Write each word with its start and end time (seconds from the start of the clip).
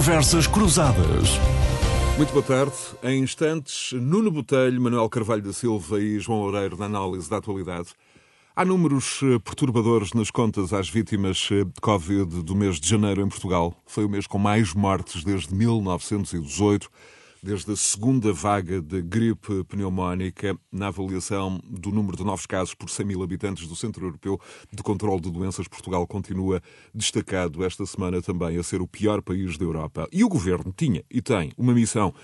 Conversas 0.00 0.46
Cruzadas. 0.46 1.28
Muito 2.16 2.32
boa 2.32 2.42
tarde. 2.42 2.72
Em 3.02 3.22
instantes, 3.22 3.92
Nuno 3.92 4.30
Botelho, 4.30 4.80
Manuel 4.80 5.10
Carvalho 5.10 5.42
da 5.42 5.52
Silva 5.52 6.00
e 6.00 6.18
João 6.18 6.40
Oreiro 6.40 6.74
na 6.78 6.86
análise 6.86 7.28
da 7.28 7.36
atualidade. 7.36 7.90
Há 8.56 8.64
números 8.64 9.20
eh, 9.22 9.38
perturbadores 9.38 10.14
nas 10.14 10.30
contas 10.30 10.72
às 10.72 10.88
vítimas 10.88 11.46
eh, 11.52 11.64
de 11.64 11.80
Covid 11.82 12.42
do 12.42 12.56
mês 12.56 12.80
de 12.80 12.88
janeiro 12.88 13.20
em 13.20 13.28
Portugal. 13.28 13.74
Foi 13.84 14.06
o 14.06 14.08
mês 14.08 14.26
com 14.26 14.38
mais 14.38 14.72
mortes 14.72 15.22
desde 15.22 15.54
1918 15.54 16.88
desde 17.42 17.72
a 17.72 17.76
segunda 17.76 18.32
vaga 18.32 18.80
de 18.80 19.00
gripe 19.02 19.64
pneumónica 19.64 20.56
na 20.70 20.88
avaliação 20.88 21.60
do 21.64 21.90
número 21.90 22.16
de 22.16 22.24
novos 22.24 22.46
casos 22.46 22.74
por 22.74 22.90
100 22.90 23.06
mil 23.06 23.22
habitantes 23.22 23.66
do 23.66 23.74
Centro 23.74 24.06
Europeu 24.06 24.40
de 24.72 24.82
Controlo 24.82 25.20
de 25.20 25.30
Doenças, 25.30 25.68
Portugal 25.68 26.06
continua 26.06 26.62
destacado 26.94 27.64
esta 27.64 27.86
semana 27.86 28.20
também 28.20 28.58
a 28.58 28.62
ser 28.62 28.82
o 28.82 28.86
pior 28.86 29.22
país 29.22 29.56
da 29.56 29.64
Europa. 29.64 30.08
E 30.12 30.22
o 30.24 30.28
governo 30.28 30.72
tinha 30.76 31.04
e 31.10 31.22
tem 31.22 31.52
uma 31.56 31.72
missão 31.72 32.14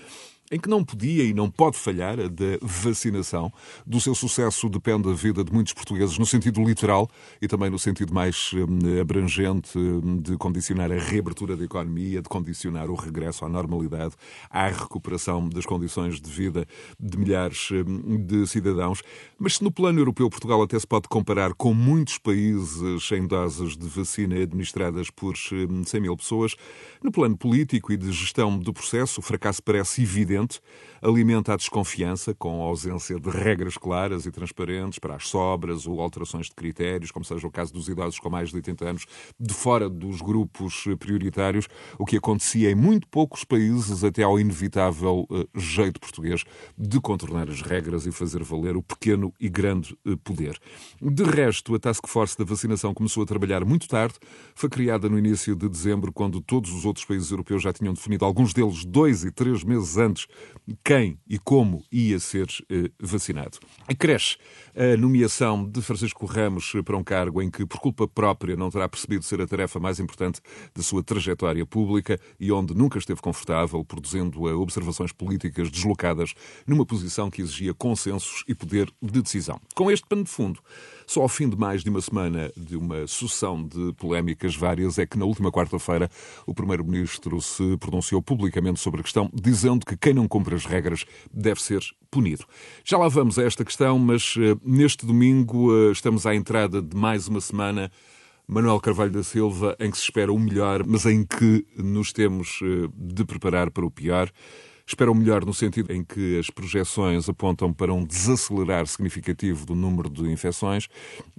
em 0.51 0.59
que 0.59 0.69
não 0.69 0.83
podia 0.83 1.23
e 1.23 1.33
não 1.33 1.49
pode 1.49 1.77
falhar 1.77 2.19
a 2.19 2.27
da 2.27 2.57
vacinação. 2.61 3.51
Do 3.85 3.99
seu 3.99 4.15
sucesso 4.15 4.69
depende 4.69 5.09
a 5.09 5.13
vida 5.13 5.43
de 5.43 5.51
muitos 5.51 5.73
portugueses, 5.73 6.17
no 6.17 6.25
sentido 6.25 6.63
literal 6.63 7.09
e 7.41 7.47
também 7.47 7.69
no 7.69 7.77
sentido 7.77 8.13
mais 8.13 8.51
hum, 8.53 8.99
abrangente 9.01 9.77
hum, 9.77 10.19
de 10.21 10.37
condicionar 10.37 10.91
a 10.91 10.97
reabertura 10.97 11.57
da 11.57 11.65
economia, 11.65 12.21
de 12.21 12.29
condicionar 12.29 12.89
o 12.89 12.95
regresso 12.95 13.43
à 13.43 13.49
normalidade, 13.49 14.15
à 14.49 14.67
recuperação 14.67 15.49
das 15.49 15.65
condições 15.65 16.21
de 16.21 16.29
vida 16.29 16.65
de 16.99 17.17
milhares 17.17 17.69
hum, 17.71 18.25
de 18.25 18.47
cidadãos. 18.47 19.01
Mas 19.37 19.55
se 19.55 19.63
no 19.63 19.71
plano 19.71 19.99
europeu 19.99 20.29
Portugal 20.29 20.61
até 20.61 20.79
se 20.79 20.87
pode 20.87 21.09
comparar 21.09 21.53
com 21.53 21.73
muitos 21.73 22.17
países 22.17 23.11
em 23.11 23.27
doses 23.27 23.75
de 23.75 23.87
vacina 23.87 24.41
administradas 24.41 25.09
por 25.09 25.35
100 25.35 25.99
mil 25.99 26.15
pessoas, 26.15 26.55
no 27.03 27.11
plano 27.11 27.37
político 27.37 27.91
e 27.91 27.97
de 27.97 28.11
gestão 28.11 28.57
do 28.57 28.71
processo, 28.71 29.19
o 29.19 29.23
fracasso 29.23 29.61
parece 29.61 30.01
evidente 30.01 30.36
ambient 30.37 30.61
alimenta 31.01 31.53
a 31.53 31.57
desconfiança 31.57 32.33
com 32.33 32.61
a 32.61 32.65
ausência 32.65 33.19
de 33.19 33.29
regras 33.29 33.77
claras 33.77 34.25
e 34.25 34.31
transparentes 34.31 34.99
para 34.99 35.15
as 35.15 35.27
sobras 35.27 35.85
ou 35.87 36.01
alterações 36.01 36.47
de 36.47 36.55
critérios, 36.55 37.11
como 37.11 37.25
seja 37.25 37.45
o 37.47 37.51
caso 37.51 37.73
dos 37.73 37.87
idosos 37.87 38.19
com 38.19 38.29
mais 38.29 38.49
de 38.49 38.55
80 38.55 38.89
anos, 38.89 39.05
de 39.39 39.53
fora 39.53 39.89
dos 39.89 40.21
grupos 40.21 40.85
prioritários, 40.99 41.67
o 41.97 42.05
que 42.05 42.17
acontecia 42.17 42.71
em 42.71 42.75
muito 42.75 43.07
poucos 43.07 43.43
países 43.43 44.03
até 44.03 44.23
ao 44.23 44.39
inevitável 44.39 45.27
uh, 45.29 45.59
jeito 45.59 45.99
português 45.99 46.43
de 46.77 46.99
contornar 46.99 47.49
as 47.49 47.61
regras 47.61 48.05
e 48.05 48.11
fazer 48.11 48.43
valer 48.43 48.75
o 48.75 48.83
pequeno 48.83 49.33
e 49.39 49.49
grande 49.49 49.97
uh, 50.05 50.17
poder. 50.17 50.57
De 51.01 51.23
resto, 51.23 51.75
a 51.75 51.79
Task 51.79 52.07
Force 52.07 52.37
da 52.37 52.45
vacinação 52.45 52.93
começou 52.93 53.23
a 53.23 53.25
trabalhar 53.25 53.63
muito 53.65 53.87
tarde, 53.87 54.15
foi 54.55 54.69
criada 54.69 55.09
no 55.09 55.17
início 55.17 55.55
de 55.55 55.69
dezembro, 55.69 56.11
quando 56.11 56.41
todos 56.41 56.71
os 56.71 56.85
outros 56.85 57.05
países 57.05 57.31
europeus 57.31 57.61
já 57.61 57.73
tinham 57.73 57.93
definido, 57.93 58.25
alguns 58.25 58.53
deles 58.53 58.85
dois 58.85 59.23
e 59.23 59.31
três 59.31 59.63
meses 59.63 59.97
antes, 59.97 60.27
quem 60.87 61.19
e 61.27 61.37
como 61.37 61.83
ia 61.91 62.17
ser 62.17 62.47
eh, 62.71 62.89
vacinado. 62.97 63.59
Cresce 63.99 64.37
a 64.73 64.95
nomeação 64.95 65.69
de 65.69 65.81
Francisco 65.81 66.25
Ramos 66.25 66.71
para 66.85 66.95
um 66.95 67.03
cargo 67.03 67.41
em 67.41 67.51
que, 67.51 67.65
por 67.65 67.81
culpa 67.81 68.07
própria, 68.07 68.55
não 68.55 68.69
terá 68.69 68.87
percebido 68.87 69.25
ser 69.25 69.41
a 69.41 69.47
tarefa 69.47 69.81
mais 69.81 69.99
importante 69.99 70.39
da 70.73 70.81
sua 70.81 71.03
trajetória 71.03 71.65
pública 71.65 72.17
e 72.39 72.53
onde 72.53 72.73
nunca 72.73 72.97
esteve 72.99 73.19
confortável, 73.19 73.83
produzindo 73.83 74.43
observações 74.61 75.11
políticas 75.11 75.69
deslocadas 75.69 76.33
numa 76.65 76.85
posição 76.85 77.29
que 77.29 77.41
exigia 77.41 77.73
consensos 77.73 78.45
e 78.47 78.55
poder 78.55 78.89
de 79.01 79.21
decisão. 79.21 79.59
Com 79.75 79.91
este 79.91 80.07
pano 80.07 80.23
de 80.23 80.29
fundo, 80.29 80.61
só 81.05 81.21
ao 81.21 81.29
fim 81.29 81.49
de 81.49 81.57
mais 81.57 81.83
de 81.83 81.89
uma 81.89 81.99
semana 81.99 82.49
de 82.55 82.77
uma 82.77 83.07
sucessão 83.07 83.61
de 83.61 83.93
polémicas 83.93 84.55
várias 84.55 84.97
é 84.99 85.05
que, 85.05 85.17
na 85.17 85.25
última 85.25 85.51
quarta-feira, 85.51 86.09
o 86.45 86.53
Primeiro-Ministro 86.53 87.41
se 87.41 87.75
pronunciou 87.77 88.21
publicamente 88.21 88.79
sobre 88.79 89.01
a 89.01 89.03
questão, 89.03 89.29
dizendo 89.33 89.85
que 89.85 89.97
quem 89.97 90.13
não 90.13 90.27
cumpre 90.27 90.53
as 90.53 90.65
regras 90.65 90.76
deve 91.33 91.61
ser 91.61 91.81
punido. 92.09 92.45
Já 92.83 92.97
lá 92.97 93.07
vamos 93.07 93.37
a 93.37 93.43
esta 93.43 93.63
questão, 93.63 93.97
mas 93.99 94.35
uh, 94.35 94.59
neste 94.63 95.05
domingo 95.05 95.71
uh, 95.71 95.91
estamos 95.91 96.25
à 96.25 96.35
entrada 96.35 96.81
de 96.81 96.95
mais 96.95 97.27
uma 97.27 97.41
semana. 97.41 97.91
Manuel 98.47 98.79
Carvalho 98.79 99.11
da 99.11 99.23
Silva, 99.23 99.75
em 99.79 99.91
que 99.91 99.97
se 99.97 100.03
espera 100.03 100.31
o 100.31 100.39
melhor, 100.39 100.85
mas 100.85 101.05
em 101.05 101.25
que 101.25 101.65
nos 101.77 102.13
temos 102.13 102.61
uh, 102.61 102.87
de 102.95 103.25
preparar 103.25 103.69
para 103.69 103.85
o 103.85 103.91
pior. 103.91 104.31
Espera 104.87 105.11
o 105.11 105.15
melhor 105.15 105.43
no 105.43 105.53
sentido 105.53 105.91
em 105.91 106.01
que 106.01 106.39
as 106.39 106.49
projeções 106.49 107.27
apontam 107.27 107.73
para 107.73 107.93
um 107.93 108.05
desacelerar 108.05 108.87
significativo 108.87 109.65
do 109.65 109.75
número 109.75 110.09
de 110.09 110.23
infecções, 110.31 110.87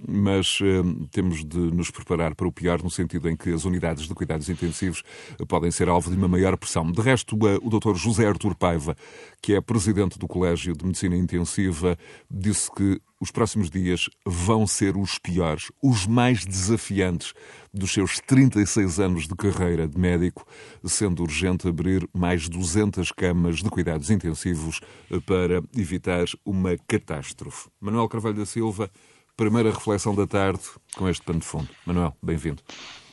mas 0.07 0.59
eh, 0.61 1.07
temos 1.11 1.43
de 1.43 1.57
nos 1.57 1.89
preparar 1.89 2.35
para 2.35 2.47
o 2.47 2.51
pior 2.51 2.83
no 2.83 2.91
sentido 2.91 3.27
em 3.27 3.35
que 3.35 3.51
as 3.51 3.65
unidades 3.65 4.07
de 4.07 4.13
cuidados 4.13 4.49
intensivos 4.49 5.01
podem 5.47 5.71
ser 5.71 5.89
alvo 5.89 6.11
de 6.11 6.15
uma 6.15 6.27
maior 6.27 6.55
pressão. 6.57 6.91
De 6.91 7.01
resto, 7.01 7.35
eh, 7.47 7.57
o 7.63 7.71
Dr. 7.71 7.95
José 7.95 8.27
Artur 8.27 8.53
Paiva, 8.53 8.95
que 9.41 9.55
é 9.55 9.61
presidente 9.61 10.19
do 10.19 10.27
Colégio 10.27 10.75
de 10.75 10.85
Medicina 10.85 11.17
Intensiva, 11.17 11.97
disse 12.29 12.69
que 12.71 13.01
os 13.19 13.31
próximos 13.31 13.69
dias 13.69 14.09
vão 14.25 14.65
ser 14.65 14.95
os 14.95 15.19
piores, 15.19 15.71
os 15.83 16.07
mais 16.07 16.45
desafiantes 16.45 17.33
dos 17.73 17.91
seus 17.91 18.19
36 18.19 18.99
anos 18.99 19.27
de 19.27 19.35
carreira 19.35 19.87
de 19.87 19.99
médico, 19.99 20.45
sendo 20.85 21.23
urgente 21.23 21.67
abrir 21.67 22.07
mais 22.13 22.47
200 22.47 23.11
camas 23.11 23.57
de 23.57 23.69
cuidados 23.69 24.09
intensivos 24.09 24.79
para 25.25 25.61
evitar 25.75 26.25
uma 26.45 26.77
catástrofe. 26.87 27.69
Manuel 27.79 28.07
Carvalho 28.07 28.37
da 28.37 28.45
Silva, 28.45 28.89
primeira 29.35 29.71
reflexão 29.71 30.15
da 30.15 30.25
tarde 30.25 30.63
com 30.97 31.07
este 31.07 31.23
pano 31.23 31.39
de 31.39 31.45
fundo. 31.45 31.67
Manuel, 31.85 32.15
bem-vindo. 32.21 32.61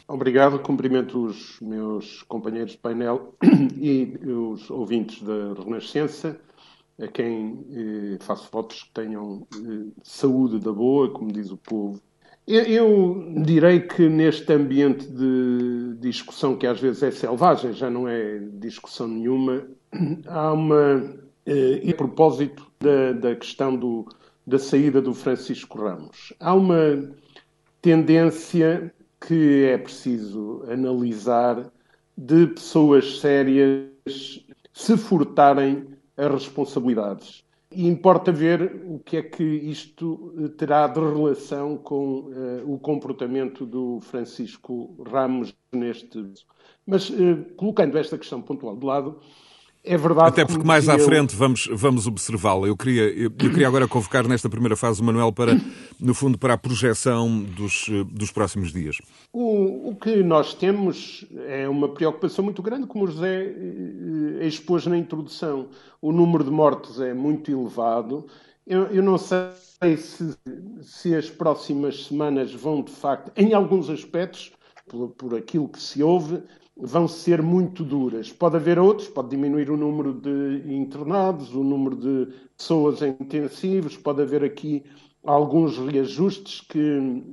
Obrigado, 0.09 0.61
cumprimento 0.61 1.25
os 1.25 1.59
meus 1.61 2.23
companheiros 2.23 2.73
de 2.73 2.79
painel 2.79 3.35
e 3.77 4.17
os 4.25 4.71
ouvintes 4.71 5.21
da 5.21 5.53
Renascença 5.61 6.41
a 7.01 7.07
quem 7.07 7.65
eh, 7.73 8.17
faço 8.21 8.49
votos 8.51 8.85
que 8.85 8.91
tenham 8.91 9.47
eh, 9.55 9.91
saúde 10.03 10.59
da 10.59 10.73
boa, 10.73 11.11
como 11.11 11.31
diz 11.31 11.51
o 11.51 11.57
povo. 11.57 12.01
Eu, 12.47 12.63
eu, 12.63 13.33
direi 13.45 13.81
que 13.81 14.09
neste 14.09 14.53
ambiente 14.53 15.07
de 15.09 15.97
discussão, 15.99 16.57
que 16.57 16.67
às 16.67 16.81
vezes 16.81 17.03
é 17.03 17.11
selvagem, 17.11 17.73
já 17.73 17.91
não 17.91 18.09
é 18.09 18.39
discussão 18.55 19.09
nenhuma, 19.09 19.67
há 20.27 20.53
uma. 20.53 21.17
Eh, 21.45 21.91
a 21.91 21.95
propósito 21.95 22.67
da, 22.81 23.13
da 23.13 23.37
questão 23.37 23.77
do, 23.77 24.07
da 24.47 24.59
saída 24.59 25.03
do 25.03 25.13
Francisco 25.13 25.79
Ramos, 25.79 26.33
há 26.41 26.55
uma 26.55 27.13
tendência 27.83 28.93
que 29.21 29.65
é 29.65 29.77
preciso 29.79 30.65
analisar 30.71 31.71
de 32.17 32.47
pessoas 32.47 33.21
sérias 33.21 33.91
se 34.73 34.97
furtarem 34.97 35.96
as 36.17 36.33
responsabilidades. 36.33 37.45
E 37.71 37.87
importa 37.87 38.31
ver 38.31 38.81
o 38.87 38.99
que 39.01 39.17
é 39.17 39.23
que 39.23 39.43
isto 39.43 40.33
terá 40.57 40.87
de 40.87 41.01
relação 41.01 41.77
com 41.77 42.21
uh, 42.21 42.73
o 42.73 42.79
comportamento 42.79 43.67
do 43.67 44.01
Francisco 44.01 44.97
Ramos 45.05 45.55
neste. 45.73 46.33
Mas, 46.87 47.11
uh, 47.11 47.45
colocando 47.57 47.99
esta 47.99 48.17
questão 48.17 48.41
pontual 48.41 48.77
de 48.77 48.87
lado, 48.87 49.21
é 49.87 49.97
verdade. 49.97 50.29
Até 50.29 50.45
porque 50.45 50.67
mais 50.67 50.89
à 50.89 50.99
frente 50.99 51.33
eu... 51.33 51.39
vamos, 51.39 51.69
vamos 51.73 52.07
observá-la. 52.07 52.67
Eu 52.67 52.77
queria, 52.77 53.05
eu, 53.05 53.25
eu, 53.25 53.31
queria 53.31 53.69
agora 53.69 53.87
convocar 53.87 54.27
nesta 54.27 54.51
primeira 54.51 54.77
fase 54.77 55.01
o 55.01 55.05
Manuel 55.05 55.33
para, 55.33 55.59
no 56.01 56.13
fundo, 56.13 56.37
para 56.37 56.55
a 56.55 56.59
projeção 56.59 57.43
dos, 57.43 57.87
dos 58.11 58.33
próximos 58.33 58.73
dias. 58.73 58.99
O, 59.33 59.91
o 59.91 59.95
que 59.95 60.23
nós 60.23 60.53
temos 60.55 61.25
é 61.47 61.69
uma 61.69 61.89
preocupação 61.89 62.45
muito 62.45 62.63
grande, 62.63 62.87
como 62.87 63.05
o 63.05 63.09
José 63.09 63.45
eh, 63.45 64.47
expôs 64.47 64.87
na 64.87 64.99
introdução. 64.99 65.69
O 66.03 66.11
número 66.13 66.43
de 66.43 66.51
mortes 66.51 67.01
é 67.01 67.15
muito 67.15 67.51
elevado. 67.51 68.27
Eu, 68.67 68.87
eu 68.87 69.03
não 69.03 69.17
sei 69.17 69.97
se, 69.97 70.37
se 70.83 71.15
as 71.15 71.31
próximas 71.31 72.07
semanas 72.07 72.53
vão, 72.53 72.83
de 72.83 72.91
facto, 72.91 73.31
em 73.37 73.55
alguns 73.55 73.89
aspectos, 73.89 74.53
por, 74.89 75.11
por 75.11 75.37
aquilo 75.37 75.69
que 75.69 75.81
se 75.81 76.03
ouve, 76.03 76.43
vão 76.77 77.09
ser 77.09 77.41
muito 77.43 77.83
duras. 77.83 78.33
Pode 78.33 78.57
haver 78.57 78.79
outros, 78.79 79.09
pode 79.09 79.31
diminuir 79.31 79.71
o 79.71 79.77
número 79.77 80.13
de 80.13 80.63
internados, 80.67 81.55
o 81.55 81.65
número 81.65 81.97
de 81.97 82.33
pessoas 82.57 83.01
em 83.01 83.17
intensivos, 83.21 83.97
pode 83.97 84.23
haver 84.23 84.45
aqui 84.45 84.85
alguns 85.25 85.79
reajustes 85.79 86.61
que, 86.61 87.25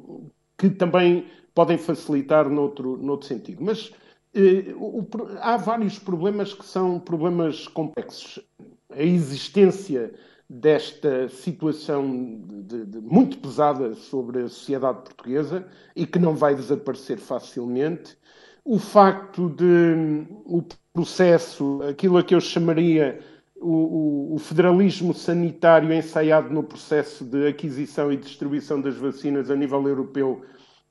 que 0.57 0.69
também 0.69 1.25
podem 1.54 1.78
facilitar 1.78 2.50
noutro, 2.50 2.98
noutro 2.98 3.28
sentido. 3.28 3.63
Mas 3.63 3.92
eh, 4.34 4.74
o, 4.78 5.06
há 5.42 5.57
vários 5.57 6.00
problemas 6.00 6.54
que 6.54 6.66
são 6.66 7.00
problemas 7.00 7.68
complexos. 7.68 8.40
A 8.90 9.04
existência 9.04 10.13
desta 10.50 11.28
situação 11.30 12.42
de, 12.66 12.86
de, 12.86 13.01
muito 13.01 13.40
pesada 13.40 13.94
sobre 13.95 14.44
a 14.44 14.50
sociedade 14.50 15.01
portuguesa 15.04 15.68
e 15.95 16.06
que 16.06 16.19
não 16.19 16.36
vai 16.36 16.56
desaparecer 16.56 17.18
facilmente 17.18 18.18
o 18.65 18.80
facto 18.80 19.50
de 19.50 20.25
o 20.45 20.63
processo, 20.94 21.81
aquilo 21.89 22.18
a 22.18 22.24
que 22.24 22.33
eu 22.33 22.39
chamaria 22.39 23.19
o, 23.56 24.36
o, 24.36 24.39
federalismo 24.39 25.13
sanitário 25.13 25.92
ensaiado 25.92 26.54
no 26.54 26.63
processo 26.63 27.25
de 27.25 27.48
aquisição 27.48 28.12
e 28.12 28.18
distribuição 28.18 28.80
das 28.80 28.95
vacinas 28.95 29.50
a 29.50 29.56
nível 29.56 29.88
europeu, 29.88 30.44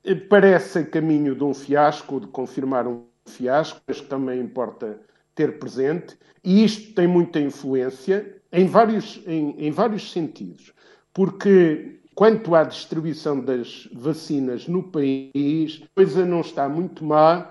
eh, 0.04 0.14
parece 0.14 0.80
a 0.80 0.86
caminho 0.86 1.34
de 1.34 1.44
um 1.44 1.54
fiasco, 1.54 2.20
de 2.20 2.26
confirmar 2.28 2.86
um 2.86 3.04
fiasco, 3.26 3.80
mas 3.86 4.00
que 4.00 4.06
também 4.06 4.40
importa 4.40 5.00
ter 5.34 5.58
presente, 5.58 6.16
e 6.42 6.64
isto 6.64 6.94
tem 6.94 7.06
muita 7.06 7.40
influência 7.40 8.42
em 8.50 8.66
vários, 8.66 9.22
em, 9.26 9.54
em 9.58 9.70
vários 9.70 10.10
sentidos, 10.10 10.72
porque 11.12 12.00
quanto 12.14 12.54
à 12.54 12.64
distribuição 12.64 13.40
das 13.40 13.88
vacinas 13.94 14.66
no 14.66 14.82
país, 14.82 15.82
a 15.82 15.86
coisa 15.94 16.26
não 16.26 16.40
está 16.40 16.68
muito 16.68 17.04
má, 17.04 17.50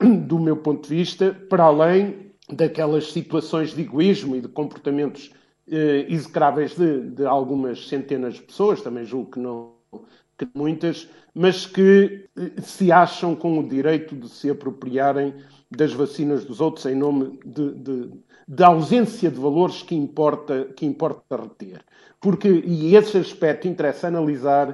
do 0.00 0.38
meu 0.38 0.56
ponto 0.56 0.88
de 0.88 0.94
vista, 0.94 1.32
para 1.48 1.64
além 1.64 2.32
daquelas 2.48 3.12
situações 3.12 3.74
de 3.74 3.82
egoísmo 3.82 4.36
e 4.36 4.40
de 4.40 4.48
comportamentos 4.48 5.32
eh, 5.70 6.06
execráveis 6.08 6.76
de, 6.76 7.10
de, 7.10 7.24
algumas 7.24 7.88
centenas 7.88 8.34
de 8.34 8.42
pessoas, 8.42 8.82
também 8.82 9.04
julgo 9.04 9.30
que 9.30 9.38
não 9.38 9.74
que 10.36 10.48
muitas, 10.54 11.08
mas 11.32 11.64
que 11.64 12.28
eh, 12.36 12.60
se 12.60 12.90
acham 12.90 13.34
com 13.34 13.58
o 13.58 13.68
direito 13.68 14.14
de 14.16 14.28
se 14.28 14.50
apropriarem 14.50 15.34
das 15.70 15.92
vacinas 15.92 16.44
dos 16.44 16.60
outros 16.60 16.86
em 16.86 16.94
nome 16.94 17.38
de, 17.44 17.72
de, 17.72 18.10
de 18.46 18.64
ausência 18.64 19.30
de 19.30 19.38
valores 19.38 19.82
que 19.82 19.94
importa, 19.94 20.64
que 20.76 20.84
importa 20.84 21.36
reter. 21.36 21.82
Porque, 22.20 22.48
e 22.48 22.96
esse 22.96 23.16
aspecto 23.16 23.68
interessa 23.68 24.08
analisar, 24.08 24.72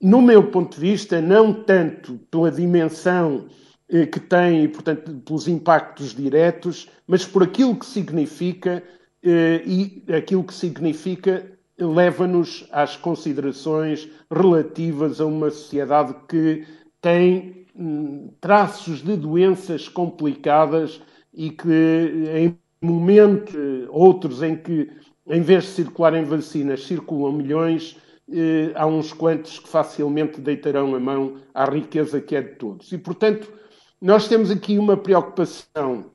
no 0.00 0.20
meu 0.22 0.50
ponto 0.50 0.74
de 0.74 0.80
vista, 0.80 1.20
não 1.20 1.52
tanto 1.52 2.18
pela 2.30 2.50
dimensão 2.50 3.46
que 4.12 4.20
tem 4.20 4.68
portanto, 4.68 5.12
pelos 5.24 5.46
impactos 5.46 6.14
diretos, 6.14 6.88
mas 7.06 7.24
por 7.24 7.42
aquilo 7.42 7.76
que 7.76 7.86
significa 7.86 8.82
eh, 9.22 9.62
e 9.66 10.04
aquilo 10.12 10.44
que 10.44 10.54
significa 10.54 11.44
leva-nos 11.78 12.66
às 12.70 12.96
considerações 12.96 14.08
relativas 14.30 15.20
a 15.20 15.26
uma 15.26 15.50
sociedade 15.50 16.14
que 16.28 16.64
tem 17.00 17.66
hum, 17.76 18.30
traços 18.40 19.02
de 19.02 19.16
doenças 19.16 19.88
complicadas 19.88 21.00
e 21.34 21.50
que 21.50 21.68
em 22.34 22.58
momentos, 22.80 23.54
outros 23.90 24.42
em 24.42 24.56
que, 24.56 24.90
em 25.26 25.40
vez 25.42 25.64
de 25.64 25.70
circularem 25.70 26.24
vacinas, 26.24 26.86
circulam 26.86 27.32
milhões, 27.32 27.96
eh, 28.32 28.72
há 28.74 28.86
uns 28.86 29.12
quantos 29.12 29.58
que 29.58 29.68
facilmente 29.68 30.40
deitarão 30.40 30.94
a 30.94 31.00
mão 31.00 31.36
à 31.54 31.64
riqueza 31.64 32.20
que 32.20 32.36
é 32.36 32.42
de 32.42 32.54
todos. 32.54 32.92
E, 32.92 32.98
portanto, 32.98 33.52
nós 34.00 34.28
temos 34.28 34.50
aqui 34.50 34.78
uma 34.78 34.96
preocupação 34.96 36.10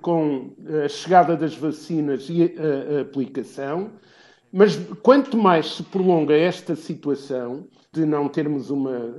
com 0.00 0.50
a 0.84 0.88
chegada 0.88 1.36
das 1.36 1.54
vacinas 1.54 2.26
e 2.28 2.54
a, 2.56 3.02
aplicação, 3.02 3.92
mas 4.52 4.76
quanto 5.02 5.36
mais 5.36 5.76
se 5.76 5.82
prolonga 5.84 6.36
esta 6.36 6.74
situação 6.74 7.68
de 7.92 8.04
não 8.04 8.28
termos 8.28 8.70
uma, 8.70 9.14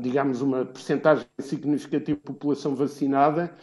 digamos, 0.00 0.40
uma 0.40 0.64
percentagem 0.64 1.26
significativa 1.38 2.18
de 2.18 2.24
população 2.24 2.74
vacinada, 2.74 3.54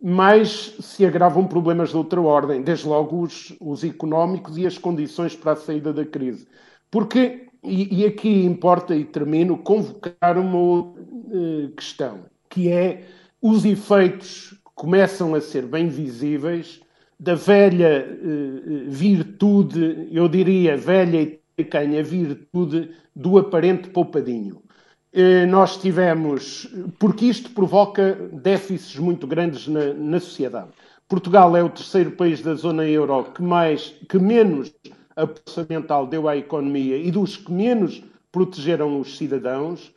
mais 0.00 0.76
se 0.80 1.06
agravam 1.06 1.46
problemas 1.46 1.90
de 1.90 1.96
outra 1.96 2.20
ordem, 2.20 2.62
desde 2.62 2.86
logo 2.86 3.22
os, 3.22 3.56
os 3.60 3.84
económicos 3.84 4.58
e 4.58 4.66
as 4.66 4.76
condições 4.76 5.36
para 5.36 5.52
a 5.52 5.56
saída 5.56 5.92
da 5.92 6.04
crise. 6.04 6.46
Porque, 6.90 7.46
e, 7.62 8.00
e 8.00 8.04
aqui 8.04 8.44
importa, 8.44 8.94
e 8.94 9.04
termino, 9.04 9.58
convocar 9.58 10.36
uma 10.36 10.80
uh, 10.80 11.68
questão, 11.76 12.24
que 12.48 12.68
é 12.68 13.04
os 13.42 13.64
efeitos 13.64 14.54
começam 14.74 15.34
a 15.34 15.40
ser 15.40 15.66
bem 15.66 15.88
visíveis 15.88 16.80
da 17.18 17.34
velha 17.34 18.06
uh, 18.08 18.90
virtude, 18.90 20.08
eu 20.10 20.28
diria 20.28 20.76
velha 20.76 21.20
e 21.20 21.40
pequena 21.56 22.02
virtude 22.02 22.90
do 23.14 23.38
aparente 23.38 23.90
poupadinho. 23.90 24.62
Uh, 25.12 25.46
nós 25.48 25.76
tivemos, 25.76 26.68
porque 26.98 27.26
isto 27.26 27.50
provoca 27.50 28.14
déficits 28.32 28.96
muito 28.96 29.26
grandes 29.26 29.68
na, 29.68 29.92
na, 29.92 30.18
sociedade. 30.20 30.70
Portugal 31.08 31.56
é 31.56 31.62
o 31.62 31.68
terceiro 31.68 32.12
país 32.12 32.40
da 32.40 32.54
zona 32.54 32.86
euro 32.86 33.24
que 33.24 33.42
mais, 33.42 33.94
que 34.08 34.18
menos 34.18 34.72
apoio 35.14 36.06
deu 36.08 36.28
à 36.28 36.36
economia 36.36 36.96
e 36.96 37.10
dos 37.10 37.36
que 37.36 37.52
menos 37.52 38.02
protegeram 38.30 38.98
os 38.98 39.18
cidadãos. 39.18 39.92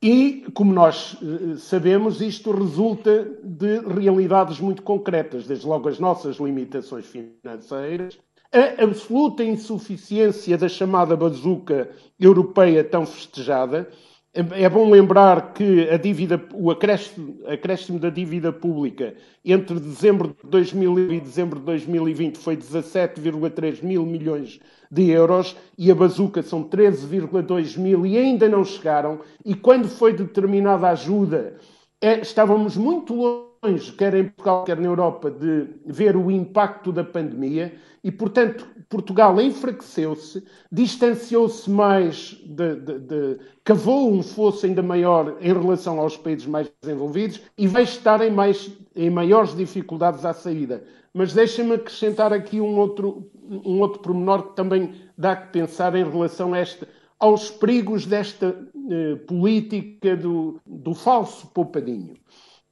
E, 0.00 0.46
como 0.54 0.72
nós 0.72 1.16
eh, 1.20 1.56
sabemos, 1.56 2.20
isto 2.20 2.52
resulta 2.52 3.24
de 3.42 3.80
realidades 3.80 4.60
muito 4.60 4.82
concretas, 4.82 5.46
desde 5.46 5.66
logo 5.66 5.88
as 5.88 5.98
nossas 5.98 6.36
limitações 6.36 7.04
financeiras, 7.06 8.16
a 8.52 8.84
absoluta 8.84 9.42
insuficiência 9.42 10.56
da 10.56 10.68
chamada 10.68 11.16
bazuca 11.16 11.90
europeia 12.18 12.84
tão 12.84 13.04
festejada, 13.04 13.90
é 14.34 14.68
bom 14.68 14.90
lembrar 14.90 15.52
que 15.54 15.88
a 15.88 15.96
dívida, 15.96 16.40
o 16.52 16.70
acréscimo, 16.70 17.38
acréscimo, 17.46 17.98
da 17.98 18.10
dívida 18.10 18.52
pública 18.52 19.14
entre 19.44 19.80
dezembro 19.80 20.28
de 20.28 20.48
2000 20.48 21.12
e 21.12 21.20
dezembro 21.20 21.58
de 21.58 21.64
2020 21.64 22.36
foi 22.36 22.56
17,3 22.56 23.82
mil 23.82 24.04
milhões 24.04 24.60
de 24.90 25.10
euros 25.10 25.56
e 25.76 25.90
a 25.90 25.94
bazuca 25.94 26.42
são 26.42 26.62
13,2 26.62 27.78
mil 27.78 28.06
e 28.06 28.18
ainda 28.18 28.48
não 28.48 28.64
chegaram. 28.64 29.20
E 29.44 29.54
quando 29.54 29.88
foi 29.88 30.12
determinada 30.12 30.88
a 30.88 30.90
ajuda, 30.90 31.56
é, 32.00 32.20
estávamos 32.20 32.76
muito 32.76 33.14
longe, 33.14 33.92
quer 33.92 34.14
em 34.14 34.24
Portugal, 34.24 34.64
quer 34.64 34.78
na 34.78 34.86
Europa, 34.86 35.30
de 35.30 35.68
ver 35.86 36.16
o 36.16 36.30
impacto 36.30 36.92
da 36.92 37.02
pandemia 37.02 37.74
e, 38.04 38.12
portanto, 38.12 38.68
Portugal 38.88 39.38
enfraqueceu-se, 39.38 40.42
distanciou-se 40.72 41.68
mais, 41.70 42.38
de, 42.46 42.74
de, 42.76 42.98
de, 42.98 43.38
cavou 43.62 44.10
um 44.10 44.22
fosso 44.22 44.64
ainda 44.64 44.82
maior 44.82 45.36
em 45.40 45.52
relação 45.52 46.00
aos 46.00 46.16
países 46.16 46.46
mais 46.46 46.70
desenvolvidos 46.80 47.40
e 47.56 47.66
vai 47.66 47.82
estar 47.82 48.22
em, 48.22 48.30
mais, 48.30 48.70
em 48.96 49.10
maiores 49.10 49.54
dificuldades 49.54 50.24
à 50.24 50.32
saída. 50.32 50.82
Mas 51.12 51.34
deixem-me 51.34 51.74
acrescentar 51.74 52.32
aqui 52.32 52.62
um 52.62 52.78
outro, 52.78 53.30
um 53.44 53.80
outro 53.80 54.00
pormenor 54.00 54.48
que 54.48 54.56
também 54.56 54.94
dá 55.16 55.36
que 55.36 55.52
pensar 55.52 55.94
em 55.94 56.08
relação 56.08 56.54
a 56.54 56.58
esta, 56.58 56.88
aos 57.18 57.50
perigos 57.50 58.06
desta 58.06 58.56
eh, 58.90 59.16
política 59.26 60.16
do, 60.16 60.60
do 60.66 60.94
falso 60.94 61.46
poupadinho 61.48 62.14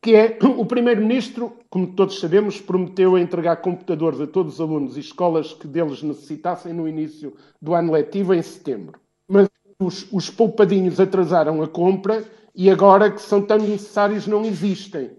que 0.07 0.15
é 0.15 0.39
o 0.57 0.65
Primeiro-Ministro, 0.65 1.53
como 1.69 1.89
todos 1.89 2.21
sabemos, 2.21 2.61
prometeu 2.61 3.19
entregar 3.19 3.57
computadores 3.57 4.21
a 4.21 4.27
todos 4.29 4.55
os 4.55 4.61
alunos 4.61 4.97
e 4.97 5.01
escolas 5.01 5.53
que 5.53 5.67
deles 5.67 6.01
necessitassem 6.01 6.73
no 6.73 6.89
início 6.89 7.35
do 7.61 7.75
ano 7.75 7.91
letivo, 7.91 8.33
em 8.33 8.41
setembro. 8.41 9.01
Mas 9.29 9.49
os, 9.81 10.07
os 10.13 10.31
poupadinhos 10.31 11.01
atrasaram 11.01 11.61
a 11.61 11.67
compra 11.67 12.23
e 12.55 12.71
agora 12.71 13.11
que 13.11 13.21
são 13.21 13.43
tão 13.43 13.59
necessários 13.59 14.29
não 14.29 14.45
existem. 14.45 15.11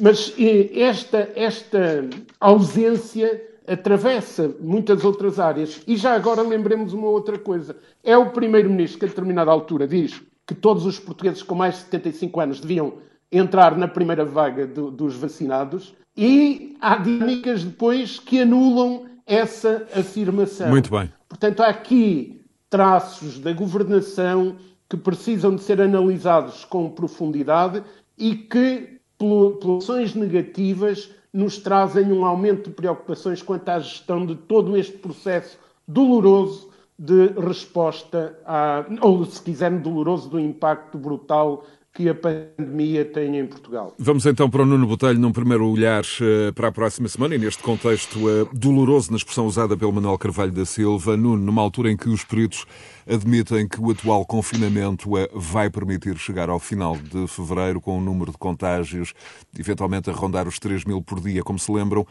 Mas 0.00 0.34
esta, 0.74 1.30
esta 1.36 2.08
ausência 2.40 3.40
atravessa 3.68 4.52
muitas 4.60 5.04
outras 5.04 5.38
áreas. 5.38 5.80
E 5.86 5.96
já 5.96 6.14
agora 6.14 6.42
lembremos 6.42 6.92
uma 6.92 7.06
outra 7.06 7.38
coisa. 7.38 7.76
É 8.02 8.16
o 8.16 8.30
Primeiro-Ministro 8.30 8.98
que, 8.98 9.04
a 9.04 9.08
determinada 9.08 9.52
altura, 9.52 9.86
diz 9.86 10.20
que 10.44 10.56
todos 10.56 10.84
os 10.86 10.98
portugueses 10.98 11.42
com 11.42 11.54
mais 11.54 11.74
de 11.74 11.80
75 11.82 12.40
anos 12.40 12.60
deviam 12.60 12.94
entrar 13.30 13.76
na 13.76 13.88
primeira 13.88 14.24
vaga 14.24 14.66
do, 14.66 14.90
dos 14.90 15.14
vacinados 15.14 15.94
e 16.16 16.76
há 16.80 16.96
dinâmicas 16.96 17.62
depois 17.62 18.18
que 18.18 18.40
anulam 18.40 19.06
essa 19.26 19.86
afirmação. 19.94 20.68
Muito 20.68 20.90
bem. 20.90 21.12
Portanto, 21.28 21.60
há 21.60 21.68
aqui 21.68 22.40
traços 22.70 23.38
da 23.38 23.52
governação 23.52 24.56
que 24.88 24.96
precisam 24.96 25.54
de 25.54 25.62
ser 25.62 25.80
analisados 25.80 26.64
com 26.64 26.88
profundidade 26.90 27.82
e 28.16 28.34
que, 28.34 28.98
por 29.18 29.58
ações 29.78 30.14
negativas, 30.14 31.10
nos 31.32 31.58
trazem 31.58 32.10
um 32.10 32.24
aumento 32.24 32.70
de 32.70 32.74
preocupações 32.74 33.42
quanto 33.42 33.68
à 33.68 33.78
gestão 33.78 34.24
de 34.24 34.34
todo 34.34 34.76
este 34.76 34.96
processo 34.96 35.58
doloroso 35.86 36.70
de 36.98 37.28
resposta 37.28 38.36
a, 38.44 38.84
ou 39.00 39.24
se 39.24 39.40
quiserem, 39.40 39.78
doloroso 39.78 40.28
do 40.28 40.40
impacto 40.40 40.98
brutal 40.98 41.64
que 41.98 42.08
a 42.08 42.14
pandemia 42.14 43.04
tem 43.04 43.36
em 43.40 43.44
Portugal. 43.44 43.92
Vamos 43.98 44.24
então 44.24 44.48
para 44.48 44.62
o 44.62 44.64
Nuno 44.64 44.86
Botelho 44.86 45.18
num 45.18 45.32
primeiro 45.32 45.68
olhar 45.68 46.04
eh, 46.20 46.52
para 46.52 46.68
a 46.68 46.72
próxima 46.72 47.08
semana 47.08 47.34
e 47.34 47.38
neste 47.38 47.60
contexto 47.60 48.30
eh, 48.30 48.46
doloroso, 48.52 49.10
na 49.10 49.16
expressão 49.16 49.44
usada 49.44 49.76
pelo 49.76 49.92
Manuel 49.92 50.16
Carvalho 50.16 50.52
da 50.52 50.64
Silva, 50.64 51.16
Nuno, 51.16 51.44
numa 51.44 51.60
altura 51.60 51.90
em 51.90 51.96
que 51.96 52.08
os 52.08 52.22
peritos 52.22 52.64
admitem 53.04 53.66
que 53.66 53.80
o 53.80 53.90
atual 53.90 54.24
confinamento 54.24 55.18
eh, 55.18 55.28
vai 55.34 55.68
permitir 55.68 56.16
chegar 56.18 56.48
ao 56.48 56.60
final 56.60 56.96
de 56.96 57.26
fevereiro 57.26 57.80
com 57.80 57.98
um 57.98 58.00
número 58.00 58.30
de 58.30 58.38
contágios 58.38 59.12
eventualmente 59.58 60.08
a 60.08 60.12
rondar 60.12 60.46
os 60.46 60.60
3 60.60 60.84
mil 60.84 61.02
por 61.02 61.18
dia, 61.18 61.42
como 61.42 61.58
se 61.58 61.72
lembram, 61.72 62.06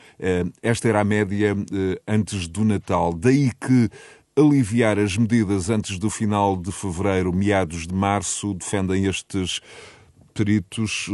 esta 0.61 0.89
era 0.89 0.99
a 0.99 1.03
média 1.05 1.55
antes 2.05 2.45
do 2.45 2.65
Natal. 2.65 3.13
Daí 3.13 3.51
que 3.51 3.89
aliviar 4.37 4.99
as 4.99 5.17
medidas 5.17 5.69
antes 5.69 5.97
do 5.97 6.09
final 6.11 6.55
de 6.55 6.71
fevereiro, 6.71 7.33
meados 7.33 7.87
de 7.87 7.93
março, 7.93 8.53
defendem 8.53 9.05
estes 9.05 9.59
peritos, 10.31 11.07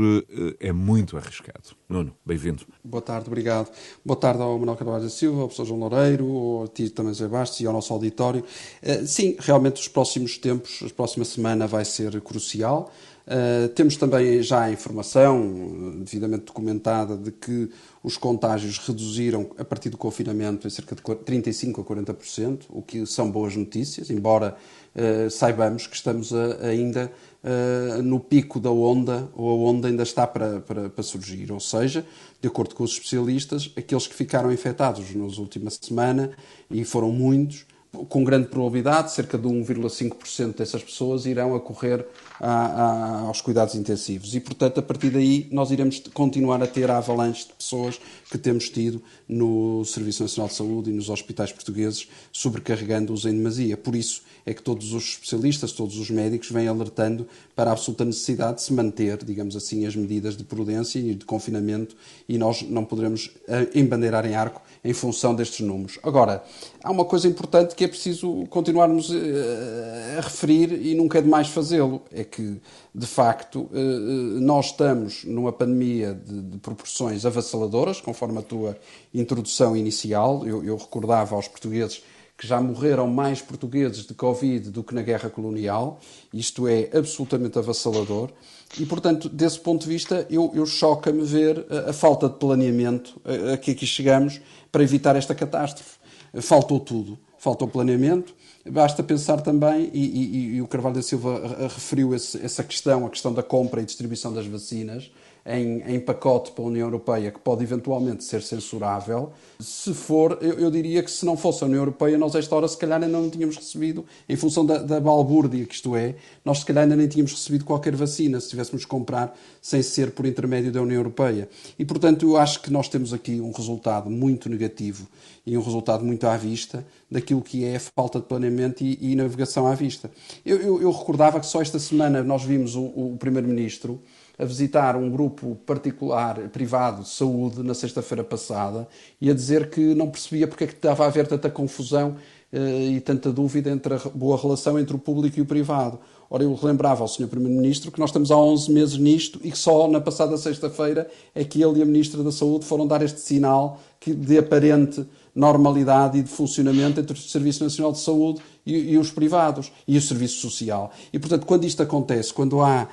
eh, 0.59 0.67
é 0.67 0.73
muito 0.73 1.15
arriscado. 1.15 1.69
Nuno, 1.87 2.13
bem-vindo. 2.25 2.63
Boa 2.83 3.01
tarde, 3.01 3.27
obrigado. 3.27 3.71
Boa 4.03 4.19
tarde 4.19 4.41
ao 4.41 4.59
Manuel 4.59 4.75
Carvalho 4.75 5.03
da 5.03 5.09
Silva, 5.09 5.43
ao 5.43 5.47
professor 5.47 5.65
João 5.65 5.79
Loureiro, 5.79 6.25
ao 6.25 6.67
Tito 6.67 6.93
também 6.93 7.13
Zé 7.13 7.29
Bastos 7.29 7.61
e 7.61 7.65
ao 7.65 7.71
nosso 7.71 7.93
auditório. 7.93 8.43
Eh, 8.81 9.05
sim, 9.05 9.37
realmente 9.39 9.79
os 9.79 9.87
próximos 9.87 10.37
tempos, 10.37 10.83
a 10.85 10.93
próxima 10.93 11.23
semana 11.23 11.65
vai 11.65 11.85
ser 11.85 12.19
crucial. 12.19 12.91
Uh, 13.25 13.69
temos 13.69 13.95
também 13.95 14.43
já 14.43 14.63
a 14.63 14.71
informação, 14.71 15.95
devidamente 16.03 16.43
documentada, 16.43 17.15
de 17.15 17.31
que 17.31 17.69
os 18.03 18.17
contágios 18.17 18.77
reduziram 18.79 19.51
a 19.57 19.63
partir 19.63 19.89
do 19.89 19.97
confinamento 19.97 20.67
em 20.67 20.69
cerca 20.69 20.93
de 20.93 21.01
35% 21.01 21.79
a 21.79 21.83
40%, 21.83 22.63
o 22.69 22.81
que 22.81 23.05
são 23.05 23.31
boas 23.31 23.55
notícias, 23.55 24.09
embora 24.09 24.57
uh, 24.93 25.29
saibamos 25.31 25.87
que 25.87 25.95
estamos 25.95 26.33
a, 26.33 26.67
ainda 26.67 27.09
uh, 27.41 28.03
no 28.03 28.19
pico 28.19 28.59
da 28.59 28.69
onda, 28.69 29.29
ou 29.33 29.49
a 29.49 29.69
onda 29.71 29.87
ainda 29.87 30.03
está 30.03 30.27
para, 30.27 30.59
para, 30.59 30.89
para, 30.89 31.03
surgir. 31.03 31.49
Ou 31.49 31.61
seja, 31.61 32.05
de 32.41 32.47
acordo 32.49 32.75
com 32.75 32.83
os 32.83 32.91
especialistas, 32.91 33.71
aqueles 33.77 34.05
que 34.05 34.13
ficaram 34.13 34.51
infectados 34.51 35.15
nas 35.15 35.37
últimas 35.37 35.79
semana, 35.81 36.31
e 36.69 36.83
foram 36.83 37.09
muitos, 37.09 37.65
com 38.09 38.23
grande 38.23 38.47
probabilidade, 38.47 39.13
cerca 39.13 39.37
de 39.37 39.47
1,5% 39.47 40.57
dessas 40.57 40.83
pessoas 40.83 41.25
irão 41.25 41.55
acorrer 41.55 42.05
a, 42.43 42.65
a, 42.65 43.19
aos 43.21 43.39
cuidados 43.39 43.73
intensivos. 43.73 44.35
E, 44.35 44.39
portanto, 44.41 44.79
a 44.79 44.83
partir 44.83 45.11
daí, 45.11 45.47
nós 45.49 45.71
iremos 45.71 46.01
continuar 46.13 46.61
a 46.61 46.67
ter 46.67 46.91
a 46.91 46.97
avalanche 46.97 47.47
de 47.47 47.53
pessoas 47.53 48.01
que 48.29 48.37
temos 48.37 48.69
tido 48.69 49.01
no 49.27 49.85
Serviço 49.85 50.23
Nacional 50.23 50.49
de 50.49 50.55
Saúde 50.55 50.89
e 50.89 50.93
nos 50.93 51.09
hospitais 51.09 51.53
portugueses, 51.53 52.09
sobrecarregando-os 52.33 53.25
em 53.25 53.31
demasia. 53.31 53.77
Por 53.77 53.95
isso 53.95 54.23
é 54.45 54.53
que 54.53 54.61
todos 54.61 54.91
os 54.91 55.03
especialistas, 55.11 55.71
todos 55.71 55.97
os 55.97 56.09
médicos, 56.09 56.51
vêm 56.51 56.67
alertando 56.67 57.25
para 57.55 57.69
a 57.69 57.73
absoluta 57.73 58.03
necessidade 58.03 58.57
de 58.57 58.63
se 58.63 58.73
manter, 58.73 59.23
digamos 59.23 59.55
assim, 59.55 59.85
as 59.85 59.95
medidas 59.95 60.35
de 60.35 60.43
prudência 60.43 60.99
e 60.99 61.15
de 61.15 61.23
confinamento, 61.23 61.95
e 62.27 62.37
nós 62.37 62.61
não 62.63 62.83
poderemos 62.83 63.31
eh, 63.47 63.69
embandeirar 63.73 64.25
em 64.25 64.35
arco 64.35 64.61
em 64.83 64.91
função 64.91 65.33
destes 65.33 65.65
números. 65.65 65.97
Agora, 66.03 66.43
há 66.83 66.91
uma 66.91 67.05
coisa 67.05 67.25
importante 67.27 67.73
que 67.73 67.85
é 67.85 67.87
preciso 67.87 68.45
continuarmos 68.49 69.09
eh, 69.13 70.15
a 70.17 70.21
referir 70.21 70.73
e 70.85 70.93
nunca 70.93 71.19
é 71.19 71.21
demais 71.21 71.47
fazê-lo. 71.47 72.01
É 72.11 72.23
que, 72.33 72.59
de 72.93 73.05
facto, 73.05 73.69
eh, 73.71 73.77
eh, 73.77 74.39
nós 74.39 74.67
estamos 74.67 75.23
numa 75.23 75.51
pandemia 75.51 76.15
de, 76.15 76.41
de 76.41 76.57
proporções 76.57 77.25
avassaladoras, 77.25 78.01
conforme 78.01 78.39
a 78.39 78.41
tua 78.41 78.75
introdução 79.13 79.77
inicial. 79.77 80.45
Eu, 80.47 80.63
eu 80.63 80.75
recordava 80.75 81.35
aos 81.35 81.47
portugueses 81.47 82.03
que 82.35 82.47
já 82.47 82.59
morreram 82.59 83.07
mais 83.07 83.39
portugueses 83.39 84.07
de 84.07 84.15
Covid 84.15 84.71
do 84.71 84.83
que 84.83 84.95
na 84.95 85.03
guerra 85.03 85.29
colonial. 85.29 85.99
Isto 86.33 86.67
é 86.67 86.89
absolutamente 86.91 87.59
avassalador. 87.59 88.31
E, 88.79 88.85
portanto, 88.85 89.29
desse 89.29 89.59
ponto 89.59 89.83
de 89.83 89.89
vista, 89.89 90.25
eu, 90.29 90.51
eu 90.55 90.65
choca-me 90.65 91.23
ver 91.23 91.63
a, 91.69 91.91
a, 91.91 91.93
falta 91.93 92.27
de 92.27 92.35
planeamento 92.37 93.21
a, 93.23 93.53
a 93.53 93.57
que 93.57 93.71
aqui 93.71 93.85
chegamos 93.85 94.41
para 94.71 94.81
evitar 94.81 95.15
esta 95.15 95.35
catástrofe. 95.35 95.97
Faltou 96.41 96.79
tudo. 96.79 97.19
Faltou 97.37 97.67
planeamento. 97.67 98.33
Basta 98.69 99.03
pensar 99.03 99.41
também, 99.41 99.89
e, 99.93 100.05
e, 100.05 100.55
e 100.55 100.61
o 100.61 100.67
Carvalho 100.67 100.95
da 100.95 101.01
Silva 101.01 101.67
referiu 101.67 102.15
esse, 102.15 102.43
essa 102.43 102.63
questão, 102.63 103.05
a 103.05 103.09
questão 103.09 103.33
da 103.33 103.43
compra 103.43 103.81
e 103.81 103.85
distribuição 103.85 104.33
das 104.33 104.45
vacinas 104.45 105.11
em, 105.45 105.81
em, 105.95 105.99
pacote 105.99 106.51
para 106.51 106.63
a 106.63 106.67
União 106.67 106.87
Europeia 106.87 107.29
que 107.29 107.39
pode 107.39 107.63
eventualmente 107.63 108.23
ser 108.23 108.41
censurável. 108.41 109.31
Se 109.59 109.93
for, 109.93 110.37
eu, 110.41 110.53
eu, 110.53 110.71
diria 110.71 111.03
que 111.03 111.11
se 111.11 111.25
não 111.25 111.35
fosse 111.35 111.63
a 111.63 111.67
União 111.67 111.81
Europeia, 111.81 112.17
nós 112.17 112.33
esta 112.35 112.55
hora 112.55 112.67
se 112.67 112.77
calhar 112.77 113.01
ainda 113.01 113.17
não 113.17 113.29
tínhamos 113.29 113.57
recebido, 113.57 114.05
em 114.27 114.35
função 114.35 114.65
da, 114.65 114.77
da 114.77 114.99
balbúrdia 114.99 115.65
que 115.65 115.75
isto 115.75 115.95
é, 115.95 116.15
nós 116.45 116.59
se 116.59 116.65
calhar 116.65 116.83
ainda 116.83 116.95
nem 116.95 117.07
tínhamos 117.07 117.33
recebido 117.33 117.65
qualquer 117.65 117.95
vacina 117.95 118.39
se 118.39 118.49
tivéssemos 118.49 118.83
que 118.83 118.89
comprar 118.89 119.37
sem 119.61 119.81
ser 119.81 120.11
por 120.11 120.25
intermédio 120.25 120.71
da 120.71 120.81
União 120.81 120.97
Europeia. 120.97 121.49
E, 121.77 121.83
portanto, 121.83 122.25
eu 122.25 122.37
acho 122.37 122.61
que 122.61 122.71
nós 122.71 122.87
temos 122.87 123.13
aqui 123.13 123.41
um 123.41 123.51
resultado 123.51 124.09
muito 124.09 124.49
negativo 124.49 125.07
e 125.45 125.57
um 125.57 125.61
resultado 125.61 126.05
muito 126.05 126.25
à 126.25 126.37
vista 126.37 126.85
daquilo 127.11 127.41
que 127.41 127.65
é 127.65 127.75
a 127.75 127.79
falta 127.79 128.19
de 128.19 128.25
planeamento 128.25 128.83
e, 128.83 128.97
e 129.01 129.15
navegação 129.15 129.67
à 129.67 129.75
vista. 129.75 130.09
Eu, 130.45 130.57
eu, 130.57 130.81
eu, 130.81 130.91
recordava 130.91 131.39
que 131.39 131.45
só 131.45 131.61
esta 131.61 131.79
semana 131.79 132.23
nós 132.23 132.43
vimos 132.43 132.75
o, 132.75 132.83
o 132.83 133.17
Primeiro-Ministro 133.19 134.01
a 134.43 134.45
visitar 134.45 134.95
um 134.95 135.09
grupo 135.09 135.55
particular, 135.65 136.37
privado, 136.49 137.01
de 137.01 137.09
saúde, 137.09 137.63
na 137.63 137.73
sexta-feira 137.73 138.23
passada, 138.23 138.87
e 139.19 139.29
a 139.29 139.33
dizer 139.33 139.69
que 139.69 139.95
não 139.95 140.09
percebia 140.09 140.47
porque 140.47 140.65
é 140.65 140.67
que 140.67 140.73
estava 140.73 141.05
a 141.05 141.07
haver 141.07 141.25
tanta 141.25 141.49
confusão 141.49 142.15
eh, 142.51 142.91
e 142.91 143.01
tanta 143.01 143.31
dúvida 143.31 143.71
entre 143.71 143.95
a 143.95 143.97
boa 144.13 144.37
relação 144.37 144.77
entre 144.77 144.95
o 144.95 144.99
público 144.99 145.39
e 145.39 145.41
o 145.41 145.45
privado. 145.45 145.99
Ora, 146.29 146.43
eu 146.43 146.57
lembrava 146.61 147.01
ao 147.01 147.07
Sr. 147.07 147.27
Primeiro-Ministro 147.27 147.91
que 147.91 147.99
nós 147.99 148.09
estamos 148.09 148.31
há 148.31 148.37
11 148.37 148.71
meses 148.71 148.97
nisto 148.97 149.39
e 149.43 149.51
que 149.51 149.57
só 149.57 149.87
na 149.87 150.01
passada 150.01 150.37
sexta-feira 150.37 151.09
é 151.33 151.43
que 151.43 151.63
ele 151.63 151.79
e 151.79 151.81
a 151.81 151.85
Ministra 151.85 152.21
da 152.21 152.31
Saúde 152.31 152.65
foram 152.65 152.85
dar 152.85 153.01
este 153.01 153.19
sinal 153.21 153.79
de 154.05 154.37
aparente 154.37 155.05
normalidade 155.35 156.19
e 156.19 156.21
de 156.21 156.29
funcionamento 156.29 156.99
entre 156.99 157.13
o 157.13 157.21
Serviço 157.21 157.63
Nacional 157.63 157.91
de 157.91 157.99
Saúde 157.99 158.41
e, 158.65 158.93
e 158.93 158.97
os 158.97 159.11
privados 159.11 159.71
e 159.87 159.97
o 159.97 160.01
Serviço 160.01 160.39
Social. 160.39 160.91
E, 161.11 161.19
portanto, 161.19 161.45
quando 161.45 161.65
isto 161.65 161.81
acontece, 161.81 162.33
quando 162.33 162.61
há 162.61 162.87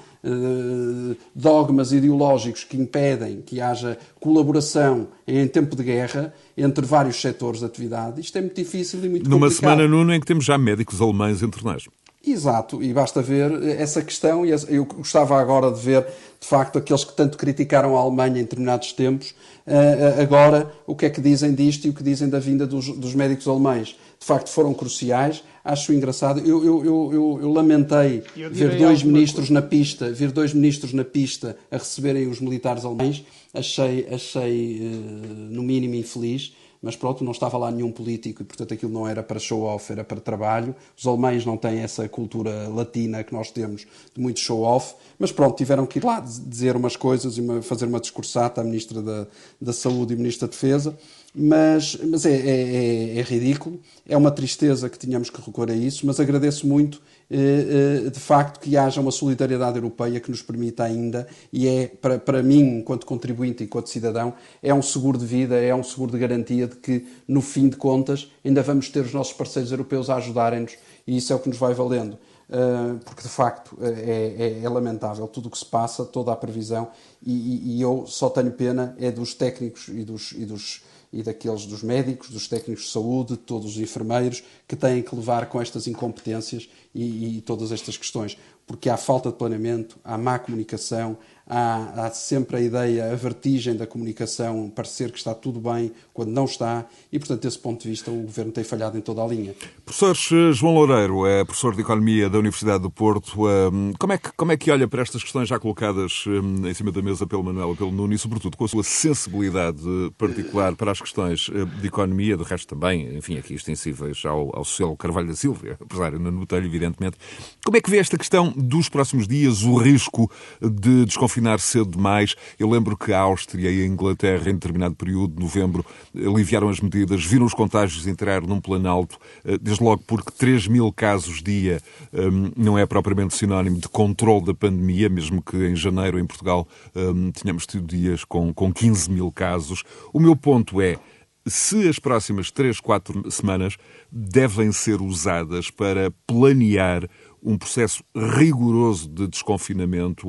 dogmas 1.35 1.93
ideológicos 1.93 2.65
que 2.65 2.77
impedem 2.77 3.41
que 3.41 3.61
haja 3.61 3.99
colaboração 4.19 5.09
em 5.27 5.47
tempo 5.49 5.75
de 5.75 5.83
guerra 5.83 6.35
entre 6.57 6.85
vários 6.85 7.21
setores 7.21 7.61
de 7.61 7.67
atividade, 7.67 8.21
isto 8.21 8.37
é 8.37 8.41
muito 8.41 8.57
difícil 8.57 9.03
e 9.05 9.09
muito 9.09 9.29
Numa 9.31 9.49
complicado. 9.49 9.71
semana, 9.77 9.89
Nuno, 9.89 10.12
em 10.12 10.21
que 10.21 10.27
temos 10.27 10.45
já 10.45 10.59
médicos 10.59 11.00
alemães 11.00 11.43
entre 11.43 11.65
nós. 11.65 11.85
Exato, 12.27 12.83
e 12.83 12.93
basta 12.93 13.23
ver 13.23 13.50
essa 13.79 14.03
questão, 14.03 14.45
e 14.45 14.50
eu 14.50 14.85
gostava 14.85 15.41
agora 15.41 15.73
de 15.73 15.81
ver, 15.81 16.05
de 16.39 16.47
facto, 16.47 16.77
aqueles 16.77 17.03
que 17.03 17.17
tanto 17.17 17.39
criticaram 17.39 17.97
a 17.97 18.00
Alemanha 18.00 18.39
em 18.39 18.43
determinados 18.43 18.93
tempos, 18.93 19.35
eh, 19.67 20.15
eh, 20.19 20.23
agora 20.23 20.71
o 20.87 20.95
que 20.95 21.07
é 21.07 21.11
que 21.11 21.19
dizem 21.19 21.55
disto 21.55 21.87
e 21.87 21.91
o 21.91 21.95
que 21.95 22.03
dizem 22.03 22.29
da 22.29 22.39
vinda 22.39 22.67
dos, 22.67 22.89
dos 22.89 23.15
médicos 23.15 23.49
alemães. 23.49 23.97
De 24.21 24.27
facto, 24.27 24.50
foram 24.50 24.75
cruciais, 24.75 25.43
acho 25.65 25.95
engraçado. 25.95 26.41
Eu, 26.41 26.62
eu, 26.62 26.85
eu, 26.85 27.39
eu 27.41 27.50
lamentei 27.50 28.23
ver 28.53 28.77
dois 28.77 29.03
ministros 29.03 29.49
coisa. 29.49 29.55
na 29.55 29.67
pista, 29.67 30.12
ver 30.12 30.31
dois 30.31 30.53
ministros 30.53 30.93
na 30.93 31.05
pista 31.05 31.57
a 31.71 31.79
receberem 31.79 32.29
os 32.29 32.39
militares 32.39 32.85
alemães. 32.85 33.25
Achei, 33.55 34.07
achei 34.12 34.79
eh, 34.79 35.35
no 35.50 35.62
mínimo 35.62 35.95
infeliz 35.95 36.53
mas 36.83 36.97
pronto, 36.97 37.23
não 37.23 37.33
estava 37.33 37.59
lá 37.59 37.71
nenhum 37.71 37.93
político 37.93 38.41
e, 38.43 38.45
portanto, 38.45 38.73
aquilo 38.73 38.93
não 38.93 39.07
era 39.07 39.23
para 39.23 39.39
show-off, 39.39 39.93
era 39.93 40.03
para 40.03 40.19
trabalho. 40.19 40.75
Os 40.97 41.07
alemães 41.07 41.45
não 41.45 41.57
têm 41.57 41.81
essa 41.81 42.09
cultura 42.09 42.69
latina 42.69 43.23
que 43.23 43.35
nós 43.35 43.50
temos 43.50 43.87
de 44.15 44.21
muito 44.21 44.41
show-off, 44.41 44.95
mas 45.19 45.31
pronto, 45.31 45.57
tiveram 45.57 45.87
que 45.87 45.99
ir 45.99 46.05
lá 46.05 46.21
dizer 46.21 46.77
umas 46.77 46.97
coisas 46.97 47.37
e 47.37 47.62
fazer 47.62 47.85
uma 47.85 48.00
discursata 48.00 48.62
à 48.62 48.65
Ministra 48.65 49.03
da, 49.03 49.27
da 49.61 49.73
Saúde 49.73 50.15
e 50.15 50.17
Ministra 50.17 50.49
da 50.49 50.53
Defesa 50.53 50.99
mas, 51.34 51.96
mas 52.04 52.26
é, 52.26 52.32
é, 52.32 53.14
é, 53.14 53.18
é, 53.18 53.22
ridículo, 53.22 53.80
é 54.08 54.16
uma 54.16 54.30
tristeza 54.30 54.90
que 54.90 54.99
tínhamos 54.99 55.30
que 55.30 55.40
recorrer 55.40 55.72
a 55.72 55.76
isso, 55.76 56.04
mas 56.04 56.18
agradeço 56.18 56.66
muito, 56.66 57.00
eh, 57.30 58.06
eh, 58.06 58.10
de 58.10 58.18
facto, 58.18 58.58
que 58.58 58.76
haja 58.76 59.00
uma 59.00 59.12
solidariedade 59.12 59.76
europeia 59.76 60.18
que 60.18 60.30
nos 60.30 60.42
permita 60.42 60.82
ainda, 60.82 61.28
e 61.52 61.68
é, 61.68 61.87
para, 61.87 62.18
para 62.18 62.42
mim, 62.42 62.78
enquanto 62.78 63.06
contribuinte, 63.06 63.62
enquanto 63.62 63.88
cidadão, 63.88 64.34
é 64.60 64.75
um 64.75 64.82
seguro 64.82 65.16
de 65.16 65.25
vida, 65.25 65.56
é 65.56 65.72
um 65.72 65.84
seguro 65.84 66.10
de 66.10 66.18
garantia 66.18 66.66
de 66.66 66.76
que, 66.76 67.06
no 67.28 67.40
fim 67.40 67.68
de 67.68 67.76
contas, 67.76 68.28
ainda 68.44 68.62
vamos 68.62 68.88
ter 68.88 69.00
os 69.00 69.14
nossos 69.14 69.32
parceiros 69.32 69.70
europeus 69.70 70.10
a 70.10 70.16
ajudarem-nos, 70.16 70.76
e 71.06 71.16
isso 71.16 71.32
é 71.32 71.37
o 71.37 71.38
que 71.38 71.49
nos 71.49 71.58
vai 71.58 71.75
valendo. 71.75 72.18
Uh, 72.50 72.99
porque 73.04 73.22
de 73.22 73.28
facto 73.28 73.78
é, 73.80 73.87
é, 73.87 74.64
é, 74.64 74.68
lamentável 74.68 75.28
tudo 75.28 75.46
o 75.46 75.50
que 75.52 75.58
se 75.58 75.64
passa, 75.64 76.04
toda 76.04 76.32
a 76.32 76.37
previsão, 76.37 76.88
e, 77.25 77.76
e, 77.76 77.80
eu 77.80 78.06
só 78.08 78.28
tenho 78.28 78.50
pena 78.50 78.96
é 78.99 79.12
dos 79.12 79.34
técnicos 79.34 79.87
e 79.87 80.02
dos, 80.02 80.32
e 80.32 80.44
dos 80.44 80.82
e 81.12 81.23
daqueles 81.23 81.67
dos 81.67 81.83
médicos, 81.83 82.31
dos 82.31 82.47
técnicos 82.47 82.85
de 82.85 82.90
saúde, 82.90 83.31
de 83.31 83.38
todos 83.38 83.73
os 83.73 83.79
enfermeiros 83.79 84.43
que 84.67 84.76
têm 84.76 85.02
que 85.02 85.14
levar 85.14 85.47
com 85.47 85.61
estas 85.61 85.87
incompetências 85.87 86.69
e, 86.95 87.38
e 87.38 87.40
todas 87.40 87.73
estas 87.73 87.97
questões, 87.97 88.37
porque 88.71 88.89
há 88.89 88.97
falta 88.97 89.33
de 89.33 89.37
planeamento, 89.37 89.99
há 90.05 90.17
má 90.17 90.39
comunicação, 90.39 91.19
há, 91.45 92.07
há, 92.07 92.11
sempre 92.12 92.57
a 92.57 92.61
ideia, 92.61 93.12
a 93.12 93.17
vertigem 93.17 93.75
da 93.75 93.85
comunicação, 93.85 94.71
parecer 94.71 95.11
que 95.11 95.19
está 95.19 95.35
tudo 95.35 95.59
bem 95.59 95.91
quando 96.15 96.31
não 96.31 96.45
está, 96.45 96.87
e 97.11 97.19
portanto, 97.19 97.43
desse 97.43 97.59
ponto 97.59 97.83
de 97.83 97.89
vista, 97.89 98.12
o 98.12 98.23
Governo 98.23 98.53
tem 98.53 98.62
falhado 98.62 98.97
em 98.97 99.00
toda 99.00 99.25
a 99.25 99.27
linha. 99.27 99.57
Professor 99.85 100.55
João 100.55 100.75
Loureiro 100.75 101.27
é 101.27 101.45
professor 101.45 101.75
de 101.75 101.81
Economia 101.81 102.31
da 102.31 102.39
Universidade 102.39 102.83
do 102.83 102.91
Porto. 102.91 103.49
Hum, 103.49 103.93
como 103.99 104.12
é 104.12 104.19
que, 104.19 104.31
como 104.37 104.53
é 104.53 104.57
que 104.57 104.71
olha 104.71 104.87
para 104.87 105.03
estas 105.03 105.21
questões 105.21 105.49
já 105.49 105.59
colocadas 105.59 106.25
hum, 106.29 106.69
em 106.69 106.73
cima 106.73 106.93
da 106.93 107.03
mesa 107.03 107.27
pelo 107.27 107.43
Manuel 107.43 107.73
e 107.73 107.77
pelo 107.77 107.91
Nuno, 107.91 108.15
e 108.15 108.19
sobretudo 108.19 108.57
com 108.57 108.67
a 108.67 108.69
sua 108.69 108.85
sensibilidade 108.85 109.83
particular 110.17 110.77
para 110.77 110.93
as 110.93 111.00
questões 111.00 111.49
hum, 111.49 111.67
de 111.81 111.89
economia, 111.89 112.37
de 112.37 112.45
resto 112.45 112.69
também, 112.69 113.17
enfim, 113.17 113.37
aqui 113.37 113.55
extensíveis 113.55 114.23
ao, 114.25 114.53
ao 114.55 114.97
Carvalho 114.97 115.27
da 115.27 115.35
Silva, 115.35 115.77
apesar 115.81 116.12
de 116.12 116.19
no 116.19 116.31
Botelho, 116.31 116.67
evidentemente. 116.67 117.17
Como 117.65 117.77
é 117.77 117.81
que 117.81 117.91
vê 117.91 117.99
esta 117.99 118.17
questão 118.17 118.53
dos 118.62 118.88
próximos 118.88 119.26
dias, 119.26 119.62
o 119.62 119.76
risco 119.76 120.31
de 120.61 121.05
desconfinar 121.05 121.31
confinar 121.31 121.61
cedo 121.61 121.90
demais. 121.90 122.35
Eu 122.59 122.69
lembro 122.69 122.97
que 122.97 123.12
a 123.12 123.21
Áustria 123.21 123.71
e 123.71 123.83
a 123.83 123.87
Inglaterra, 123.87 124.50
em 124.50 124.55
determinado 124.55 124.95
período, 124.95 125.35
de 125.35 125.40
novembro, 125.40 125.85
aliviaram 126.14 126.69
as 126.69 126.81
medidas, 126.81 127.25
viram 127.25 127.47
os 127.47 127.55
contágios 127.55 128.07
entrar 128.07 128.43
num 128.43 128.61
plano 128.61 128.88
alto, 128.88 129.17
eh, 129.45 129.57
desde 129.61 129.83
logo 129.83 130.02
porque 130.07 130.31
3 130.37 130.67
mil 130.69 130.93
casos 130.93 131.43
dia 131.43 131.81
ehm, 132.12 132.52
não 132.57 132.79
é 132.79 132.85
propriamente 132.85 133.37
sinónimo 133.37 133.79
de 133.79 133.88
controle 133.88 134.47
da 134.47 134.55
pandemia, 134.55 135.09
mesmo 135.09 135.43
que 135.43 135.57
em 135.57 135.75
janeiro, 135.75 136.19
em 136.19 136.26
Portugal, 136.26 136.67
ehm, 136.95 137.31
tínhamos 137.31 137.67
tido 137.67 137.87
dias 137.87 138.25
com, 138.25 138.52
com 138.52 138.73
15 138.73 139.11
mil 139.11 139.33
casos. 139.33 139.83
O 140.12 140.21
meu 140.21 140.37
ponto 140.37 140.81
é 140.81 140.99
se 141.47 141.88
as 141.88 141.99
próximas 141.99 142.50
três, 142.50 142.81
quatro 142.81 143.31
semanas 143.31 143.76
devem 144.11 144.73
ser 144.73 145.00
usadas 145.00 145.71
para 145.71 146.12
planear 146.26 147.09
um 147.42 147.56
processo 147.56 148.02
rigoroso 148.14 149.09
de 149.09 149.26
desconfinamento, 149.26 150.28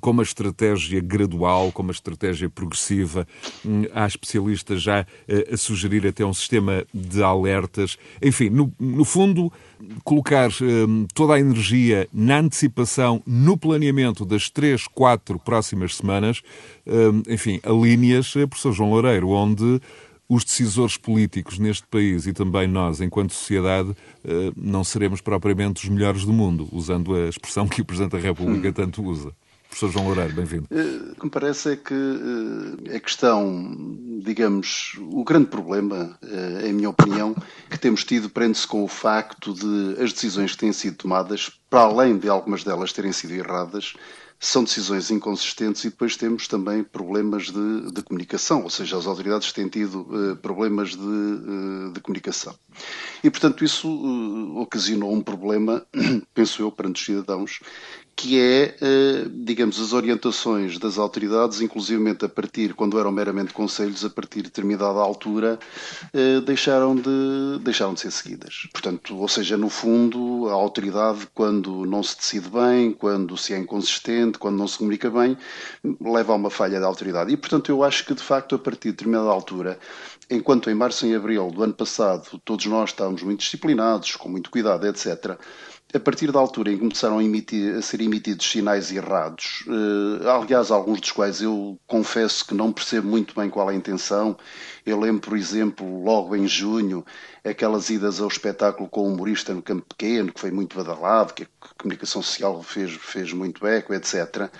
com 0.00 0.10
uma 0.10 0.22
estratégia 0.22 1.00
gradual, 1.00 1.72
com 1.72 1.82
uma 1.82 1.92
estratégia 1.92 2.48
progressiva. 2.48 3.26
Hum, 3.64 3.84
há 3.92 4.06
especialistas 4.06 4.82
já 4.82 5.06
a 5.52 5.56
sugerir 5.56 6.06
até 6.06 6.24
um 6.24 6.34
sistema 6.34 6.84
de 6.92 7.22
alertas. 7.22 7.96
Enfim, 8.22 8.50
no, 8.50 8.72
no 8.78 9.04
fundo, 9.04 9.52
colocar 10.04 10.50
hum, 10.62 11.06
toda 11.14 11.34
a 11.34 11.40
energia 11.40 12.08
na 12.12 12.38
antecipação, 12.38 13.22
no 13.26 13.56
planeamento 13.56 14.24
das 14.24 14.48
três, 14.48 14.86
quatro 14.86 15.38
próximas 15.38 15.96
semanas, 15.96 16.42
hum, 16.86 17.22
enfim, 17.28 17.60
a 17.62 17.70
líneas, 17.70 18.32
professor 18.32 18.72
João 18.72 18.90
Loureiro, 18.90 19.30
onde 19.30 19.80
os 20.28 20.44
decisores 20.44 20.96
políticos 20.96 21.58
neste 21.58 21.86
país 21.86 22.26
e 22.26 22.32
também 22.32 22.66
nós, 22.66 23.00
enquanto 23.00 23.34
sociedade, 23.34 23.94
eh, 24.24 24.52
não 24.56 24.82
seremos 24.82 25.20
propriamente 25.20 25.84
os 25.84 25.90
melhores 25.90 26.24
do 26.24 26.32
mundo, 26.32 26.68
usando 26.72 27.14
a 27.14 27.28
expressão 27.28 27.68
que 27.68 27.82
o 27.82 27.84
Presidente 27.84 28.12
da 28.12 28.18
República 28.18 28.68
hum. 28.68 28.72
tanto 28.72 29.02
usa. 29.02 29.32
Professor 29.68 29.90
João 29.90 30.06
Loureiro, 30.06 30.32
bem-vindo. 30.34 30.68
Eh, 30.70 31.12
o 31.12 31.14
que 31.16 31.24
me 31.24 31.30
parece 31.30 31.72
é 31.72 31.76
que 31.76 31.94
eh, 31.94 32.96
a 32.96 33.00
questão, 33.00 33.76
digamos, 34.24 34.96
o 34.98 35.24
grande 35.24 35.46
problema, 35.46 36.18
em 36.64 36.72
minha 36.72 36.90
opinião, 36.90 37.34
que 37.68 37.78
temos 37.78 38.04
tido 38.04 38.30
prende-se 38.30 38.66
com 38.66 38.82
o 38.82 38.88
facto 38.88 39.52
de 39.52 40.00
as 40.02 40.12
decisões 40.12 40.52
que 40.52 40.58
têm 40.58 40.72
sido 40.72 40.96
tomadas, 40.96 41.50
para 41.68 41.80
além 41.80 42.16
de 42.16 42.28
algumas 42.28 42.64
delas 42.64 42.92
terem 42.92 43.12
sido 43.12 43.34
erradas, 43.34 43.94
são 44.44 44.62
decisões 44.62 45.10
inconsistentes 45.10 45.84
e 45.84 45.90
depois 45.90 46.16
temos 46.16 46.46
também 46.46 46.84
problemas 46.84 47.44
de, 47.46 47.90
de 47.90 48.02
comunicação, 48.02 48.62
ou 48.62 48.70
seja, 48.70 48.98
as 48.98 49.06
autoridades 49.06 49.52
têm 49.52 49.68
tido 49.68 50.02
uh, 50.02 50.36
problemas 50.36 50.90
de, 50.90 50.98
uh, 50.98 51.92
de, 51.92 52.00
comunicação. 52.00 52.54
E, 53.22 53.30
portanto, 53.30 53.64
isso 53.64 53.88
uh, 53.88 54.58
ocasionou 54.58 55.12
um 55.12 55.22
problema, 55.22 55.86
penso 56.34 56.62
eu, 56.62 56.70
perante 56.70 57.00
os 57.00 57.06
cidadãos, 57.06 57.60
que 58.16 58.40
é, 58.40 58.76
eh, 58.80 59.26
digamos, 59.30 59.80
as 59.80 59.92
orientações 59.92 60.78
das 60.78 60.98
autoridades, 60.98 61.60
inclusivamente 61.60 62.24
a 62.24 62.28
partir, 62.28 62.74
quando 62.74 62.98
eram 62.98 63.10
meramente 63.10 63.52
conselhos, 63.52 64.04
a 64.04 64.10
partir 64.10 64.38
de 64.38 64.44
determinada 64.44 64.84
altura, 64.84 65.58
eh, 66.12 66.40
deixaram 66.40 66.94
de, 66.94 67.58
deixaram 67.60 67.94
de 67.94 68.00
ser 68.00 68.10
seguidas. 68.10 68.68
Portanto, 68.72 69.16
ou 69.16 69.28
seja, 69.28 69.56
no 69.56 69.68
fundo, 69.68 70.48
a 70.48 70.52
autoridade, 70.52 71.28
quando 71.34 71.84
não 71.84 72.02
se 72.02 72.16
decide 72.16 72.48
bem, 72.48 72.92
quando 72.92 73.36
se 73.36 73.52
é 73.52 73.58
inconsistente, 73.58 74.38
quando 74.38 74.56
não 74.56 74.68
se 74.68 74.78
comunica 74.78 75.10
bem, 75.10 75.36
leva 76.00 76.32
a 76.32 76.36
uma 76.36 76.50
falha 76.50 76.78
da 76.80 76.86
autoridade. 76.86 77.32
E, 77.32 77.36
portanto, 77.36 77.70
eu 77.70 77.82
acho 77.82 78.04
que, 78.06 78.14
de 78.14 78.22
facto, 78.22 78.54
a 78.54 78.58
partir 78.58 78.88
de 78.88 78.92
determinada 78.92 79.28
altura, 79.28 79.78
enquanto 80.30 80.70
em 80.70 80.74
março 80.74 81.06
e 81.06 81.14
abril 81.14 81.50
do 81.50 81.62
ano 81.62 81.74
passado 81.74 82.40
todos 82.44 82.66
nós 82.66 82.90
estávamos 82.90 83.22
muito 83.22 83.40
disciplinados, 83.40 84.16
com 84.16 84.28
muito 84.28 84.50
cuidado, 84.50 84.86
etc., 84.86 85.38
a 85.94 86.00
partir 86.00 86.32
da 86.32 86.40
altura 86.40 86.72
em 86.72 86.74
que 86.74 86.80
começaram 86.80 87.18
a, 87.18 87.24
emitir, 87.24 87.76
a 87.76 87.80
ser 87.80 88.00
emitidos 88.00 88.50
sinais 88.50 88.90
errados, 88.90 89.64
eh, 89.68 90.28
aliás, 90.28 90.72
alguns 90.72 91.00
dos 91.00 91.12
quais 91.12 91.40
eu 91.40 91.78
confesso 91.86 92.44
que 92.44 92.52
não 92.52 92.72
percebo 92.72 93.06
muito 93.06 93.32
bem 93.32 93.48
qual 93.48 93.70
é 93.70 93.74
a 93.74 93.76
intenção. 93.76 94.36
Eu 94.84 94.98
lembro, 94.98 95.20
por 95.20 95.38
exemplo, 95.38 96.02
logo 96.02 96.34
em 96.34 96.48
junho, 96.48 97.04
aquelas 97.44 97.90
idas 97.90 98.20
ao 98.20 98.26
espetáculo 98.26 98.88
com 98.88 99.02
o 99.02 99.12
humorista 99.12 99.54
no 99.54 99.62
Campo 99.62 99.86
Pequeno, 99.88 100.32
que 100.32 100.40
foi 100.40 100.50
muito 100.50 100.76
badalado, 100.76 101.32
que 101.32 101.44
a 101.44 101.46
comunicação 101.78 102.20
social 102.20 102.60
fez, 102.64 102.92
fez 102.94 103.32
muito 103.32 103.64
eco, 103.64 103.94
etc. 103.94 104.50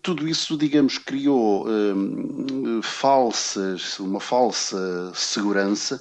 Tudo 0.00 0.26
isso, 0.26 0.56
digamos, 0.56 0.96
criou 0.96 1.66
eh, 1.68 2.80
falsas, 2.82 4.00
uma 4.00 4.20
falsa 4.20 5.12
segurança 5.14 6.00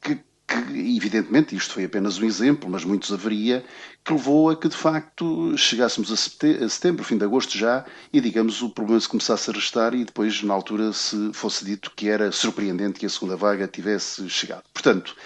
que 0.00 0.20
que, 0.46 0.96
evidentemente, 0.96 1.56
isto 1.56 1.74
foi 1.74 1.84
apenas 1.84 2.18
um 2.18 2.24
exemplo, 2.24 2.70
mas 2.70 2.84
muitos 2.84 3.12
haveria, 3.12 3.64
que 4.06 4.12
levou 4.12 4.50
a 4.50 4.56
que, 4.56 4.68
de 4.68 4.76
facto, 4.76 5.58
chegássemos 5.58 6.12
a 6.12 6.16
setembro, 6.16 7.04
fim 7.04 7.18
de 7.18 7.24
agosto 7.24 7.58
já, 7.58 7.84
e, 8.12 8.20
digamos, 8.20 8.62
o 8.62 8.70
problema 8.70 9.00
se 9.00 9.08
começasse 9.08 9.50
a 9.50 9.52
restar 9.52 9.94
e 9.94 10.04
depois, 10.04 10.44
na 10.44 10.54
altura, 10.54 10.92
se 10.92 11.32
fosse 11.32 11.64
dito 11.64 11.90
que 11.90 12.08
era 12.08 12.30
surpreendente 12.30 13.00
que 13.00 13.06
a 13.06 13.08
segunda 13.08 13.36
vaga 13.36 13.66
tivesse 13.66 14.28
chegado. 14.30 14.62
Portanto, 14.72 15.16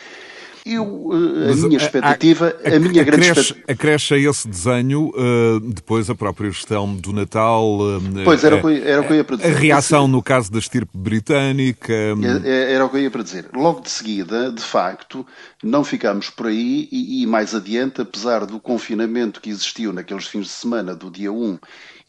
eu, 0.75 1.11
eh, 1.13 1.53
a 1.53 1.57
minha 1.57 1.77
expectativa, 1.77 2.57
a, 2.65 2.71
a, 2.71 2.77
a 2.77 2.79
minha 2.79 3.03
grande 3.03 3.27
expectativa... 3.27 3.73
Acresce 3.73 4.15
a 4.15 4.19
esse 4.19 4.49
desenho 4.49 5.11
uh, 5.11 5.61
depois 5.61 6.09
a 6.09 6.15
própria 6.15 6.51
gestão 6.51 6.95
do 6.95 7.13
Natal... 7.13 7.79
Uh, 7.79 8.25
pois, 8.25 8.45
era 8.45 8.57
o, 8.57 8.61
que, 8.61 8.83
era 8.83 9.01
o 9.01 9.07
que 9.07 9.13
eu 9.13 9.17
ia 9.17 9.25
para 9.25 9.37
dizer. 9.37 9.55
A 9.55 9.59
reação 9.59 10.09
no 10.09 10.23
caso 10.23 10.51
da 10.51 10.59
estirpe 10.59 10.97
britânica... 10.97 11.93
Era, 11.93 12.49
era 12.49 12.85
o 12.85 12.89
que 12.89 12.97
eu 12.97 13.03
ia 13.03 13.11
para 13.11 13.23
dizer. 13.23 13.47
Logo 13.55 13.81
de 13.81 13.91
seguida, 13.91 14.51
de 14.51 14.63
facto, 14.63 15.27
não 15.63 15.85
ficámos 15.85 16.31
por 16.31 16.47
aí 16.47 16.89
e, 16.91 17.23
e 17.23 17.27
mais 17.27 17.55
adiante, 17.55 18.01
apesar 18.01 18.47
do 18.47 18.61
confinamento 18.61 19.41
que 19.41 19.51
existiu 19.51 19.93
naqueles 19.93 20.27
fins 20.27 20.47
de 20.47 20.53
semana 20.53 20.95
do 20.95 21.11
dia 21.11 21.33
1 21.33 21.59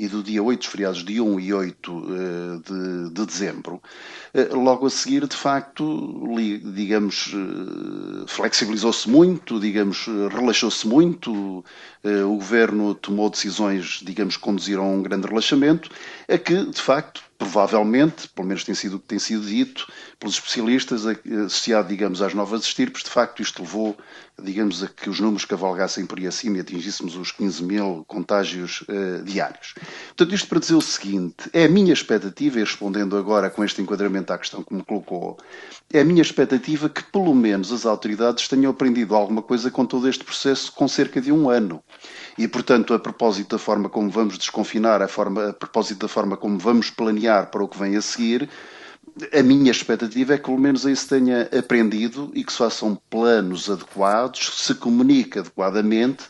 e 0.02 0.08
do 0.08 0.24
dia 0.24 0.42
8, 0.42 0.62
os 0.62 0.68
feriados 0.68 1.06
de 1.06 1.22
1 1.22 1.40
e 1.40 1.54
8 1.54 2.06
de, 2.66 3.14
de 3.14 3.26
dezembro, 3.26 3.80
logo 4.52 4.88
a 4.88 4.90
seguir, 4.90 5.28
de 5.28 5.36
facto, 5.36 6.28
digamos, 6.74 7.32
flexibilizou-se 8.26 9.08
muito, 9.08 9.60
digamos, 9.60 10.08
relaxou-se 10.34 10.88
muito, 10.88 11.64
eh, 12.01 12.01
o 12.04 12.36
governo 12.36 12.96
tomou 12.96 13.30
decisões, 13.30 14.00
digamos, 14.02 14.36
que 14.36 14.44
conduziram 14.44 14.84
a 14.84 14.88
um 14.88 15.04
grande 15.04 15.28
relaxamento, 15.28 15.90
a 16.28 16.38
que, 16.38 16.66
de 16.66 16.82
facto, 16.82 17.22
provavelmente, 17.42 18.30
pelo 18.30 18.48
menos 18.48 18.64
tem 18.64 18.76
sido 18.76 18.98
o 18.98 19.00
que 19.00 19.08
tem 19.08 19.18
sido 19.18 19.44
dito 19.44 19.88
pelos 20.20 20.36
especialistas, 20.36 21.08
associado, 21.08 21.88
digamos, 21.88 22.22
às 22.22 22.36
novas 22.36 22.62
estirpes, 22.62 23.02
de 23.02 23.10
facto 23.10 23.42
isto 23.42 23.64
levou, 23.64 23.98
digamos, 24.40 24.84
a 24.84 24.88
que 24.88 25.10
os 25.10 25.20
números 25.20 25.44
cavalgassem 25.44 26.06
por 26.06 26.20
aí 26.20 26.28
acima 26.28 26.58
e 26.58 26.60
atingíssemos 26.60 27.16
os 27.16 27.32
15 27.32 27.64
mil 27.64 28.06
contágios 28.08 28.82
uh, 28.82 29.24
diários. 29.24 29.74
Portanto, 30.10 30.36
isto 30.36 30.48
para 30.48 30.60
dizer 30.60 30.76
o 30.76 30.82
seguinte, 30.82 31.50
é 31.52 31.66
a 31.66 31.70
minha 31.70 31.92
expectativa, 31.92 32.60
e 32.60 32.64
respondendo 32.64 33.18
agora 33.18 33.50
com 33.50 33.64
este 33.64 33.82
enquadramento 33.82 34.32
à 34.32 34.38
questão 34.38 34.62
que 34.62 34.76
me 34.76 34.84
colocou, 34.84 35.36
é 35.92 36.02
a 36.02 36.06
minha 36.06 36.22
expectativa 36.22 36.90
que 36.90 37.04
pelo 37.06 37.34
menos 37.34 37.72
as 37.72 37.88
autoridades 37.88 38.48
tenham 38.48 38.70
aprendido 38.70 39.16
alguma 39.16 39.42
coisa 39.42 39.72
com 39.72 39.84
todo 39.84 40.08
este 40.08 40.24
processo 40.24 40.72
com 40.74 40.88
cerca 40.88 41.20
de 41.20 41.32
um 41.32 41.50
ano. 41.50 41.84
E, 42.38 42.48
portanto, 42.48 42.94
a 42.94 43.00
propósito 43.00 43.56
da 43.56 43.60
forma 43.60 43.90
como 43.90 44.10
vamos 44.10 44.38
desconfinar, 44.38 45.02
a, 45.02 45.08
forma, 45.08 45.50
a 45.50 45.54
propósito 45.54 46.00
da 46.00 46.08
forma 46.08 46.38
como 46.38 46.58
vamos 46.58 46.90
planear 46.90 47.52
para 47.52 47.64
o 47.64 47.68
que 47.68 47.78
vem 47.78 47.96
a 47.96 48.02
seguir, 48.02 48.50
a 49.34 49.44
minha 49.44 49.72
expectativa 49.72 50.34
é 50.34 50.38
que 50.38 50.46
pelo 50.46 50.58
menos 50.58 50.86
aí 50.86 50.96
se 50.96 51.08
tenha 51.08 51.50
aprendido 51.58 52.32
e 52.34 52.44
que 52.44 52.52
se 52.52 52.58
façam 52.58 53.00
planos 53.10 53.70
adequados, 53.70 54.64
se 54.66 54.76
comunique 54.76 55.40
adequadamente 55.40 56.24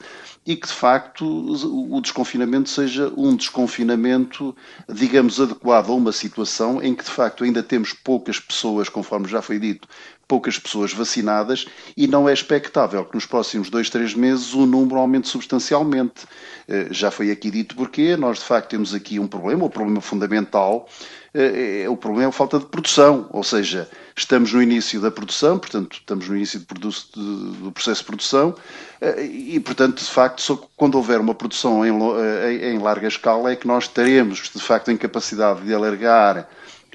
e 0.45 0.55
que 0.55 0.67
de 0.67 0.73
facto 0.73 1.23
o 1.23 2.01
desconfinamento 2.01 2.67
seja 2.67 3.11
um 3.15 3.35
desconfinamento, 3.35 4.55
digamos, 4.89 5.39
adequado 5.39 5.91
a 5.91 5.93
uma 5.93 6.11
situação 6.11 6.81
em 6.81 6.95
que 6.95 7.03
de 7.03 7.11
facto 7.11 7.43
ainda 7.43 7.61
temos 7.61 7.93
poucas 7.93 8.39
pessoas, 8.39 8.89
conforme 8.89 9.27
já 9.27 9.41
foi 9.41 9.59
dito, 9.59 9.87
poucas 10.27 10.57
pessoas 10.57 10.93
vacinadas 10.93 11.65
e 11.95 12.07
não 12.07 12.27
é 12.27 12.33
expectável 12.33 13.05
que 13.05 13.13
nos 13.13 13.25
próximos 13.25 13.69
dois, 13.69 13.89
três 13.89 14.15
meses 14.15 14.53
o 14.53 14.65
número 14.65 14.97
aumente 14.97 15.27
substancialmente. 15.27 16.25
Eh, 16.67 16.87
já 16.89 17.11
foi 17.11 17.29
aqui 17.29 17.51
dito 17.51 17.75
porque 17.75 18.15
nós 18.15 18.39
de 18.39 18.45
facto 18.45 18.69
temos 18.69 18.93
aqui 18.95 19.19
um 19.19 19.27
problema, 19.27 19.65
o 19.65 19.69
problema 19.69 20.01
fundamental 20.01 20.87
é, 21.33 21.87
o 21.89 21.95
problema 21.95 22.25
é 22.25 22.27
a 22.27 22.31
falta 22.31 22.59
de 22.59 22.65
produção, 22.65 23.27
ou 23.31 23.43
seja, 23.43 23.89
estamos 24.15 24.53
no 24.53 24.61
início 24.61 24.99
da 24.99 25.11
produção, 25.11 25.57
portanto, 25.57 25.97
estamos 25.99 26.27
no 26.27 26.35
início 26.35 26.59
do 26.59 27.71
processo 27.71 28.01
de 28.01 28.05
produção 28.05 28.55
eh, 28.99 29.23
e, 29.23 29.59
portanto, 29.59 29.99
de 29.99 30.09
facto, 30.09 30.41
só 30.41 30.55
quando 30.75 30.95
houver 30.95 31.19
uma 31.19 31.33
produção 31.33 31.85
em, 31.85 31.91
em 31.91 32.79
larga 32.79 33.07
escala 33.07 33.51
é 33.51 33.55
que 33.55 33.67
nós 33.67 33.87
teremos, 33.87 34.49
de 34.53 34.61
facto, 34.61 34.91
em 34.91 34.97
capacidade 34.97 35.61
de 35.61 35.73
alargar 35.73 36.47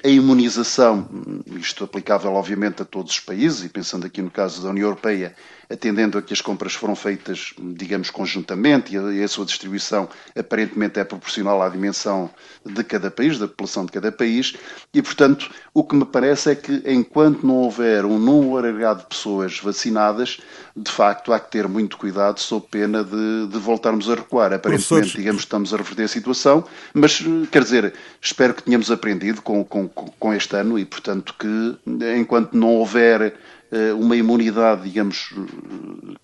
a 0.03 0.07
imunização, 0.07 1.07
isto 1.55 1.83
aplicável 1.83 2.33
obviamente 2.33 2.81
a 2.81 2.85
todos 2.85 3.13
os 3.13 3.19
países, 3.19 3.63
e 3.65 3.69
pensando 3.69 4.05
aqui 4.05 4.21
no 4.21 4.29
caso 4.29 4.61
da 4.61 4.69
União 4.69 4.85
Europeia, 4.85 5.35
atendendo 5.69 6.17
a 6.17 6.21
que 6.21 6.33
as 6.33 6.41
compras 6.41 6.73
foram 6.73 6.95
feitas, 6.95 7.53
digamos, 7.59 8.09
conjuntamente 8.09 8.95
e 8.95 9.23
a, 9.23 9.27
sua 9.27 9.45
distribuição 9.45 10.07
aparentemente 10.37 10.99
é 10.99 11.03
proporcional 11.03 11.61
à 11.61 11.69
dimensão 11.69 12.29
de 12.65 12.83
cada 12.83 13.11
país, 13.11 13.37
da 13.37 13.47
população 13.47 13.85
de 13.85 13.91
cada 13.91 14.11
país, 14.11 14.55
e 14.93 15.01
portanto 15.01 15.49
o 15.73 15.83
que 15.83 15.95
me 15.95 16.05
parece 16.05 16.51
é 16.51 16.55
que 16.55 16.83
enquanto 16.85 17.45
não 17.45 17.55
houver 17.55 18.05
um 18.05 18.17
número 18.17 18.67
alargado 18.67 19.01
de 19.01 19.07
pessoas 19.07 19.59
vacinadas, 19.59 20.39
de 20.75 20.91
facto 20.91 21.33
há 21.33 21.39
que 21.39 21.51
ter 21.51 21.67
muito 21.67 21.97
cuidado 21.97 22.39
sob 22.39 22.65
pena 22.69 23.03
de, 23.03 23.47
de 23.47 23.57
voltarmos 23.57 24.09
a 24.09 24.15
recuar. 24.15 24.53
Aparentemente, 24.53 25.17
digamos, 25.17 25.41
estamos 25.41 25.73
a 25.73 25.77
reverter 25.77 26.03
a 26.03 26.07
situação, 26.07 26.63
mas 26.93 27.23
quer 27.51 27.63
dizer, 27.63 27.93
espero 28.21 28.53
que 28.53 28.63
tenhamos 28.63 28.89
aprendido 28.91 29.41
com, 29.41 29.63
com, 29.63 29.87
com 29.87 30.33
este 30.33 30.55
ano 30.55 30.79
e 30.79 30.85
portanto 30.85 31.35
que 31.37 31.77
enquanto 32.15 32.53
não 32.53 32.75
houver 32.75 33.35
uma 33.97 34.15
imunidade, 34.15 34.83
digamos, 34.83 35.33
eh, 35.35 36.15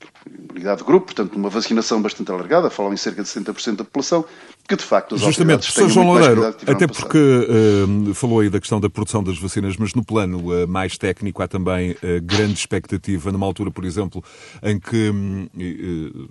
imunidade 0.49 0.79
de 0.79 0.85
grupo, 0.85 1.07
portanto, 1.07 1.35
uma 1.35 1.49
vacinação 1.49 2.01
bastante 2.01 2.31
alargada, 2.31 2.69
falam 2.69 2.93
em 2.93 2.97
cerca 2.97 3.21
de 3.21 3.29
70% 3.29 3.77
da 3.77 3.83
população, 3.83 4.25
que 4.67 4.75
de 4.77 4.83
facto 4.83 5.15
as 5.15 5.21
Justamente, 5.21 5.71
professor 5.71 5.89
João 5.89 6.07
Loureiro, 6.07 6.45
até 6.45 6.87
porque 6.87 7.17
uh, 7.17 8.13
falou 8.13 8.39
aí 8.39 8.49
da 8.49 8.59
questão 8.59 8.79
da 8.79 8.89
produção 8.89 9.21
das 9.21 9.37
vacinas, 9.37 9.75
mas 9.75 9.93
no 9.93 10.03
plano 10.03 10.39
uh, 10.39 10.67
mais 10.67 10.97
técnico 10.97 11.43
há 11.43 11.47
também 11.47 11.91
uh, 11.91 11.97
grande 12.23 12.53
expectativa, 12.53 13.31
numa 13.31 13.45
altura, 13.45 13.71
por 13.71 13.83
exemplo, 13.83 14.23
em 14.61 14.79
que, 14.79 15.09
um, 15.09 15.47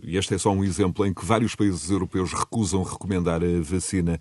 e 0.02 0.16
este 0.16 0.34
é 0.34 0.38
só 0.38 0.50
um 0.50 0.64
exemplo, 0.64 1.06
em 1.06 1.12
que 1.12 1.24
vários 1.24 1.54
países 1.54 1.90
europeus 1.90 2.32
recusam 2.32 2.82
recomendar 2.82 3.42
a 3.42 3.60
vacina 3.60 4.18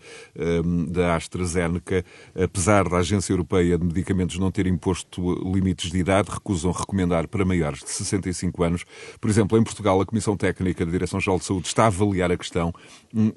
um, 0.66 0.86
da 0.86 1.16
AstraZeneca, 1.16 2.04
apesar 2.36 2.90
da 2.90 2.98
Agência 2.98 3.32
Europeia 3.32 3.78
de 3.78 3.86
Medicamentos 3.86 4.38
não 4.38 4.52
ter 4.52 4.68
imposto 4.68 5.22
limites 5.54 5.90
de 5.90 5.98
idade, 5.98 6.30
recusam 6.32 6.72
recomendar 6.72 7.28
para 7.28 7.46
maiores 7.46 7.80
de 7.80 7.90
65 7.90 8.64
anos. 8.64 8.84
Por 9.20 9.30
exemplo, 9.30 9.58
em 9.58 9.64
Portugal, 9.64 10.02
a 10.02 10.06
Comissão 10.06 10.36
Técnica 10.36 10.86
da 10.86 10.92
Direção-Geral 10.92 11.40
de 11.40 11.46
Saúde 11.46 11.68
está 11.68 11.84
a 11.84 11.88
avaliar 11.88 12.32
a 12.32 12.38
questão. 12.38 12.74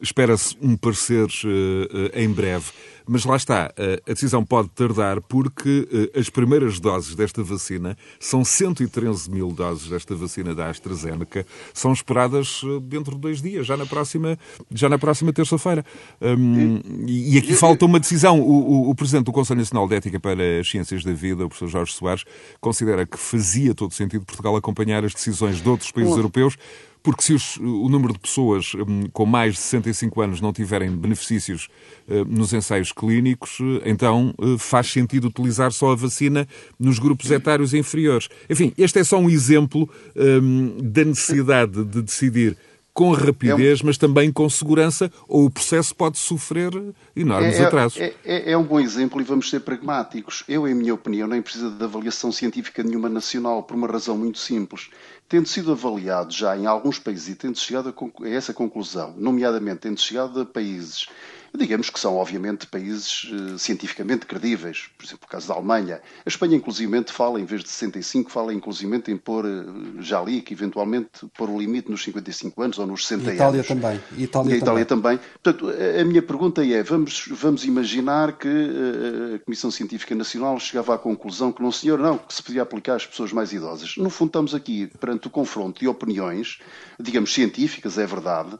Espera-se 0.00 0.56
um 0.60 0.76
parecer 0.76 1.26
uh, 1.26 2.18
em 2.18 2.28
breve. 2.28 2.66
Mas 3.06 3.24
lá 3.24 3.36
está, 3.36 3.72
uh, 3.78 4.10
a 4.10 4.14
decisão 4.14 4.44
pode 4.44 4.70
tardar 4.70 5.20
porque 5.20 6.10
as 6.18 6.30
primeiras 6.30 6.80
doses 6.80 7.14
desta 7.14 7.42
vacina, 7.42 7.96
são 8.18 8.44
113 8.44 9.30
mil 9.30 9.52
doses 9.52 9.88
desta 9.88 10.14
vacina 10.14 10.54
da 10.54 10.70
AstraZeneca, 10.70 11.46
são 11.72 11.92
esperadas 11.92 12.62
dentro 12.82 13.14
de 13.14 13.20
dois 13.20 13.42
dias, 13.42 13.66
já 13.66 13.76
na 13.76 13.84
próxima, 13.86 14.38
já 14.70 14.88
na 14.88 14.98
próxima 14.98 15.32
terça-feira. 15.32 15.84
Um, 16.20 16.80
e, 17.06 17.34
e, 17.34 17.38
aqui 17.38 17.54
falta 17.54 17.84
uma 17.84 18.00
decisão. 18.00 18.40
O, 18.40 18.88
o, 18.88 18.90
o, 18.90 18.94
Presidente 18.94 19.26
do 19.26 19.32
Conselho 19.32 19.58
Nacional 19.58 19.86
de 19.86 19.96
Ética 19.96 20.18
para 20.18 20.60
as 20.60 20.68
Ciências 20.68 21.04
da 21.04 21.12
Vida, 21.12 21.44
o 21.44 21.48
professor 21.48 21.68
Jorge 21.68 21.92
Soares, 21.92 22.24
considera 22.60 23.04
que 23.04 23.18
fazia 23.18 23.74
todo 23.74 23.92
sentido 23.92 24.24
Portugal 24.24 24.56
acompanhar 24.56 25.04
as 25.04 25.12
decisões 25.12 25.60
de 25.60 25.68
outros 25.68 25.90
países 25.90 26.16
europeus 26.16 26.56
porque 27.04 27.22
se 27.22 27.34
os, 27.34 27.58
o 27.58 27.86
número 27.90 28.14
de 28.14 28.18
pessoas 28.18 28.72
um, 28.74 29.06
com 29.12 29.26
mais 29.26 29.52
de 29.52 29.60
65 29.60 30.22
anos 30.22 30.40
não 30.40 30.54
tiverem 30.54 30.90
benefícios 30.90 31.68
uh, 32.08 32.24
nos 32.24 32.54
ensaios 32.54 32.92
clínicos, 32.92 33.60
uh, 33.60 33.82
então 33.84 34.34
uh, 34.38 34.56
faz 34.56 34.90
sentido 34.90 35.28
utilizar 35.28 35.70
só 35.70 35.92
a 35.92 35.94
vacina 35.94 36.48
nos 36.80 36.98
grupos 36.98 37.30
etários 37.30 37.74
inferiores. 37.74 38.30
Enfim, 38.48 38.72
este 38.78 39.00
é 39.00 39.04
só 39.04 39.18
um 39.18 39.28
exemplo 39.28 39.88
um, 40.16 40.78
da 40.80 41.04
necessidade 41.04 41.84
de 41.84 42.00
decidir 42.00 42.56
com 42.94 43.10
rapidez, 43.10 43.80
é 43.80 43.82
um... 43.82 43.86
mas 43.86 43.98
também 43.98 44.32
com 44.32 44.48
segurança, 44.48 45.10
ou 45.28 45.46
o 45.46 45.50
processo 45.50 45.94
pode 45.94 46.16
sofrer 46.16 46.70
enormes 47.14 47.56
é, 47.56 47.62
é 47.62 47.64
atrasos. 47.66 48.00
É, 48.00 48.14
é, 48.24 48.52
é, 48.52 48.56
um 48.56 48.62
bom 48.62 48.78
exemplo 48.78 49.20
e 49.20 49.24
vamos 49.24 49.50
ser 49.50 49.60
pragmáticos. 49.60 50.44
Eu, 50.46 50.66
em 50.68 50.74
minha 50.74 50.94
opinião, 50.94 51.26
nem 51.26 51.42
preciso 51.42 51.72
de 51.72 51.82
avaliação 51.82 52.30
científica 52.30 52.84
nenhuma 52.84 53.08
nacional, 53.08 53.64
por 53.64 53.76
uma 53.76 53.88
razão 53.88 54.16
muito 54.16 54.38
simples. 54.38 54.90
Tendo 55.28 55.48
sido 55.48 55.72
avaliado 55.72 56.32
já 56.32 56.56
em 56.56 56.66
alguns 56.66 56.98
países 57.00 57.28
e 57.28 57.34
tendo 57.34 57.58
chegado 57.58 57.92
a, 57.92 58.24
a 58.24 58.28
essa 58.28 58.54
conclusão, 58.54 59.12
nomeadamente 59.16 59.80
tendo 59.80 59.98
chegado 59.98 60.40
a 60.40 60.46
países 60.46 61.08
digamos 61.56 61.88
que 61.88 62.00
são, 62.00 62.16
obviamente, 62.16 62.66
países 62.66 63.24
uh, 63.24 63.58
cientificamente 63.58 64.26
credíveis. 64.26 64.88
Por 64.98 65.04
exemplo, 65.04 65.24
o 65.26 65.30
caso 65.30 65.48
da 65.48 65.54
Alemanha. 65.54 66.00
A 66.26 66.28
Espanha, 66.28 66.56
inclusivamente, 66.56 67.12
fala, 67.12 67.40
em 67.40 67.44
vez 67.44 67.62
de 67.62 67.68
65, 67.68 68.30
fala, 68.30 68.52
inclusivamente, 68.52 69.12
em 69.12 69.16
pôr, 69.16 69.44
uh, 69.44 70.02
já 70.02 70.20
li, 70.20 70.42
que 70.42 70.52
eventualmente 70.52 71.08
pôr 71.36 71.48
o 71.48 71.58
limite 71.58 71.88
nos 71.90 72.02
55 72.02 72.60
anos 72.60 72.78
ou 72.78 72.86
nos 72.86 73.06
60 73.06 73.30
e 73.30 73.34
Itália 73.36 73.54
anos. 73.60 73.68
Também. 73.68 74.00
E 74.16 74.22
Itália, 74.24 74.50
e 74.50 74.54
a 74.54 74.56
Itália 74.56 74.84
também. 74.84 75.16
também. 75.16 75.30
Portanto, 75.42 75.72
a, 76.00 76.04
minha 76.04 76.22
pergunta 76.22 76.66
é, 76.66 76.82
vamos, 76.82 77.28
vamos 77.30 77.64
imaginar 77.64 78.32
que 78.32 78.48
uh, 78.48 79.36
a 79.36 79.38
Comissão 79.38 79.70
Científica 79.70 80.14
Nacional 80.14 80.58
chegava 80.58 80.94
à 80.94 80.98
conclusão 80.98 81.52
que 81.52 81.62
não, 81.62 81.70
senhor, 81.70 82.00
não, 82.00 82.18
que 82.18 82.34
se 82.34 82.42
podia 82.42 82.62
aplicar 82.62 82.96
às 82.96 83.06
pessoas 83.06 83.32
mais 83.32 83.52
idosas. 83.52 83.96
No 83.96 84.10
fundo, 84.10 84.30
estamos 84.30 84.54
aqui 84.56 84.88
perante 84.98 85.28
o 85.28 85.30
confronto 85.30 85.78
de 85.80 85.86
opiniões, 85.86 86.58
digamos, 86.98 87.32
científicas, 87.32 87.96
é 87.98 88.06
verdade, 88.06 88.58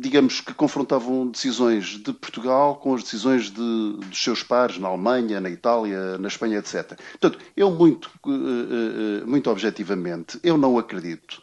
digamos 0.00 0.40
que 0.40 0.52
confrontavam 0.54 1.28
decisões 1.28 1.57
de 1.58 2.12
Portugal 2.12 2.76
com 2.76 2.94
as 2.94 3.02
decisões 3.02 3.50
de, 3.50 3.92
dos 4.08 4.22
seus 4.22 4.42
pares 4.42 4.78
na 4.78 4.88
Alemanha, 4.88 5.40
na 5.40 5.50
Itália, 5.50 6.16
na 6.18 6.28
Espanha, 6.28 6.58
etc. 6.58 6.98
Portanto, 7.20 7.38
eu 7.56 7.70
muito, 7.70 8.10
eh, 8.26 8.30
eh, 8.30 9.24
muito 9.26 9.50
objetivamente, 9.50 10.38
eu 10.42 10.56
não 10.56 10.78
acredito 10.78 11.42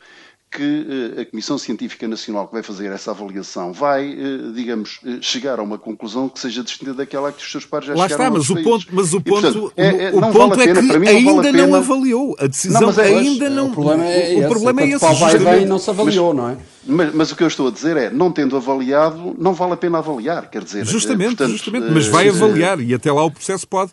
que 0.55 1.13
eh, 1.17 1.21
a 1.21 1.25
Comissão 1.25 1.57
Científica 1.57 2.07
Nacional 2.07 2.47
que 2.47 2.53
vai 2.53 2.63
fazer 2.63 2.91
essa 2.91 3.11
avaliação 3.11 3.73
vai, 3.73 4.09
eh, 4.09 4.51
digamos, 4.53 4.99
eh, 5.05 5.17
chegar 5.21 5.59
a 5.59 5.63
uma 5.63 5.77
conclusão 5.77 6.29
que 6.29 6.39
seja 6.39 6.63
distinta 6.63 6.93
daquela 6.93 7.31
que 7.31 7.43
os 7.43 7.51
seus 7.51 7.65
pares 7.65 7.87
já 7.87 7.93
Lá 7.93 8.07
chegaram 8.07 8.37
está, 8.37 8.53
mas 8.53 8.61
o, 8.61 8.63
ponto, 8.63 8.87
mas 8.91 9.13
o 9.13 9.21
ponto, 9.21 9.41
portanto, 9.41 9.73
é, 9.75 10.05
é, 10.05 10.09
o 10.09 10.21
ponto 10.31 10.61
é 10.61 10.73
que 10.73 10.99
mim, 10.99 11.07
ainda 11.07 11.51
não, 11.51 11.67
não, 11.67 11.75
avaliou. 11.75 12.35
A 12.39 12.47
decisão 12.47 12.81
não, 12.81 13.03
é, 13.03 13.07
ainda 13.07 13.49
não. 13.49 13.67
O 13.67 13.71
problema 13.73 14.05
é, 14.05 14.45
o 14.45 14.49
problema 14.49 14.81
é 14.81 14.89
esse. 14.89 15.15
Vai 15.15 15.39
bem 15.39 15.65
não 15.65 15.77
se 15.77 15.89
avaliou, 15.89 16.33
mas, 16.33 16.43
não 16.43 16.49
é? 16.51 16.57
Mas, 16.85 17.13
mas, 17.13 17.31
o 17.31 17.35
que 17.35 17.43
eu 17.43 17.47
estou 17.47 17.67
a 17.67 17.71
dizer 17.71 17.97
é, 17.97 18.09
não 18.09 18.31
tendo 18.31 18.55
avaliado, 18.55 19.35
não 19.37 19.53
vale 19.53 19.73
a 19.73 19.77
pena 19.77 19.97
avaliar, 19.97 20.49
quer 20.49 20.63
dizer... 20.63 20.85
Justamente, 20.85 21.29
portanto, 21.29 21.51
justamente, 21.51 21.91
mas 21.91 22.07
vai 22.07 22.29
avaliar 22.29 22.79
e 22.79 22.93
até 22.93 23.11
lá 23.11 23.23
o 23.23 23.31
processo 23.31 23.67
pode 23.67 23.91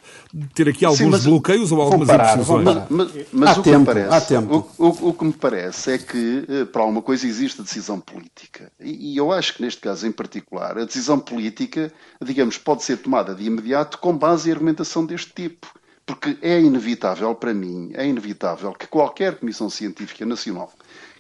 ter 0.55 0.69
aqui 0.69 0.85
alguns 0.85 0.99
sim, 0.99 1.11
mas, 1.11 1.25
bloqueios 1.25 1.73
ou 1.73 1.81
algumas 1.81 2.07
parar, 2.07 2.33
imprecisões. 2.33 2.65
Mas, 2.65 2.85
mas, 2.91 3.27
mas 3.33 3.59
o, 3.59 3.63
tempo, 3.63 3.71
que 3.71 3.79
me 3.79 3.85
parece, 4.07 4.35
o, 4.37 4.67
o, 4.79 5.09
o, 5.09 5.15
que 5.15 5.25
me 5.25 5.33
parece 5.33 5.93
é 5.93 5.99
que, 5.99 6.67
para 6.71 6.83
alguma 6.83 7.01
coisa, 7.01 7.27
existe 7.27 7.61
a 7.61 7.65
decisão 7.65 7.99
política. 7.99 8.71
E, 8.79 9.13
e, 9.13 9.17
eu 9.17 9.33
acho 9.33 9.55
que 9.55 9.63
neste 9.63 9.81
caso 9.81 10.07
em 10.07 10.13
particular, 10.13 10.79
a 10.79 10.85
decisão 10.85 11.19
política, 11.19 11.93
digamos, 12.23 12.59
pode 12.59 12.85
ser 12.85 12.99
tomada 12.99 13.35
de 13.35 13.45
imediato 13.45 13.99
com 13.99 14.17
base 14.17 14.49
em 14.49 14.53
argumentação 14.53 15.07
deste 15.07 15.33
tipo. 15.33 15.67
Porque 16.05 16.37
é 16.43 16.61
inevitável, 16.61 17.33
para 17.35 17.55
mim, 17.55 17.93
é 17.95 18.07
inevitável 18.07 18.73
que 18.73 18.89
qualquer 18.89 19.37
comissão 19.37 19.71
científica 19.71 20.27
nacional 20.27 20.73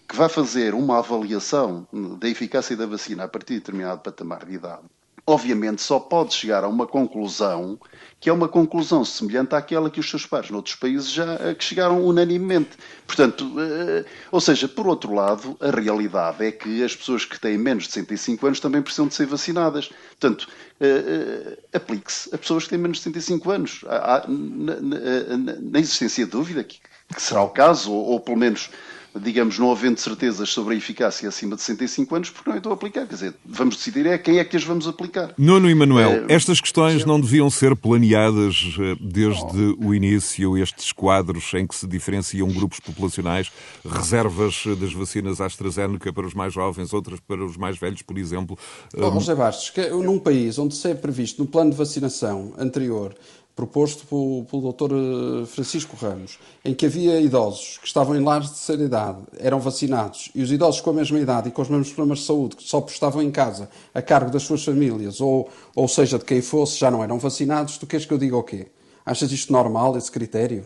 que 0.09 0.17
vá 0.17 0.29
fazer 0.29 0.75
uma 0.75 0.99
avaliação 0.99 1.87
da 2.19 2.29
eficácia 2.29 2.77
da 2.77 2.87
vacina 2.87 3.25
a 3.25 3.29
partir 3.29 3.55
de 3.55 3.61
determinado 3.61 4.01
patamar 4.01 4.45
de 4.45 4.55
idade 4.55 4.83
obviamente 5.27 5.83
só 5.83 6.01
pode 6.01 6.35
chegar 6.35 6.65
a 6.65 6.69
uma 6.69 6.87
conclusão 6.87 7.79
que 8.19 8.29
é 8.29 8.33
uma 8.33 8.49
conclusão 8.49 9.05
semelhante 9.05 9.55
àquela 9.55 9.91
que 9.91 9.99
os 9.99 10.09
seus 10.09 10.25
pares 10.27 10.51
noutros 10.51 10.77
países 10.77 11.11
já 11.11 11.35
eh, 11.41 11.55
que 11.55 11.65
chegaram 11.65 12.05
unanimemente. 12.05 12.71
Portanto, 13.05 13.45
uh, 13.45 14.05
ou 14.31 14.41
seja, 14.41 14.69
por 14.69 14.87
outro 14.87 15.13
lado, 15.13 15.57
a 15.61 15.71
realidade 15.71 16.45
é 16.45 16.53
que 16.53 16.85
as 16.85 16.95
pessoas 16.95 17.25
que 17.25 17.39
têm 17.41 17.59
menos 17.59 17.85
de 17.85 17.93
65 17.93 18.47
anos 18.47 18.61
também 18.61 18.81
precisam 18.81 19.09
de 19.09 19.15
ser 19.15 19.27
vacinadas. 19.27 19.91
Portanto, 20.21 20.49
uh, 20.81 21.59
aplique-se 21.73 22.33
a 22.33 22.39
pessoas 22.39 22.63
que 22.63 22.71
têm 22.71 22.79
menos 22.79 22.99
de 22.99 23.05
65 23.05 23.51
anos. 23.51 23.81
Na, 24.29 25.81
existência 25.81 26.25
de 26.25 26.31
dúvida 26.31 26.63
que, 26.63 26.79
será 27.19 27.43
o 27.43 27.51
caso, 27.51 27.93
ou 27.93 28.21
pelo 28.21 28.37
menos 28.37 28.71
digamos, 29.21 29.59
não 29.59 29.71
havendo 29.71 29.99
certezas 29.99 30.49
sobre 30.51 30.75
a 30.75 30.77
eficácia 30.77 31.29
acima 31.29 31.57
de 31.57 31.63
65 31.63 32.15
anos, 32.15 32.31
porque 32.31 32.51
não 32.51 32.57
estou 32.57 32.73
a 32.73 32.75
aplicar. 32.75 33.07
Quer 33.07 33.15
dizer, 33.15 33.35
vamos 33.45 33.77
decidir 33.77 34.07
é 34.07 34.17
quem 34.19 34.39
é 34.39 34.45
que 34.45 34.57
as 34.57 34.65
vamos 34.65 34.89
aplicar. 34.89 35.35
Nuno 35.37 35.69
e 35.69 35.75
Manuel, 35.75 36.27
é, 36.29 36.35
estas 36.35 36.61
questões 36.61 37.05
não 37.05 37.21
deviam 37.21 37.51
ser 37.51 37.77
planeadas 37.77 38.77
eh, 38.79 38.97
desde 39.01 39.77
oh. 39.79 39.89
o 39.89 39.95
início, 39.95 40.57
estes 40.57 40.93
quadros 40.93 41.53
em 41.55 41.67
que 41.67 41.75
se 41.75 41.87
diferenciam 41.87 42.49
grupos 42.49 42.81
populacionais, 42.81 43.51
reservas 43.85 44.65
das 44.79 44.93
vacinas 44.93 45.41
AstraZeneca 45.41 46.13
para 46.13 46.27
os 46.27 46.35
mais 46.35 46.53
jovens, 46.53 46.93
outras 46.93 47.21
para 47.21 47.45
os 47.45 47.57
mais 47.57 47.79
velhos, 47.79 48.03
por 48.03 48.17
exemplo. 48.19 48.59
Oh, 48.97 49.11
José 49.13 49.35
Bastos, 49.35 49.71
que 49.71 49.89
num 49.91 50.19
país 50.19 50.59
onde 50.59 50.75
se 50.75 50.91
é 50.91 50.95
previsto 50.95 51.43
no 51.43 51.49
plano 51.49 51.71
de 51.71 51.77
vacinação 51.77 52.55
anterior 52.59 53.15
proposto 53.63 54.05
pelo, 54.07 54.45
pelo 54.51 54.73
Dr. 54.73 54.93
Eh, 54.93 55.47
Francisco 55.47 55.97
Ramos, 55.97 56.39
em 56.65 56.75
que 56.75 56.87
havia 56.87 57.21
idosos 57.21 57.79
que 57.79 57.87
estavam 57.87 58.17
em 58.17 58.23
lares 58.23 58.49
de 58.49 58.55
terceira 58.55 58.83
idade, 58.83 59.19
eram 59.39 59.61
vacinados, 59.61 60.31
e 60.35 60.43
os 60.43 60.51
idosos 60.51 60.81
com 60.81 60.91
a 60.91 60.93
mesma 60.93 61.21
idade 61.21 61.49
e 61.49 61.53
com 61.53 61.63
os 61.63 61.69
mesmos 61.69 61.93
problemas 61.93 62.19
de 62.19 62.25
saúde, 62.25 62.57
que 62.57 62.65
só 62.65 62.85
estavam 62.89 63.23
em 63.23 63.31
casa 63.31 63.71
a 63.95 64.03
cargo 64.03 64.33
das 64.33 64.43
suas 64.43 64.65
famílias, 64.65 65.21
ou, 65.21 65.49
ou 65.77 65.87
seja, 65.87 66.19
de 66.19 66.25
quem 66.25 66.43
fosse, 66.43 66.79
já 66.79 66.91
não 66.91 67.05
eram 67.05 67.19
vacinados, 67.21 67.79
tu 67.79 67.87
queres 67.87 68.05
que 68.05 68.13
eu 68.13 68.19
diga 68.19 68.37
o 68.37 68.43
quê? 68.43 68.67
Achas 69.07 69.31
isto 69.31 69.53
normal, 69.53 69.97
esse 69.97 70.11
critério? 70.11 70.65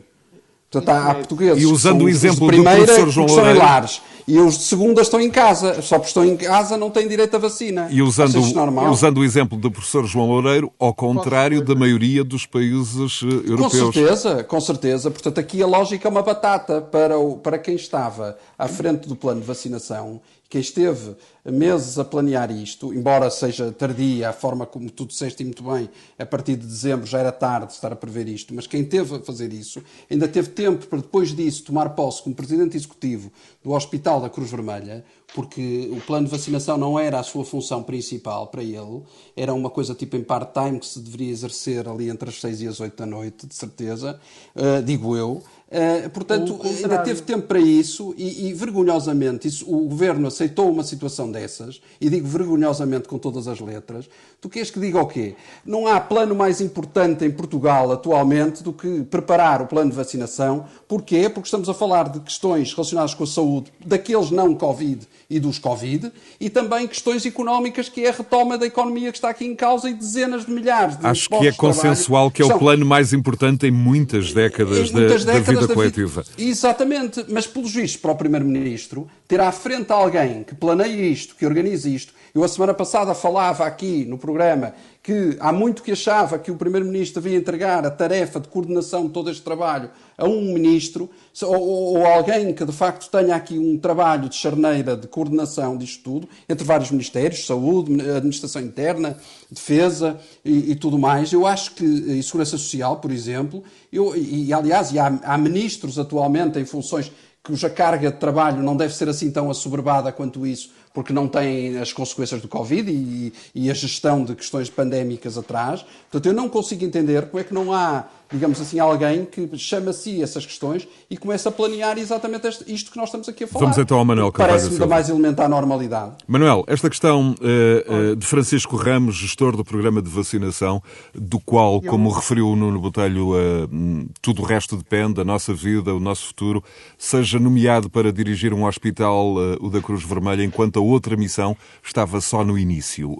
Portanto, 0.70 0.88
há, 0.88 1.10
há 1.10 1.14
portugueses 1.14 1.62
e 1.62 1.66
usando 1.66 2.02
o 2.02 2.08
exemplo 2.08 2.50
do 2.50 2.62
professor 2.62 3.08
João 3.08 3.26
Loureiro, 3.26 3.58
lares, 3.58 4.02
e 4.26 4.38
os 4.38 4.58
de 4.58 4.64
segunda 4.64 5.00
estão 5.00 5.20
em 5.20 5.30
casa. 5.30 5.80
Só 5.80 5.96
porque 5.96 6.08
estão 6.08 6.24
em 6.24 6.36
casa 6.36 6.76
não 6.76 6.90
têm 6.90 7.06
direito 7.06 7.36
à 7.36 7.38
vacina. 7.38 7.86
E 7.90 8.02
usando, 8.02 8.36
e 8.38 8.88
usando 8.88 9.18
o 9.18 9.24
exemplo 9.24 9.56
do 9.56 9.70
professor 9.70 10.04
João 10.04 10.26
Loureiro, 10.26 10.72
ao 10.78 10.92
contrário 10.92 11.62
da 11.62 11.74
maioria 11.74 12.24
dos 12.24 12.44
países 12.46 13.20
eh, 13.22 13.50
europeus. 13.50 13.80
Com 13.80 13.92
certeza, 13.92 14.44
com 14.44 14.60
certeza. 14.60 15.10
Portanto, 15.10 15.38
aqui 15.38 15.62
a 15.62 15.66
lógica 15.66 16.08
é 16.08 16.10
uma 16.10 16.22
batata 16.22 16.80
para, 16.80 17.16
o, 17.16 17.36
para 17.36 17.58
quem 17.58 17.76
estava 17.76 18.36
à 18.58 18.66
frente 18.66 19.08
do 19.08 19.14
plano 19.14 19.40
de 19.40 19.46
vacinação 19.46 20.20
quem 20.48 20.60
esteve 20.60 21.16
meses 21.44 21.98
a 21.98 22.04
planear 22.04 22.50
isto, 22.50 22.92
embora 22.92 23.30
seja 23.30 23.70
tardia 23.72 24.30
a 24.30 24.32
forma 24.32 24.66
como 24.66 24.90
tu 24.90 25.06
disseste 25.06 25.44
muito 25.44 25.62
bem, 25.62 25.88
a 26.18 26.26
partir 26.26 26.56
de 26.56 26.66
dezembro 26.66 27.06
já 27.06 27.18
era 27.18 27.32
tarde 27.32 27.72
estar 27.72 27.92
a 27.92 27.96
prever 27.96 28.28
isto, 28.28 28.54
mas 28.54 28.66
quem 28.66 28.84
teve 28.84 29.16
a 29.16 29.20
fazer 29.20 29.52
isso 29.52 29.82
ainda 30.10 30.26
teve 30.26 30.48
tempo 30.48 30.86
para 30.86 31.00
depois 31.00 31.34
disso 31.34 31.64
tomar 31.64 31.90
posse 31.90 32.22
como 32.22 32.34
presidente 32.34 32.76
executivo 32.76 33.30
do 33.62 33.72
Hospital 33.72 34.20
da 34.20 34.28
Cruz 34.28 34.50
Vermelha, 34.50 35.04
porque 35.34 35.88
o 35.92 36.00
plano 36.00 36.26
de 36.26 36.30
vacinação 36.30 36.78
não 36.78 36.98
era 36.98 37.18
a 37.18 37.22
sua 37.22 37.44
função 37.44 37.82
principal 37.82 38.46
para 38.48 38.62
ele, 38.62 39.02
era 39.36 39.52
uma 39.52 39.70
coisa 39.70 39.94
tipo 39.94 40.16
em 40.16 40.22
part-time 40.22 40.78
que 40.78 40.86
se 40.86 41.00
deveria 41.00 41.30
exercer 41.30 41.88
ali 41.88 42.08
entre 42.08 42.28
as 42.28 42.40
6 42.40 42.62
e 42.62 42.68
as 42.68 42.80
8 42.80 42.96
da 42.96 43.06
noite, 43.06 43.46
de 43.46 43.54
certeza, 43.54 44.20
uh, 44.54 44.82
digo 44.82 45.16
eu, 45.16 45.42
Uh, 45.68 46.08
portanto, 46.10 46.60
ainda 46.62 46.98
teve 46.98 47.22
tempo 47.22 47.48
para 47.48 47.58
isso 47.58 48.14
e, 48.16 48.48
e, 48.48 48.54
vergonhosamente, 48.54 49.48
isso, 49.48 49.68
o 49.68 49.88
governo 49.88 50.28
aceitou 50.28 50.70
uma 50.70 50.84
situação 50.84 51.28
dessas, 51.28 51.80
e 52.00 52.08
digo 52.08 52.28
vergonhosamente 52.28 53.08
com 53.08 53.18
todas 53.18 53.48
as 53.48 53.58
letras. 53.58 54.08
Tu 54.40 54.48
queres 54.48 54.70
que 54.70 54.78
diga 54.78 55.00
o 55.00 55.06
quê? 55.06 55.34
Não 55.64 55.88
há 55.88 55.98
plano 55.98 56.36
mais 56.36 56.60
importante 56.60 57.24
em 57.24 57.32
Portugal 57.32 57.90
atualmente 57.90 58.62
do 58.62 58.72
que 58.72 59.02
preparar 59.02 59.60
o 59.60 59.66
plano 59.66 59.90
de 59.90 59.96
vacinação. 59.96 60.66
Porquê? 60.86 61.28
Porque 61.28 61.48
estamos 61.48 61.68
a 61.68 61.74
falar 61.74 62.10
de 62.10 62.20
questões 62.20 62.72
relacionadas 62.72 63.12
com 63.12 63.24
a 63.24 63.26
saúde 63.26 63.72
daqueles 63.84 64.30
não 64.30 64.54
Covid 64.54 65.04
e 65.28 65.40
dos 65.40 65.58
Covid, 65.58 66.12
e 66.38 66.48
também 66.48 66.86
questões 66.86 67.26
económicas, 67.26 67.88
que 67.88 68.04
é 68.04 68.10
a 68.10 68.12
retoma 68.12 68.56
da 68.56 68.66
economia 68.66 69.10
que 69.10 69.18
está 69.18 69.30
aqui 69.30 69.44
em 69.44 69.56
causa 69.56 69.90
e 69.90 69.94
dezenas 69.94 70.46
de 70.46 70.52
milhares 70.52 70.96
de 70.96 71.04
Acho 71.04 71.28
que 71.28 71.48
é 71.48 71.50
consensual 71.50 72.30
que 72.30 72.40
é 72.40 72.44
o 72.44 72.56
plano 72.56 72.86
mais 72.86 73.12
importante 73.12 73.66
em 73.66 73.72
muitas 73.72 74.32
décadas, 74.32 74.90
em 74.90 74.92
muitas 74.92 75.24
da, 75.24 75.32
décadas 75.32 75.46
da 75.46 75.52
vida 75.52 75.55
coletiva. 75.68 76.24
Exatamente, 76.36 77.24
mas 77.28 77.46
pelos 77.46 77.72
vistos 77.72 78.00
para 78.00 78.12
o 78.12 78.16
Primeiro-Ministro, 78.16 79.08
ter 79.28 79.40
à 79.40 79.52
frente 79.52 79.92
alguém 79.92 80.42
que 80.42 80.54
planeie 80.54 81.12
isto, 81.12 81.34
que 81.34 81.46
organize 81.46 81.92
isto. 81.92 82.12
Eu 82.34 82.44
a 82.44 82.48
semana 82.48 82.74
passada 82.74 83.14
falava 83.14 83.64
aqui 83.64 84.04
no 84.04 84.18
programa 84.18 84.74
que 85.06 85.36
há 85.38 85.52
muito 85.52 85.84
que 85.84 85.92
achava 85.92 86.36
que 86.36 86.50
o 86.50 86.56
Primeiro-Ministro 86.56 87.22
devia 87.22 87.38
entregar 87.38 87.86
a 87.86 87.90
tarefa 87.92 88.40
de 88.40 88.48
coordenação 88.48 89.06
de 89.06 89.12
todo 89.12 89.30
este 89.30 89.40
trabalho 89.40 89.88
a 90.18 90.24
um 90.24 90.52
Ministro 90.52 91.08
ou, 91.42 91.94
ou, 91.94 92.04
alguém 92.04 92.52
que 92.52 92.64
de 92.64 92.72
facto 92.72 93.08
tenha 93.08 93.36
aqui 93.36 93.56
um 93.56 93.78
trabalho 93.78 94.28
de 94.28 94.34
charneira 94.34 94.96
de 94.96 95.06
coordenação 95.06 95.76
disto 95.76 96.02
tudo, 96.02 96.28
entre 96.48 96.64
vários 96.64 96.90
Ministérios, 96.90 97.46
Saúde, 97.46 97.92
Administração 98.16 98.60
Interna, 98.60 99.16
Defesa 99.48 100.18
e, 100.44 100.72
e 100.72 100.74
tudo 100.74 100.98
mais. 100.98 101.32
Eu 101.32 101.46
acho 101.46 101.76
que, 101.76 101.84
e 101.84 102.20
Segurança 102.20 102.58
Social, 102.58 102.96
por 102.96 103.12
exemplo, 103.12 103.62
eu, 103.92 104.16
e, 104.16 104.52
aliás, 104.52 104.90
e 104.90 104.98
há, 104.98 105.06
há 105.22 105.38
ministros 105.38 106.00
atualmente 106.00 106.58
em 106.58 106.64
funções 106.64 107.12
cuja 107.44 107.70
carga 107.70 108.10
de 108.10 108.18
trabalho 108.18 108.60
não 108.60 108.76
deve 108.76 108.92
ser 108.92 109.08
assim 109.08 109.30
tão 109.30 109.48
assoberbada 109.48 110.10
quanto 110.10 110.44
isso, 110.44 110.72
porque 110.96 111.12
não 111.12 111.28
têm 111.28 111.76
as 111.76 111.92
consequências 111.92 112.40
do 112.40 112.48
Covid 112.48 112.90
e, 112.90 113.30
e, 113.54 113.70
a 113.70 113.74
gestão 113.74 114.24
de 114.24 114.34
questões 114.34 114.70
pandémicas 114.70 115.36
atrás. 115.36 115.84
Portanto, 116.10 116.24
eu 116.24 116.32
não 116.32 116.48
consigo 116.48 116.86
entender 116.86 117.26
como 117.26 117.38
é 117.38 117.44
que 117.44 117.52
não 117.52 117.70
há 117.70 118.06
digamos 118.30 118.60
assim, 118.60 118.78
alguém 118.78 119.24
que 119.24 119.48
chama 119.56 119.90
a 119.90 119.92
si 119.92 120.22
essas 120.22 120.44
questões 120.44 120.86
e 121.08 121.16
começa 121.16 121.48
a 121.48 121.52
planear 121.52 121.98
exatamente 121.98 122.46
isto 122.66 122.90
que 122.90 122.96
nós 122.96 123.08
estamos 123.08 123.28
aqui 123.28 123.44
a 123.44 123.46
falar. 123.46 123.64
Vamos 123.64 123.78
então 123.78 123.98
ao 123.98 124.04
Manuel 124.04 124.32
Carvalho 124.32 124.58
Parece-me 124.58 124.78
da 124.78 124.86
mais 124.86 125.08
elementar 125.08 125.48
normalidade. 125.48 126.12
Manuel, 126.26 126.64
esta 126.66 126.90
questão 126.90 127.34
uh, 127.40 128.12
uh, 128.12 128.16
de 128.16 128.26
Francisco 128.26 128.76
Ramos, 128.76 129.16
gestor 129.16 129.56
do 129.56 129.64
programa 129.64 130.02
de 130.02 130.10
vacinação, 130.10 130.82
do 131.14 131.38
qual, 131.38 131.80
como 131.80 132.10
referiu 132.10 132.48
o 132.48 132.56
Nuno 132.56 132.80
Botelho, 132.80 133.30
uh, 133.30 134.08
tudo 134.20 134.42
o 134.42 134.44
resto 134.44 134.76
depende, 134.76 135.20
a 135.20 135.24
nossa 135.24 135.54
vida, 135.54 135.94
o 135.94 136.00
nosso 136.00 136.26
futuro, 136.26 136.62
seja 136.98 137.38
nomeado 137.38 137.88
para 137.88 138.12
dirigir 138.12 138.52
um 138.52 138.64
hospital, 138.64 139.34
o 139.60 139.70
da 139.70 139.80
Cruz 139.80 140.02
Vermelha, 140.02 140.42
enquanto 140.42 140.78
a 140.78 140.82
outra 140.82 141.16
missão 141.16 141.56
estava 141.82 142.20
só 142.20 142.44
no 142.44 142.58
início. 142.58 143.16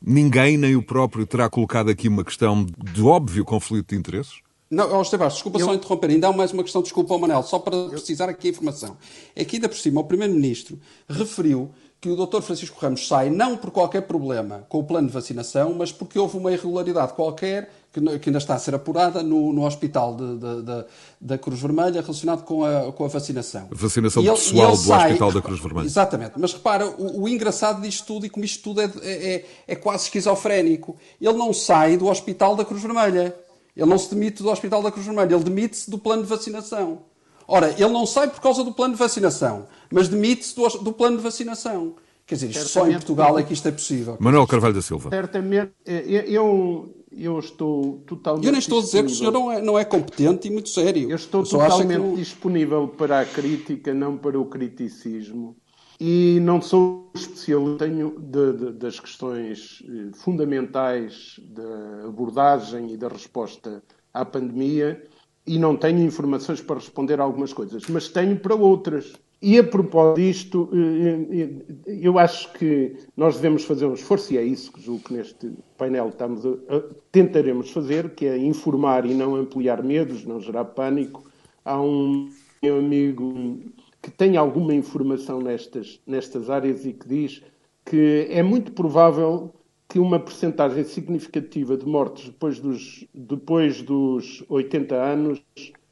Ninguém, 0.00 0.56
nem 0.56 0.76
o 0.76 0.82
próprio, 0.82 1.26
terá 1.26 1.48
colocado 1.48 1.90
aqui 1.90 2.08
uma 2.08 2.24
questão 2.24 2.64
de 2.64 3.02
óbvio 3.02 3.44
conflito 3.44 3.90
de 3.90 3.96
interesses? 3.96 4.40
Não, 4.68 4.98
oh, 4.98 5.02
Esteban, 5.02 5.28
desculpa 5.28 5.60
eu... 5.60 5.66
só 5.66 5.74
interromper. 5.74 6.10
Ainda 6.10 6.28
há 6.28 6.32
mais 6.32 6.52
uma 6.52 6.62
questão, 6.62 6.82
desculpa, 6.82 7.14
ao 7.14 7.20
Manel, 7.20 7.42
só 7.42 7.58
para 7.58 7.88
precisar 7.88 8.28
aqui 8.28 8.48
a 8.48 8.50
informação. 8.50 8.96
É 9.34 9.44
que 9.44 9.56
ainda 9.56 9.68
por 9.68 9.76
cima 9.76 10.00
o 10.00 10.04
Primeiro-Ministro 10.04 10.78
referiu 11.08 11.70
que 12.00 12.10
o 12.10 12.26
Dr. 12.26 12.40
Francisco 12.40 12.78
Ramos 12.78 13.06
sai 13.06 13.30
não 13.30 13.56
por 13.56 13.70
qualquer 13.70 14.02
problema 14.02 14.66
com 14.68 14.78
o 14.78 14.84
plano 14.84 15.06
de 15.06 15.12
vacinação, 15.12 15.74
mas 15.74 15.92
porque 15.92 16.18
houve 16.18 16.36
uma 16.36 16.52
irregularidade 16.52 17.14
qualquer 17.14 17.70
que, 18.18 18.28
ainda 18.28 18.38
está 18.38 18.54
a 18.54 18.58
ser 18.58 18.74
apurada 18.74 19.22
no, 19.22 19.52
no 19.52 19.64
hospital 19.64 20.14
de, 20.14 20.36
de, 20.36 20.62
de, 20.62 20.84
da 21.20 21.38
Cruz 21.38 21.60
Vermelha 21.60 22.00
relacionado 22.00 22.44
com 22.44 22.64
a, 22.64 22.92
com 22.92 23.04
a 23.04 23.08
vacinação. 23.08 23.68
Vacinação 23.70 24.22
ele, 24.22 24.32
pessoal 24.32 24.70
do 24.72 24.76
sai, 24.76 25.06
Hospital 25.06 25.32
da 25.32 25.42
Cruz 25.42 25.60
Vermelha. 25.60 25.86
Exatamente. 25.86 26.32
Mas 26.36 26.52
repara, 26.52 26.86
o, 26.86 27.22
o 27.22 27.28
engraçado 27.28 27.80
disto 27.80 28.06
tudo, 28.06 28.26
e 28.26 28.30
como 28.30 28.44
isto 28.44 28.62
tudo 28.62 28.80
é, 28.80 28.90
é, 29.02 29.34
é, 29.34 29.46
é 29.68 29.76
quase 29.76 30.04
esquizofrénico, 30.04 30.96
ele 31.20 31.36
não 31.36 31.52
sai 31.52 31.96
do 31.96 32.06
Hospital 32.06 32.56
da 32.56 32.64
Cruz 32.64 32.82
Vermelha. 32.82 33.34
Ele 33.76 33.90
não 33.90 33.98
se 33.98 34.14
demite 34.14 34.42
do 34.42 34.48
Hospital 34.48 34.82
da 34.82 34.90
Cruz 34.90 35.04
Vermelha, 35.06 35.34
ele 35.34 35.44
demite-se 35.44 35.90
do 35.90 35.98
plano 35.98 36.22
de 36.22 36.28
vacinação. 36.28 37.00
Ora, 37.46 37.70
ele 37.70 37.88
não 37.88 38.06
sai 38.06 38.28
por 38.28 38.40
causa 38.40 38.64
do 38.64 38.72
plano 38.72 38.94
de 38.94 38.98
vacinação, 38.98 39.66
mas 39.90 40.08
demite-se 40.08 40.56
do, 40.56 40.68
do 40.78 40.92
plano 40.92 41.18
de 41.18 41.22
vacinação. 41.22 41.94
Quer 42.26 42.34
dizer, 42.34 42.50
isto 42.50 42.68
só 42.68 42.88
em 42.88 42.92
Portugal 42.94 43.38
é 43.38 43.44
que 43.44 43.52
isto 43.52 43.68
é 43.68 43.70
possível. 43.70 44.16
Manuel 44.18 44.48
Carvalho 44.48 44.74
da 44.74 44.82
Silva. 44.82 45.10
Certamente, 45.10 45.72
eu, 45.86 46.92
eu 47.12 47.38
estou 47.38 48.02
totalmente. 48.04 48.46
Eu 48.46 48.50
nem 48.50 48.58
estou 48.58 48.80
a 48.80 48.82
dizer 48.82 49.04
que 49.04 49.12
o 49.12 49.14
senhor 49.14 49.30
não 49.30 49.52
é, 49.52 49.62
não 49.62 49.78
é 49.78 49.84
competente 49.84 50.48
e 50.48 50.50
muito 50.50 50.68
sério. 50.68 51.08
Eu 51.08 51.14
estou 51.14 51.42
eu 51.42 51.46
totalmente 51.46 51.98
não... 51.98 52.14
disponível 52.16 52.88
para 52.88 53.20
a 53.20 53.24
crítica, 53.24 53.94
não 53.94 54.16
para 54.16 54.40
o 54.40 54.44
criticismo. 54.46 55.56
E 56.00 56.40
não 56.42 56.60
sou 56.60 57.10
especialista 57.14 57.86
tenho 57.86 58.18
de, 58.18 58.52
de, 58.52 58.72
das 58.72 59.00
questões 59.00 59.82
eh, 59.88 60.10
fundamentais 60.12 61.40
da 61.48 62.08
abordagem 62.08 62.92
e 62.92 62.96
da 62.98 63.08
resposta 63.08 63.82
à 64.12 64.24
pandemia 64.24 65.02
e 65.46 65.58
não 65.58 65.76
tenho 65.76 66.00
informações 66.00 66.60
para 66.60 66.76
responder 66.76 67.20
a 67.20 67.24
algumas 67.24 67.52
coisas, 67.52 67.84
mas 67.88 68.08
tenho 68.08 68.36
para 68.38 68.54
outras. 68.54 69.12
E 69.40 69.58
a 69.58 69.64
propósito 69.64 70.16
disto, 70.16 70.70
eh, 70.72 71.52
eh, 71.86 71.98
eu 72.02 72.18
acho 72.18 72.52
que 72.54 72.96
nós 73.16 73.36
devemos 73.36 73.64
fazer 73.64 73.86
um 73.86 73.92
esforço, 73.92 74.32
e 74.32 74.38
é 74.38 74.42
isso 74.42 74.72
que 74.72 74.80
julgo 74.80 75.04
que 75.04 75.12
neste 75.12 75.52
painel 75.76 76.08
estamos 76.08 76.44
a, 76.44 76.48
a, 76.48 76.82
tentaremos 77.12 77.70
fazer, 77.70 78.10
que 78.10 78.26
é 78.26 78.36
informar 78.38 79.04
e 79.04 79.14
não 79.14 79.36
ampliar 79.36 79.82
medos, 79.82 80.24
não 80.24 80.40
gerar 80.40 80.64
pânico. 80.64 81.22
Há 81.64 81.80
um 81.80 82.30
meu 82.62 82.78
amigo 82.78 83.60
que 84.00 84.10
tem 84.10 84.36
alguma 84.36 84.74
informação 84.74 85.40
nestas, 85.40 86.00
nestas 86.06 86.48
áreas 86.48 86.86
e 86.86 86.92
que 86.92 87.06
diz 87.06 87.42
que 87.84 88.26
é 88.30 88.42
muito 88.42 88.72
provável 88.72 89.52
que 89.88 89.98
uma 89.98 90.18
percentagem 90.18 90.84
significativa 90.84 91.76
de 91.76 91.86
mortes 91.86 92.26
depois 92.26 92.58
dos, 92.58 93.04
depois 93.14 93.82
dos 93.82 94.44
80 94.48 94.94
anos, 94.94 95.42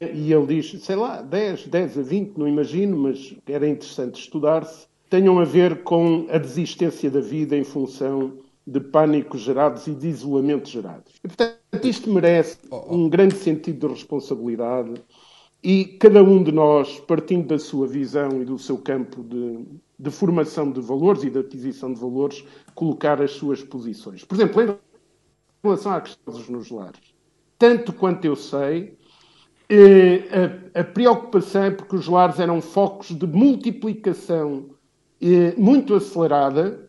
e 0.01 0.33
ele 0.33 0.45
diz, 0.47 0.83
sei 0.83 0.95
lá, 0.95 1.21
10, 1.21 1.67
10 1.67 1.97
a 1.97 2.01
20, 2.01 2.37
não 2.37 2.47
imagino, 2.47 2.97
mas 2.97 3.35
era 3.47 3.67
interessante 3.67 4.19
estudar-se, 4.19 4.87
tenham 5.09 5.39
a 5.39 5.45
ver 5.45 5.83
com 5.83 6.27
a 6.29 6.37
desistência 6.37 7.09
da 7.09 7.21
vida 7.21 7.55
em 7.55 7.63
função 7.63 8.33
de 8.67 8.79
pânicos 8.79 9.41
gerados 9.41 9.85
e 9.87 9.91
de 9.93 10.07
isolamento 10.07 10.67
gerados. 10.69 11.13
E, 11.23 11.27
portanto, 11.27 11.57
isto 11.83 12.09
merece 12.09 12.57
um 12.89 13.07
grande 13.07 13.35
sentido 13.35 13.87
de 13.87 13.93
responsabilidade 13.93 14.93
e 15.65 15.83
cada 15.83 16.23
um 16.23 16.43
de 16.43 16.51
nós, 16.51 16.99
partindo 16.99 17.47
da 17.47 17.57
sua 17.57 17.87
visão 17.87 18.39
e 18.39 18.45
do 18.45 18.55
seu 18.55 18.77
campo 18.77 19.23
de, 19.23 19.65
de 19.97 20.11
formação 20.11 20.71
de 20.71 20.79
valores 20.79 21.23
e 21.23 21.29
de 21.31 21.39
aquisição 21.39 21.91
de 21.91 21.99
valores, 21.99 22.45
colocar 22.75 23.19
as 23.19 23.31
suas 23.31 23.63
posições. 23.63 24.23
Por 24.23 24.35
exemplo, 24.35 24.61
em 24.61 24.77
relação 25.63 25.93
à 25.93 26.01
questão 26.01 26.31
dos 26.31 26.47
nos 26.49 26.69
lares, 26.69 27.01
tanto 27.57 27.91
quanto 27.91 28.25
eu 28.25 28.35
sei, 28.35 28.95
eh, 29.67 30.69
a, 30.75 30.83
preocupação 30.83 31.63
é 31.63 31.71
porque 31.71 31.95
os 31.95 32.07
lares 32.07 32.39
eram 32.39 32.61
focos 32.61 33.07
de 33.07 33.25
multiplicação 33.25 34.67
eh, 35.19 35.55
muito 35.57 35.95
acelerada 35.95 36.87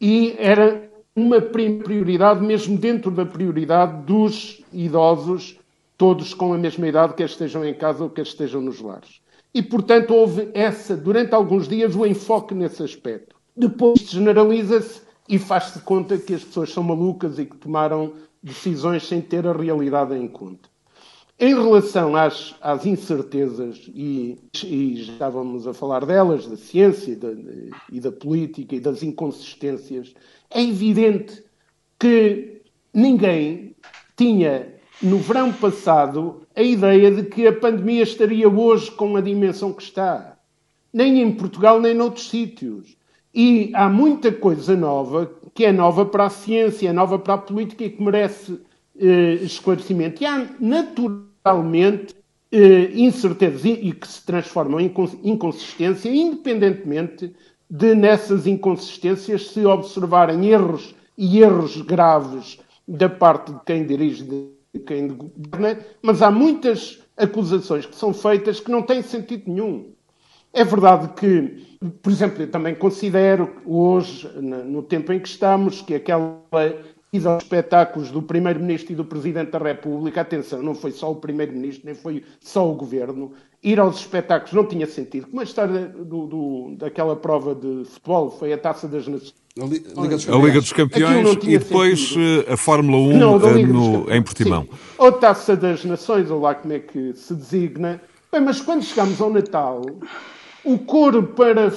e 0.00 0.36
era 0.38 0.88
uma 1.16 1.40
prioridade, 1.40 2.40
mesmo 2.40 2.78
dentro 2.78 3.10
da 3.10 3.26
prioridade 3.26 4.06
dos 4.06 4.62
idosos, 4.72 5.58
todos 5.96 6.34
com 6.34 6.52
a 6.52 6.58
mesma 6.58 6.88
idade, 6.88 7.14
quer 7.14 7.26
estejam 7.26 7.64
em 7.64 7.74
casa 7.74 8.04
ou 8.04 8.10
quer 8.10 8.22
estejam 8.22 8.60
nos 8.60 8.80
lares. 8.80 9.20
E, 9.54 9.62
portanto, 9.62 10.14
houve 10.14 10.50
essa, 10.52 10.96
durante 10.96 11.34
alguns 11.34 11.66
dias, 11.66 11.96
o 11.96 12.04
enfoque 12.04 12.54
nesse 12.54 12.82
aspecto. 12.82 13.34
Depois 13.56 14.00
generaliza-se 14.00 15.00
e 15.28 15.38
faz-se 15.38 15.80
conta 15.80 16.18
que 16.18 16.34
as 16.34 16.44
pessoas 16.44 16.70
são 16.70 16.82
malucas 16.82 17.38
e 17.38 17.46
que 17.46 17.56
tomaram 17.56 18.12
decisões 18.42 19.06
sem 19.06 19.20
ter 19.20 19.46
a 19.46 19.52
realidade 19.52 20.14
em 20.14 20.28
conta. 20.28 20.68
Em 21.38 21.54
relação 21.54 22.16
às, 22.16 22.54
às 22.60 22.86
incertezas, 22.86 23.90
e, 23.94 24.38
e, 24.64 25.02
já 25.02 25.12
estávamos 25.14 25.66
a 25.66 25.74
falar 25.74 26.04
delas, 26.04 26.46
da 26.46 26.56
ciência 26.56 27.12
e 27.12 27.16
da, 27.16 27.28
e 27.92 28.00
da 28.00 28.12
política 28.12 28.74
e 28.74 28.80
das 28.80 29.02
inconsistências, 29.02 30.14
é 30.50 30.62
evidente 30.62 31.44
que 31.98 32.62
ninguém 32.92 33.74
tinha 34.16 34.75
no 35.02 35.18
verão 35.18 35.52
passado 35.52 36.42
a 36.54 36.62
ideia 36.62 37.10
de 37.10 37.24
que 37.24 37.46
a 37.46 37.52
pandemia 37.52 38.02
estaria 38.02 38.48
hoje 38.48 38.90
com 38.90 39.16
a 39.16 39.20
dimensão 39.20 39.72
que 39.72 39.82
está. 39.82 40.36
Nem 40.92 41.20
em 41.20 41.32
Portugal, 41.32 41.80
nem 41.80 41.94
noutros 41.94 42.30
sítios. 42.30 42.96
E 43.34 43.70
há 43.74 43.88
muita 43.88 44.32
coisa 44.32 44.74
nova 44.74 45.30
que 45.54 45.64
é 45.64 45.72
nova 45.72 46.04
para 46.04 46.26
a 46.26 46.30
ciência, 46.30 46.88
é 46.88 46.92
nova 46.92 47.18
para 47.18 47.34
a 47.34 47.38
política 47.38 47.84
e 47.84 47.90
que 47.90 48.02
merece 48.02 48.60
eh, 48.98 49.38
esclarecimento. 49.42 50.22
E 50.22 50.26
há 50.26 50.50
naturalmente 50.60 52.14
eh, 52.52 52.90
incertezas 52.94 53.64
e, 53.64 53.70
e, 53.70 53.92
que 53.92 54.06
se 54.06 54.24
transformam 54.24 54.80
em 54.80 54.92
inconsistência, 55.24 56.10
independentemente 56.10 57.34
de 57.68 57.94
nessas 57.94 58.46
inconsistências 58.46 59.48
se 59.48 59.64
observarem 59.64 60.46
erros 60.46 60.94
e 61.18 61.40
erros 61.40 61.80
graves 61.82 62.58
da 62.86 63.08
parte 63.08 63.52
de 63.52 63.60
quem 63.64 63.86
dirige 63.86 64.24
quem 64.78 65.08
governa, 65.08 65.80
mas 66.02 66.22
há 66.22 66.30
muitas 66.30 67.02
acusações 67.16 67.86
que 67.86 67.96
são 67.96 68.12
feitas 68.12 68.60
que 68.60 68.70
não 68.70 68.82
têm 68.82 69.02
sentido 69.02 69.44
nenhum. 69.50 69.92
É 70.52 70.64
verdade 70.64 71.08
que, 71.14 71.78
por 72.02 72.10
exemplo, 72.10 72.42
eu 72.42 72.50
também 72.50 72.74
considero 72.74 73.56
hoje, 73.66 74.26
no 74.40 74.82
tempo 74.82 75.12
em 75.12 75.20
que 75.20 75.28
estamos, 75.28 75.82
que 75.82 75.94
aquela 75.94 76.42
ida 77.16 77.30
aos 77.30 77.42
espetáculos 77.42 78.10
do 78.10 78.22
Primeiro-Ministro 78.22 78.92
e 78.92 78.96
do 78.96 79.04
Presidente 79.04 79.50
da 79.50 79.58
República, 79.58 80.20
atenção, 80.20 80.62
não 80.62 80.74
foi 80.74 80.92
só 80.92 81.10
o 81.10 81.16
Primeiro-Ministro, 81.16 81.86
nem 81.86 81.94
foi 81.94 82.22
só 82.40 82.70
o 82.70 82.74
Governo, 82.74 83.32
ir 83.62 83.80
aos 83.80 83.98
espetáculos 83.98 84.52
não 84.52 84.64
tinha 84.64 84.86
sentido. 84.86 85.26
Como 85.26 85.40
a 85.40 85.44
história 85.44 85.86
do, 85.88 86.26
do, 86.26 86.74
daquela 86.78 87.16
prova 87.16 87.54
de 87.54 87.84
futebol, 87.84 88.30
foi 88.30 88.52
a 88.52 88.58
Taça 88.58 88.86
das 88.86 89.06
Nações. 89.08 89.34
A 89.58 89.64
Liga 89.64 90.16
dos, 90.16 90.28
a 90.28 90.36
Liga 90.36 90.60
dos 90.60 90.72
Campeões 90.72 91.38
e 91.42 91.58
depois 91.58 92.08
sentido. 92.08 92.44
Eh, 92.46 92.52
a 92.52 92.56
Fórmula 92.56 93.14
1 93.14 93.18
não, 93.18 93.36
eh, 93.36 93.62
no, 93.62 94.12
em 94.12 94.22
Portimão. 94.22 94.62
Sim. 94.62 94.68
Ou 94.98 95.12
Taça 95.12 95.56
das 95.56 95.84
Nações, 95.84 96.30
ou 96.30 96.40
lá 96.40 96.54
como 96.54 96.74
é 96.74 96.78
que 96.78 97.14
se 97.14 97.34
designa. 97.34 98.00
Bem, 98.30 98.42
mas 98.42 98.60
quando 98.60 98.84
chegamos 98.84 99.18
ao 99.18 99.30
Natal, 99.30 99.82
o 100.62 100.78
coro 100.78 101.22
para, 101.22 101.72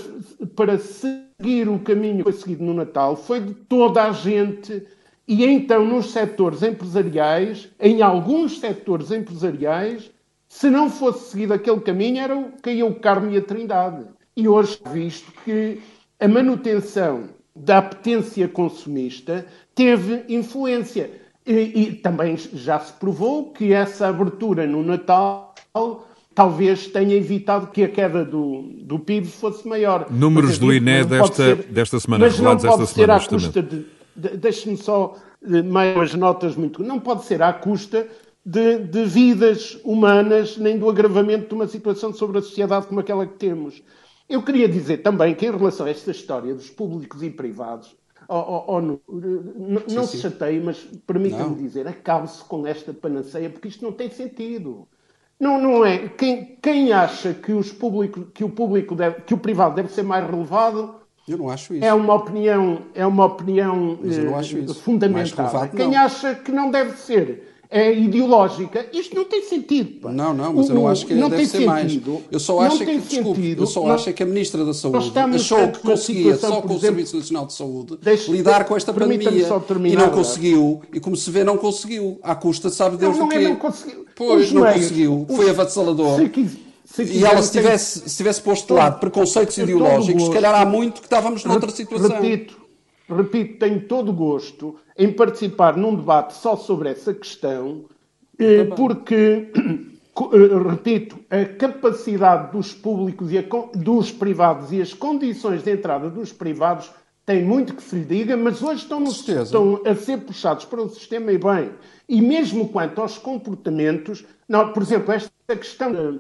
para 0.56 0.78
seguir 0.78 1.70
o 1.70 1.80
caminho 1.80 2.18
que 2.18 2.24
foi 2.24 2.34
seguido 2.34 2.64
no 2.66 2.74
Natal 2.74 3.16
foi 3.16 3.40
de 3.40 3.54
toda 3.54 4.04
a 4.04 4.12
gente. 4.12 4.84
E 5.30 5.46
então, 5.46 5.86
nos 5.86 6.12
setores 6.12 6.64
empresariais, 6.64 7.70
em 7.80 8.02
alguns 8.02 8.60
setores 8.60 9.12
empresariais, 9.12 10.10
se 10.48 10.72
não 10.72 10.90
fosse 10.90 11.30
seguido 11.30 11.54
aquele 11.54 11.80
caminho, 11.82 12.20
era, 12.20 12.44
caía 12.64 12.84
o 12.84 12.96
Carmo 12.96 13.30
e 13.30 13.38
a 13.38 13.42
Trindade. 13.42 14.06
E 14.36 14.48
hoje, 14.48 14.80
visto 14.92 15.32
que 15.46 15.80
a 16.20 16.28
manutenção 16.28 17.30
da 17.56 17.78
apetência 17.78 18.48
consumista 18.48 19.46
teve 19.76 20.24
influência. 20.30 21.12
E, 21.46 21.54
e, 21.54 21.94
também 21.94 22.36
já 22.36 22.80
se 22.80 22.94
provou 22.94 23.52
que 23.52 23.72
essa 23.72 24.08
abertura 24.08 24.66
no 24.66 24.82
Natal 24.82 25.54
talvez 26.34 26.88
tenha 26.88 27.16
evitado 27.16 27.68
que 27.68 27.84
a 27.84 27.88
queda 27.88 28.26
do, 28.26 28.64
do 28.82 28.98
PIB 28.98 29.28
fosse 29.28 29.68
maior. 29.68 30.08
Números 30.10 30.58
do 30.58 30.74
INE 30.74 31.04
desta, 31.06 31.36
ser, 31.36 31.56
desta 31.66 32.00
semana, 32.00 32.26
mas 32.26 32.40
não 32.40 32.58
pode 32.58 32.88
ser 32.88 33.12
à 33.12 33.20
custa 33.20 33.62
de 33.62 33.99
deixe-me 34.16 34.78
só 34.78 35.16
eh, 35.44 35.62
meias 35.62 36.14
notas 36.14 36.56
muito. 36.56 36.84
Não 36.84 37.00
pode 37.00 37.26
ser 37.26 37.42
à 37.42 37.54
custa 37.54 38.08
de, 38.46 38.80
de, 38.80 39.04
vidas 39.06 39.80
humanas, 39.84 40.58
nem 40.58 40.78
do 40.78 40.90
agravamento 40.90 41.50
de 41.50 41.56
uma 41.56 41.68
situação 41.68 42.14
sobre 42.14 42.40
a 42.40 42.42
sociedade 42.42 42.88
como 42.88 43.00
aquela 43.00 43.26
que 43.26 43.36
temos. 43.36 43.82
Eu 44.28 44.44
queria 44.44 44.68
dizer 44.68 44.98
também 44.98 45.34
que, 45.36 45.46
em 45.46 45.52
relação 45.52 45.86
a 45.86 45.90
esta 45.90 46.12
história 46.12 46.54
dos 46.54 46.70
públicos 46.70 47.24
e 47.24 47.30
privados, 47.30 47.96
oh, 48.28 48.36
oh, 48.36 48.64
oh, 48.68 48.82
não, 48.82 49.00
não 49.08 50.06
sim, 50.06 50.18
se 50.18 50.22
chateie, 50.22 50.60
mas 50.60 50.78
permita-me 51.06 51.56
dizer, 51.56 51.88
acabe-se 51.88 52.44
com 52.44 52.66
esta 52.66 52.94
panaceia, 52.94 53.50
porque 53.50 53.68
isto 53.68 53.84
não 53.84 53.92
tem 53.92 54.10
sentido. 54.10 54.88
Não, 55.40 55.60
não 55.60 55.86
é. 55.86 56.10
Quem, 56.10 56.58
quem 56.62 56.92
acha 56.92 57.34
que, 57.34 57.54
os 57.54 57.72
público, 57.72 58.26
que, 58.26 58.44
o 58.44 58.50
público 58.50 58.94
deve, 58.94 59.22
que 59.22 59.34
o 59.34 59.38
privado 59.38 59.76
deve 59.76 59.90
ser 59.90 60.04
mais 60.04 60.30
relevado 60.30 60.99
eu 61.30 61.38
não 61.38 61.50
acho 61.50 61.74
isso. 61.74 61.86
É 61.86 61.94
uma 61.94 62.16
opinião, 62.16 62.80
é 62.94 63.06
uma 63.06 63.26
opinião 63.26 64.00
eh, 64.04 64.74
fundamental. 64.74 65.70
Quem 65.76 65.96
acha 65.96 66.36
que 66.36 66.52
não 66.52 66.72
deve 66.72 66.98
ser 66.98 67.50
é 67.70 67.94
ideológica. 67.94 68.88
Isto 68.92 69.16
não 69.16 69.26
tem 69.26 69.44
sentido. 69.44 70.02
Pá. 70.02 70.12
Não, 70.12 70.34
não, 70.34 70.54
mas 70.54 70.70
eu 70.70 70.76
não 70.76 70.88
acho 70.88 71.06
que 71.06 71.14
não 71.14 71.30
deve 71.30 71.46
ser 71.46 71.60
sentido. 71.60 72.12
mais. 72.12 72.24
Eu 72.32 72.40
só 72.40 72.60
acho 72.62 72.80
que, 72.80 72.98
desculpe, 72.98 73.42
sentido. 73.42 73.64
eu 73.64 73.68
só 73.68 73.84
não, 73.84 73.94
acho 73.94 74.12
que 74.12 74.24
a 74.24 74.26
Ministra 74.26 74.66
da 74.66 74.74
Saúde 74.74 75.12
achou 75.36 75.68
que 75.68 75.80
conseguia, 75.80 76.36
só 76.36 76.48
com 76.48 76.56
exemplo, 76.56 76.76
o 76.76 76.80
Serviço 76.80 77.18
Nacional 77.18 77.46
de 77.46 77.54
Saúde, 77.54 78.00
deixe, 78.02 78.32
lidar 78.32 78.66
com 78.66 78.76
esta 78.76 78.92
pandemia. 78.92 79.30
e 79.86 79.96
não 79.96 80.10
conseguiu. 80.10 80.82
E 80.92 81.00
como 81.00 81.16
se 81.16 81.30
vê, 81.30 81.44
não 81.44 81.58
conseguiu. 81.58 82.20
À 82.24 82.34
custa, 82.34 82.70
sabe 82.70 82.98
Deus 82.98 83.18
não, 83.18 83.28
do 83.28 83.32
quê? 83.32 83.38
É, 83.38 83.42
não 83.42 83.56
conseguiu. 83.56 84.06
Pois, 84.16 84.48
Os 84.48 84.52
não 84.52 84.64
meios, 84.64 84.78
conseguiu. 84.78 85.26
Foi 85.30 85.50
avassalador. 85.50 86.20
Se 87.06 87.20
e 87.20 87.26
ela, 87.26 87.42
se 87.42 87.52
tivesse, 87.52 88.10
se 88.10 88.18
tivesse 88.18 88.42
posto 88.42 88.68
de 88.68 88.74
lado 88.74 89.00
preconceitos 89.00 89.58
ideológicos, 89.58 90.26
se 90.26 90.32
calhar 90.32 90.56
há 90.56 90.66
muito 90.66 91.02
que 91.02 91.08
estávamos 91.08 91.44
noutra 91.46 91.70
situação. 91.72 92.10
Repito, 92.10 92.58
repito, 93.08 93.60
tenho 93.60 93.82
todo 93.82 94.10
o 94.10 94.14
gosto 94.14 94.76
em 94.98 95.12
participar 95.12 95.78
num 95.78 95.96
debate 95.96 96.34
só 96.34 96.56
sobre 96.56 96.90
essa 96.90 97.14
questão, 97.14 97.86
eh, 98.38 98.66
porque, 98.76 99.52
eh, 99.56 100.70
repito, 100.70 101.20
a 101.30 101.46
capacidade 101.46 102.52
dos 102.52 102.74
públicos 102.74 103.32
e 103.32 103.38
a, 103.38 103.44
dos 103.74 104.12
privados 104.12 104.72
e 104.72 104.82
as 104.82 104.94
condições 104.94 105.64
de 105.64 105.72
entrada 105.72 106.10
dos 106.10 106.32
privados 106.32 106.92
tem 107.30 107.44
muito 107.44 107.76
que 107.76 107.84
se 107.84 107.96
lhe 107.96 108.06
diga, 108.06 108.36
mas 108.36 108.60
hoje 108.64 108.82
estão, 108.82 109.00
no, 109.00 109.12
estão 109.12 109.82
a 109.86 109.94
ser 109.94 110.18
puxados 110.18 110.66
para 110.66 110.82
o 110.82 110.90
sistema 110.90 111.32
e 111.32 111.38
bem. 111.38 111.70
E 112.08 112.20
mesmo 112.24 112.70
quanto 112.70 113.00
aos 113.00 113.20
comportamentos, 113.20 114.26
não, 114.48 114.74
por 114.74 114.82
exemplo, 114.82 115.14
esta 115.14 115.30
questão 115.48 116.20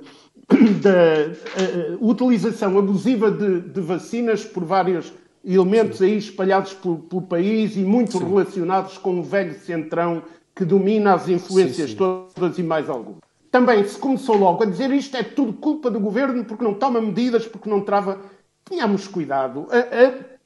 da, 0.81 1.93
uh, 1.93 2.09
utilização 2.09 2.77
abusiva 2.77 3.31
de, 3.31 3.61
de 3.61 3.81
vacinas 3.81 4.43
por 4.43 4.63
vários 4.63 5.13
elementos 5.45 6.01
aí 6.01 6.17
espalhados 6.17 6.73
pelo, 6.73 6.99
pelo, 6.99 7.21
país 7.21 7.75
e 7.75 7.79
muito 7.79 8.17
sim. 8.17 8.25
relacionados 8.25 8.97
com 8.97 9.19
o 9.19 9.23
velho 9.23 9.57
centrão 9.59 10.23
que 10.55 10.65
domina 10.65 11.13
as 11.13 11.29
influências 11.29 11.91
sim, 11.91 11.95
todas 11.95 12.57
e 12.57 12.63
mais 12.63 12.89
algumas. 12.89 13.21
Também 13.51 13.83
se 13.85 13.97
começou 13.97 14.37
logo 14.37 14.63
a 14.63 14.65
dizer 14.65 14.91
isto 14.91 15.15
é 15.15 15.23
tudo 15.23 15.53
culpa 15.53 15.89
do 15.89 15.99
governo 15.99 16.43
porque 16.43 16.63
não 16.63 16.73
toma 16.73 17.01
medidas, 17.01 17.47
porque 17.47 17.69
não 17.69 17.81
trava. 17.81 18.19
Tenhamos 18.65 19.07
cuidado. 19.07 19.67
A, 19.71 19.77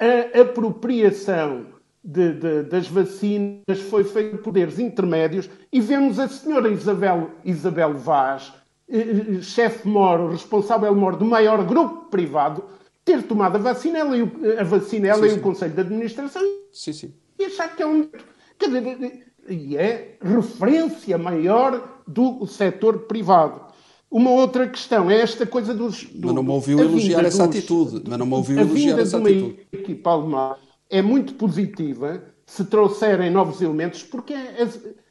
a, 0.06 0.40
a 0.40 0.42
apropriação 0.42 1.66
de, 2.04 2.34
de, 2.34 2.64
das 2.64 2.88
vacinas 2.88 3.80
foi 3.90 4.04
feita 4.04 4.38
por 4.38 4.44
poderes 4.44 4.78
intermédios 4.78 5.50
e 5.72 5.82
vemos 5.82 6.20
a 6.20 6.28
senhora 6.28 6.70
Isabel, 6.70 7.32
Isabel 7.44 7.94
Vaz, 7.96 8.54
chefe 9.42 9.88
mor, 9.88 10.32
responsável 10.32 10.94
mor 10.96 11.16
do 11.16 11.26
maior 11.26 11.64
grupo 11.66 12.10
privado, 12.10 12.64
ter 13.04 13.24
tomado 13.24 13.56
a 13.56 13.60
vacina, 13.60 14.00
ela 14.00 14.18
e 14.18 14.24
o, 14.24 14.32
a 14.60 14.64
vacina, 14.64 15.08
ela 15.08 15.28
sim, 15.28 15.36
e 15.36 15.40
o 15.40 15.42
Conselho 15.42 15.74
de 15.74 15.82
Administração 15.82 16.42
sim, 16.72 16.94
sim. 16.94 17.14
e 17.40 17.46
achar 17.46 17.76
que 17.76 17.84
é 17.84 17.88
um. 17.88 18.08
E 19.50 19.76
é 19.76 20.18
referência 20.22 21.18
maior 21.18 22.02
do 22.08 22.46
setor 22.48 23.00
privado. 23.00 23.62
Uma 24.10 24.30
outra 24.30 24.68
questão 24.68 25.10
é 25.10 25.20
esta 25.20 25.46
coisa 25.46 25.74
dos. 25.74 26.06
Do, 26.06 26.28
mas 26.28 26.36
não 26.36 26.44
me 26.44 26.52
ouviu 26.52 26.80
elogiar 26.80 27.26
essa 27.26 27.48
dos, 27.48 27.58
atitude. 27.58 28.04
Mas 28.08 28.20
não 28.20 28.26
me 28.26 28.34
ouviu 28.36 28.60
elogiar 28.60 29.00
essa 29.00 29.18
atitude. 29.18 29.68
A 29.74 29.76
equipa 29.76 30.12
alemã 30.12 30.56
é 30.90 31.02
muito 31.02 31.34
positiva 31.34 32.24
se 32.46 32.64
trouxerem 32.64 33.32
novos 33.32 33.62
elementos, 33.62 34.04
porque 34.04 34.34
é, 34.34 34.64
é 34.64 34.70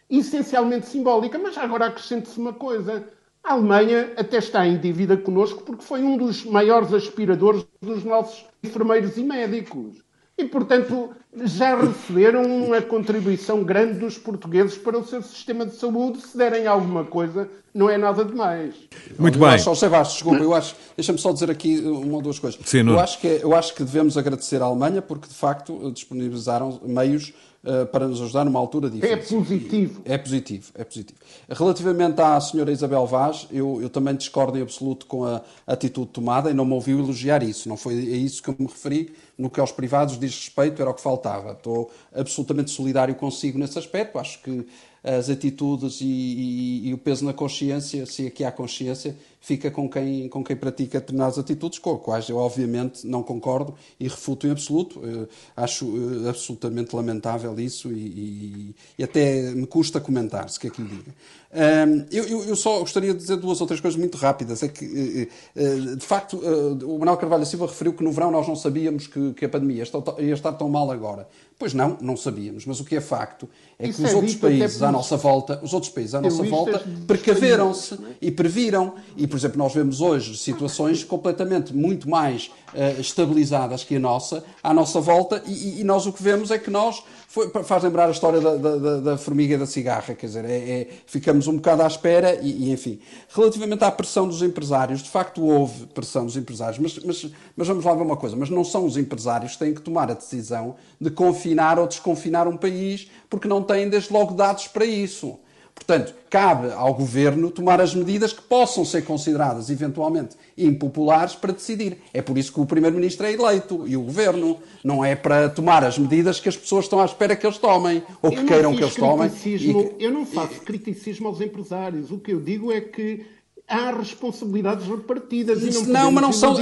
essencialmente 0.09 0.87
simbólica. 0.87 1.39
Mas 1.39 1.59
agora 1.59 1.87
acrescente-se 1.87 2.39
uma 2.39 2.53
coisa 2.53 3.05
a 3.45 3.55
Alemanha 3.55 4.13
até 4.17 4.39
está 4.39 4.67
em 4.67 4.79
dívida 4.79 5.17
connosco 5.17 5.63
porque 5.65 5.83
foi 5.83 6.03
um 6.03 6.17
dos 6.17 6.45
maiores 6.45 6.93
aspiradores 6.93 7.67
dos 7.81 8.05
nossos 8.05 8.45
enfermeiros 8.63 9.17
e 9.17 9.23
médicos. 9.23 9.97
E, 10.39 10.45
portanto, 10.47 11.11
já 11.45 11.77
receberam 11.77 12.43
uma 12.43 12.81
contribuição 12.81 13.63
grande 13.63 13.99
dos 13.99 14.17
portugueses 14.17 14.79
para 14.79 14.99
o 14.99 15.05
seu 15.05 15.23
sistema 15.23 15.67
de 15.67 15.77
saúde. 15.77 16.21
Se 16.23 16.37
derem 16.39 16.67
alguma 16.67 17.05
coisa, 17.05 17.49
não 17.75 17.91
é 17.91 17.99
nada 17.99 18.25
demais. 18.25 18.75
Muito 19.19 19.39
bem. 19.39 19.59
Só, 19.59 19.75
Sebastião, 19.75 20.15
desculpa, 20.15 20.43
eu 20.43 20.55
acho, 20.55 20.75
deixa-me 20.97 21.19
só 21.19 21.33
dizer 21.33 21.51
aqui 21.51 21.81
uma 21.81 22.17
ou 22.17 22.23
duas 22.23 22.39
coisas. 22.39 22.59
Sim, 22.65 22.89
eu, 22.89 22.99
acho 22.99 23.21
que, 23.21 23.41
eu 23.43 23.55
acho 23.55 23.75
que 23.75 23.85
devemos 23.85 24.17
agradecer 24.17 24.63
à 24.63 24.65
Alemanha 24.65 25.03
porque, 25.03 25.29
de 25.29 25.35
facto, 25.35 25.91
disponibilizaram 25.93 26.81
meios 26.83 27.33
uh, 27.64 27.87
para 27.87 28.07
nos 28.07 28.20
ajudar 28.20 28.44
numa 28.44 28.59
altura 28.59 28.90
difícil. 28.90 29.12
É 29.12 29.16
positivo. 29.16 30.03
É 30.05 30.18
positivo, 30.18 30.72
é 30.75 30.85
positivo. 30.85 31.18
Relativamente 31.48 32.20
à 32.20 32.40
senhora 32.40 32.72
Isabel 32.72 33.07
Vaz, 33.07 33.46
eu, 33.51 33.81
eu 33.81 33.88
também 33.88 34.14
discordo 34.14 34.59
em 34.59 34.62
absoluto 34.62 35.07
com 35.07 35.25
a 35.25 35.42
atitude 35.66 36.09
tomada 36.09 36.51
e 36.51 36.55
não 36.55 36.64
me 36.64 36.72
ouviu 36.72 36.98
elogiar 36.98 37.42
isso. 37.42 37.68
Não 37.68 37.77
foi 37.77 37.94
a 37.94 38.16
isso 38.16 38.42
que 38.42 38.51
eu 38.51 38.57
me 38.59 38.66
referi. 38.66 39.14
No 39.37 39.48
que 39.51 39.59
aos 39.61 39.72
privados 39.72 40.18
diz 40.18 40.35
respeito, 40.35 40.81
era 40.81 40.90
o 40.90 40.94
que 40.94 41.01
faltava. 41.01 41.53
Estou 41.53 41.90
absolutamente 42.14 42.70
solidário 42.70 43.14
consigo 43.14 43.59
nesse 43.59 43.79
aspecto. 43.79 44.18
Acho 44.18 44.42
que 44.42 44.66
as 45.05 45.29
atitudes 45.29 46.01
e, 46.01 46.05
e, 46.05 46.88
e, 46.88 46.95
o 46.95 46.99
peso 46.99 47.25
na 47.25 47.33
consciência, 47.33 48.07
se 48.07 48.27
aqui 48.27 48.45
há 48.45 48.53
consciência, 48.53 49.17
fica 49.41 49.69
com 49.71 49.91
quem, 49.91 50.29
com 50.29 50.45
quem 50.45 50.55
pratica 50.55 51.01
determinadas 51.01 51.37
atitudes, 51.37 51.81
com 51.81 51.97
as 51.97 52.01
quais 52.01 52.29
eu 52.29 52.37
obviamente 52.37 53.05
não 53.05 53.23
concordo 53.23 53.75
e 53.99 54.07
refuto 54.07 54.47
em 54.47 54.51
absoluto. 54.51 55.05
Eu 55.05 55.29
acho 55.57 55.87
eh, 55.87 56.29
absolutamente 56.29 56.95
lamentável 56.95 57.59
isso 57.59 57.91
e, 57.91 58.77
e, 58.97 59.03
até 59.03 59.51
me 59.51 59.67
custa 59.67 60.00
comentar, 60.00 60.48
se 60.48 60.61
quer 60.61 60.71
que 60.71 60.81
lhe 60.81 60.88
diga. 60.88 61.13
Um, 61.53 62.07
eu, 62.11 62.44
eu, 62.44 62.57
só 62.57 62.79
gostaria 62.79 63.13
de 63.13 63.19
dizer 63.19 63.37
duas 63.37 63.61
ou 63.61 63.67
três 63.67 63.81
coisas 63.81 63.98
muito 63.98 64.17
rápidas. 64.17 64.63
É 64.63 64.69
que, 64.69 64.85
eh, 64.85 65.29
eh, 65.57 65.96
de 65.96 66.07
facto, 66.07 66.38
o 66.38 66.98
Manuel 66.98 67.17
Carvalho 67.17 67.44
Silva 67.44 67.67
referiu 67.67 67.92
que 67.92 68.05
no 68.05 68.13
verão 68.13 68.31
nós 68.31 68.46
não 68.46 68.55
sabíamos 68.55 69.09
que, 69.09 69.35
que 69.35 69.44
a 69.44 69.48
pandemia 69.48 69.85
ia 70.19 70.35
estar 70.35 70.53
tão 70.53 70.69
mal 70.69 70.90
agora. 70.92 71.29
Pois 71.63 71.73
não, 71.75 71.96
não 72.00 72.17
sabíamos. 72.17 72.67
Mas 72.67 72.81
o 72.81 72.85
que 72.85 72.96
é 72.96 73.00
facto 73.00 73.48
é 73.79 73.87
Isso 73.87 74.00
que 74.00 74.04
os 74.04 74.13
é 74.13 74.17
outros 74.17 74.35
países 74.35 74.83
à 74.83 74.90
nossa 74.90 75.17
volta, 75.17 75.60
os 75.63 75.73
outros 75.73 75.92
países 75.92 76.13
à 76.13 76.21
nossa 76.21 76.42
volta, 76.42 76.83
precaveram-se 77.06 77.96
e 78.21 78.33
previram 78.33 78.94
e 79.17 79.29
por 79.29 79.37
exemplo, 79.37 79.58
nós 79.58 79.73
vemos 79.73 80.00
hoje 80.00 80.37
situações 80.37 81.04
completamente 81.04 81.73
muito 81.73 82.10
mais 82.10 82.50
uh, 82.75 83.00
estabilizadas 83.00 83.85
que 83.85 83.94
a 83.94 84.00
nossa, 84.00 84.42
à 84.60 84.75
nossa 84.75 85.00
volta, 85.00 85.40
e, 85.46 85.81
e, 85.81 85.85
nós 85.85 86.04
o 86.04 86.13
que 86.13 86.21
vemos 86.21 86.50
é 86.50 86.58
que 86.58 86.69
nós. 86.69 87.04
Foi, 87.33 87.49
faz 87.65 87.83
lembrar 87.83 88.09
a 88.09 88.11
história 88.11 88.43
da, 88.43 88.57
da, 88.57 88.97
da, 89.01 89.17
formiga 89.17 89.55
e 89.55 89.57
da 89.57 89.65
cigarra, 89.65 90.15
quer 90.15 90.27
dizer, 90.27 90.45
é, 90.45 90.51
é, 90.55 90.89
ficamos 91.07 91.47
um 91.47 91.57
bocado 91.57 91.83
à 91.83 91.87
espera 91.87 92.39
e, 92.43 92.69
e, 92.69 92.71
enfim. 92.71 93.01
Relativamente 93.31 93.83
à 93.83 93.91
pressão 93.91 94.29
dos 94.29 94.43
empresários, 94.43 95.03
de 95.03 95.09
facto 95.09 95.43
houve 95.43 95.87
pressão 95.87 96.27
dos 96.27 96.37
empresários, 96.37 96.79
mas, 96.79 96.99
mas, 96.99 97.33
mas 97.57 97.67
vamos 97.67 97.87
lá 97.87 97.95
ver 97.95 98.03
uma 98.03 98.19
coisa: 98.19 98.37
mas 98.37 98.51
não 98.51 98.63
são 98.63 98.85
os 98.85 98.99
empresários 98.99 99.53
que 99.53 99.61
têm 99.61 99.73
que 99.73 99.81
tomar 99.81 100.11
a 100.11 100.15
decisão 100.15 100.77
de 101.01 101.11
confinar 101.11 101.79
ou 101.79 101.87
desconfinar 101.87 102.47
um 102.47 102.55
país, 102.59 103.11
porque 103.31 103.49
não 103.49 103.63
têm 103.63 103.89
desde 103.89 104.13
logo 104.13 104.35
dados 104.35 104.69
para 104.69 104.85
isso. 104.85 105.39
Portanto, 105.75 106.14
cabe 106.31 106.70
ao 106.73 106.94
governo 106.94 107.50
tomar 107.50 107.81
as 107.81 107.94
medidas 107.94 108.33
que 108.33 108.40
possam 108.42 108.85
ser 108.85 109.02
consideradas 109.02 109.68
eventualmente 109.68 110.37
impopulares 110.56 111.35
para 111.35 111.52
decidir. 111.52 111.98
É 112.14 112.23
por 112.23 112.38
isso 112.38 112.52
que 112.52 112.60
o 112.60 112.66
primeiro-ministro 112.66 113.27
é 113.27 113.33
eleito 113.33 113.87
e 113.87 113.96
o 113.96 114.02
governo. 114.02 114.58
Não 114.85 115.04
é 115.04 115.16
para 115.16 115.48
tomar 115.48 115.85
as 115.85 115.98
medidas 115.98 116.38
que 116.38 116.48
as 116.48 116.56
pessoas 116.56 116.85
estão 116.85 117.00
à 117.00 117.04
espera 117.04 117.35
que 117.35 117.44
eles 117.44 117.58
tomem 117.58 118.02
ou 118.20 118.31
que 118.31 118.44
queiram 118.44 118.75
que 118.77 118.83
eles 118.83 118.94
tomem. 118.94 119.31
E... 119.44 119.94
Eu 119.98 120.12
não 120.12 120.25
faço 120.25 120.60
criticismo 120.60 121.27
aos 121.29 121.40
empresários. 121.40 122.10
O 122.10 122.18
que 122.18 122.33
eu 122.33 122.40
digo 122.40 122.70
é 122.70 122.81
que 122.81 123.27
há 123.73 123.90
responsabilidades 123.90 124.87
repartidas. 124.87 125.62
Isso, 125.62 125.87
não, 125.87 126.04
não 126.04 126.12
mas 126.12 126.23
não 126.23 126.33
são. 126.33 126.56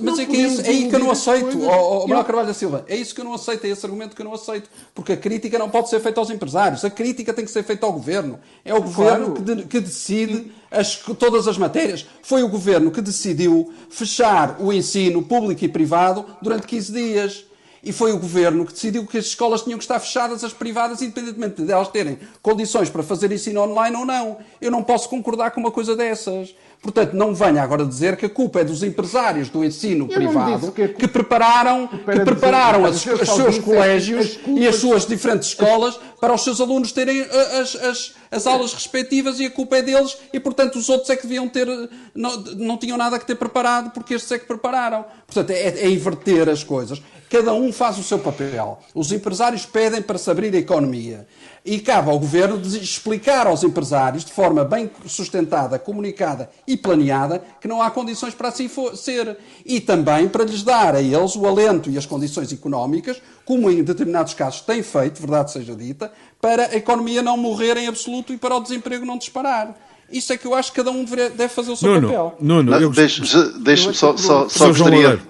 Mas 0.00 0.18
é 0.18 0.24
que 0.24 0.36
é, 0.36 0.40
isso, 0.40 0.60
é 0.62 0.68
aí 0.68 0.88
que 0.88 0.94
eu 0.94 0.98
não 0.98 1.10
aceito, 1.10 1.58
oh, 1.62 2.06
Manuel 2.06 2.24
Carvalho 2.24 2.48
da 2.48 2.54
Silva. 2.54 2.84
É 2.88 2.96
isso 2.96 3.14
que 3.14 3.20
eu 3.20 3.24
não 3.24 3.34
aceito, 3.34 3.66
é 3.66 3.68
esse 3.68 3.84
argumento 3.84 4.16
que 4.16 4.22
eu 4.22 4.24
não 4.24 4.32
aceito. 4.32 4.70
Porque 4.94 5.12
a 5.12 5.16
crítica 5.16 5.58
não 5.58 5.68
pode 5.68 5.90
ser 5.90 6.00
feita 6.00 6.20
aos 6.20 6.30
empresários, 6.30 6.84
a 6.84 6.90
crítica 6.90 7.34
tem 7.34 7.44
que 7.44 7.50
ser 7.50 7.62
feita 7.62 7.84
ao 7.84 7.92
governo. 7.92 8.40
É 8.64 8.74
o 8.74 8.80
governo 8.80 9.34
que, 9.34 9.42
de, 9.42 9.62
que, 9.64 9.80
decide 9.80 10.50
as, 10.70 10.96
todas 10.96 11.46
as 11.46 11.58
matérias. 11.58 12.06
Foi 12.22 12.42
o 12.42 12.48
governo 12.48 12.90
que 12.90 13.02
decidiu 13.02 13.72
fechar 13.90 14.56
o 14.58 14.72
ensino 14.72 15.22
público 15.22 15.64
e 15.64 15.68
privado 15.68 16.24
durante 16.40 16.66
15 16.66 16.92
dias. 16.92 17.44
E 17.84 17.92
foi 17.92 18.12
o 18.12 18.18
governo 18.18 18.64
que 18.64 18.72
decidiu 18.72 19.06
que 19.06 19.18
as 19.18 19.26
escolas 19.26 19.62
tinham 19.62 19.78
que 19.78 19.84
estar 19.84 20.00
fechadas, 20.00 20.42
as 20.42 20.52
privadas, 20.52 21.02
independentemente 21.02 21.62
de 21.62 21.70
elas 21.70 21.88
terem 21.88 22.18
condições 22.40 22.88
para 22.88 23.02
fazer 23.02 23.30
ensino 23.30 23.60
online 23.60 23.96
ou 23.96 24.06
não. 24.06 24.38
Eu 24.60 24.70
não 24.70 24.82
posso 24.82 25.08
concordar 25.08 25.50
com 25.50 25.60
uma 25.60 25.70
coisa 25.70 25.94
dessas. 25.94 26.54
Portanto, 26.84 27.14
não 27.14 27.34
venha 27.34 27.62
agora 27.62 27.84
dizer 27.86 28.14
que 28.14 28.26
a 28.26 28.28
culpa 28.28 28.60
é 28.60 28.64
dos 28.64 28.82
empresários 28.82 29.48
do 29.48 29.64
ensino 29.64 30.06
eu 30.10 30.14
privado 30.14 30.70
que, 30.70 30.88
que, 30.88 31.08
prepararam, 31.08 31.86
que 31.86 32.20
prepararam 32.20 32.84
os 32.84 33.00
seus 33.00 33.58
colégios 33.58 34.38
e 34.46 34.68
as 34.68 34.76
suas 34.76 35.06
diferentes 35.06 35.48
escolas 35.48 35.98
para 36.20 36.34
os 36.34 36.42
seus 36.42 36.60
alunos 36.60 36.92
terem 36.92 37.20
eh, 37.20 37.60
as, 37.60 37.74
as, 37.76 38.14
as 38.30 38.46
aulas 38.46 38.72
respectivas 38.72 39.40
e 39.40 39.46
a 39.46 39.50
culpa 39.50 39.76
é 39.76 39.82
deles 39.82 40.16
e, 40.32 40.40
portanto, 40.40 40.76
os 40.76 40.88
outros 40.88 41.10
é 41.10 41.16
que 41.16 41.22
deviam 41.22 41.48
ter, 41.48 41.66
não, 42.14 42.36
não 42.56 42.76
tinham 42.76 42.96
nada 42.96 43.18
que 43.18 43.26
ter 43.26 43.34
preparado 43.34 43.90
porque 43.90 44.14
estes 44.14 44.30
é 44.32 44.38
que 44.38 44.46
prepararam. 44.46 45.04
Portanto, 45.26 45.50
é, 45.50 45.80
é 45.80 45.90
inverter 45.90 46.48
as 46.48 46.62
coisas. 46.64 47.02
Cada 47.28 47.52
um 47.52 47.72
faz 47.72 47.98
o 47.98 48.02
seu 48.02 48.18
papel. 48.18 48.78
Os 48.94 49.10
empresários 49.10 49.66
pedem 49.66 50.00
para 50.00 50.18
se 50.18 50.30
abrir 50.30 50.54
a 50.54 50.58
economia. 50.58 51.26
E 51.64 51.78
cabe 51.78 52.10
ao 52.10 52.18
governo 52.18 52.60
explicar 52.60 53.46
aos 53.46 53.64
empresários, 53.64 54.22
de 54.22 54.32
forma 54.32 54.66
bem 54.66 54.90
sustentada, 55.06 55.78
comunicada 55.78 56.50
e 56.66 56.76
planeada, 56.76 57.42
que 57.58 57.66
não 57.66 57.80
há 57.80 57.90
condições 57.90 58.34
para 58.34 58.48
assim 58.48 58.68
ser. 58.94 59.38
E 59.64 59.80
também 59.80 60.28
para 60.28 60.44
lhes 60.44 60.62
dar 60.62 60.94
a 60.94 61.00
eles 61.00 61.34
o 61.34 61.46
alento 61.46 61.88
e 61.88 61.96
as 61.96 62.04
condições 62.04 62.52
económicas, 62.52 63.22
como 63.46 63.70
em 63.70 63.82
determinados 63.82 64.34
casos 64.34 64.60
tem 64.60 64.82
feito, 64.82 65.20
verdade 65.20 65.52
seja 65.52 65.74
dita, 65.74 66.12
para 66.38 66.66
a 66.66 66.76
economia 66.76 67.22
não 67.22 67.38
morrer 67.38 67.78
em 67.78 67.86
absoluto 67.86 68.34
e 68.34 68.36
para 68.36 68.56
o 68.56 68.60
desemprego 68.60 69.06
não 69.06 69.16
disparar. 69.16 69.74
Isso 70.10 70.32
é 70.32 70.36
que 70.36 70.46
eu 70.46 70.54
acho 70.54 70.70
que 70.70 70.76
cada 70.76 70.90
um 70.90 71.04
deve 71.04 71.48
fazer 71.48 71.72
o 71.72 71.76
seu 71.76 71.88
Nuno, 71.88 72.08
papel. 72.08 72.36
Nuno, 72.40 72.74
eu... 72.74 72.90
Deixe-me 72.90 73.94
só, 73.94 74.16
só, 74.16 74.48
só 74.48 74.68
gostaria... 74.68 75.20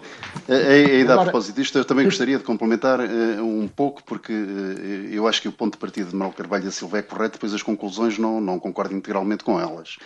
Ainda 0.47 1.15
a 1.15 1.23
propósito 1.23 1.57
disto, 1.57 1.79
eu 1.79 1.85
também 1.85 2.05
gostaria 2.05 2.37
de 2.37 2.45
complementar 2.45 3.01
uh, 3.01 3.43
um 3.43 3.67
pouco, 3.69 4.03
porque 4.05 4.33
uh, 4.33 5.09
eu 5.11 5.27
acho 5.27 5.41
que 5.41 5.49
o 5.49 5.53
ponto 5.53 5.75
de 5.75 5.79
partida 5.79 6.11
de 6.11 6.15
Manuel 6.15 6.35
Carvalho 6.37 6.65
da 6.65 6.71
Silva 6.71 6.99
é 6.99 7.03
correto, 7.03 7.35
depois 7.35 7.55
as 7.55 7.63
conclusões 7.63 8.19
não, 8.19 8.41
não 8.41 8.59
concordo 8.59 8.95
integralmente 8.95 9.43
com 9.43 9.59
elas. 9.59 9.97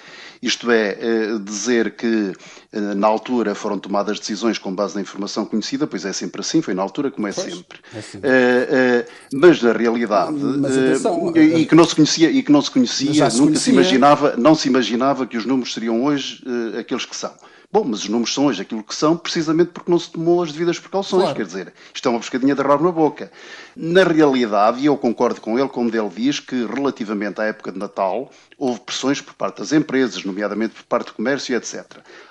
Isto 0.40 0.70
é, 0.70 0.96
uh, 1.32 1.40
dizer 1.40 1.96
que 1.96 2.32
na 2.72 3.06
altura 3.06 3.54
foram 3.54 3.78
tomadas 3.78 4.20
decisões 4.20 4.58
com 4.58 4.72
base 4.72 4.94
na 4.94 5.00
informação 5.00 5.44
conhecida, 5.44 5.86
pois 5.86 6.04
é 6.04 6.12
sempre 6.12 6.40
assim, 6.40 6.60
foi 6.60 6.74
na 6.74 6.82
altura 6.82 7.10
como 7.10 7.26
é 7.26 7.32
pois, 7.32 7.52
sempre. 7.52 7.80
É 7.94 7.98
assim. 7.98 8.20
mas 9.32 9.62
na 9.62 9.72
realidade, 9.72 10.32
mas 10.32 10.76
atenção, 10.76 11.32
e 11.34 11.64
que 11.64 11.74
não 11.74 11.84
se 11.84 11.94
conhecia, 11.94 12.30
e 12.30 12.42
que 12.42 12.52
não 12.52 12.60
se 12.60 12.70
conhecia, 12.70 13.30
se 13.30 13.38
nunca 13.38 13.52
conhecia. 13.52 13.64
se 13.64 13.70
imaginava, 13.70 14.34
não 14.36 14.54
se 14.58 14.68
imaginava 14.68 15.26
que 15.26 15.36
os 15.36 15.44
números 15.44 15.72
seriam 15.72 16.04
hoje 16.04 16.42
aqueles 16.78 17.04
que 17.04 17.16
são. 17.16 17.32
Bom, 17.70 17.84
mas 17.84 18.00
os 18.00 18.08
números 18.08 18.32
são 18.32 18.46
hoje 18.46 18.62
aquilo 18.62 18.82
que 18.82 18.94
são, 18.94 19.14
precisamente 19.14 19.72
porque 19.72 19.90
não 19.90 19.98
se 19.98 20.10
tomou 20.10 20.42
as 20.42 20.50
devidas 20.50 20.78
precauções. 20.78 21.24
Claro. 21.24 21.36
Quer 21.36 21.44
dizer, 21.44 21.74
isto 21.92 22.08
é 22.08 22.10
uma 22.10 22.18
pescadinha 22.18 22.54
de 22.54 22.62
rabo 22.62 22.82
na 22.82 22.90
boca. 22.90 23.30
Na 23.76 24.04
realidade, 24.04 24.80
e 24.80 24.86
eu 24.86 24.96
concordo 24.96 25.38
com 25.38 25.58
ele, 25.58 25.68
como 25.68 25.94
ele 25.94 26.08
diz, 26.08 26.40
que 26.40 26.64
relativamente 26.64 27.42
à 27.42 27.44
época 27.44 27.70
de 27.70 27.78
Natal, 27.78 28.30
houve 28.56 28.80
pressões 28.80 29.20
por 29.20 29.34
parte 29.34 29.58
das 29.58 29.70
empresas, 29.70 30.24
nomeadamente 30.24 30.76
por 30.76 30.84
parte 30.84 31.08
do 31.08 31.12
comércio, 31.12 31.54
etc. 31.54 31.84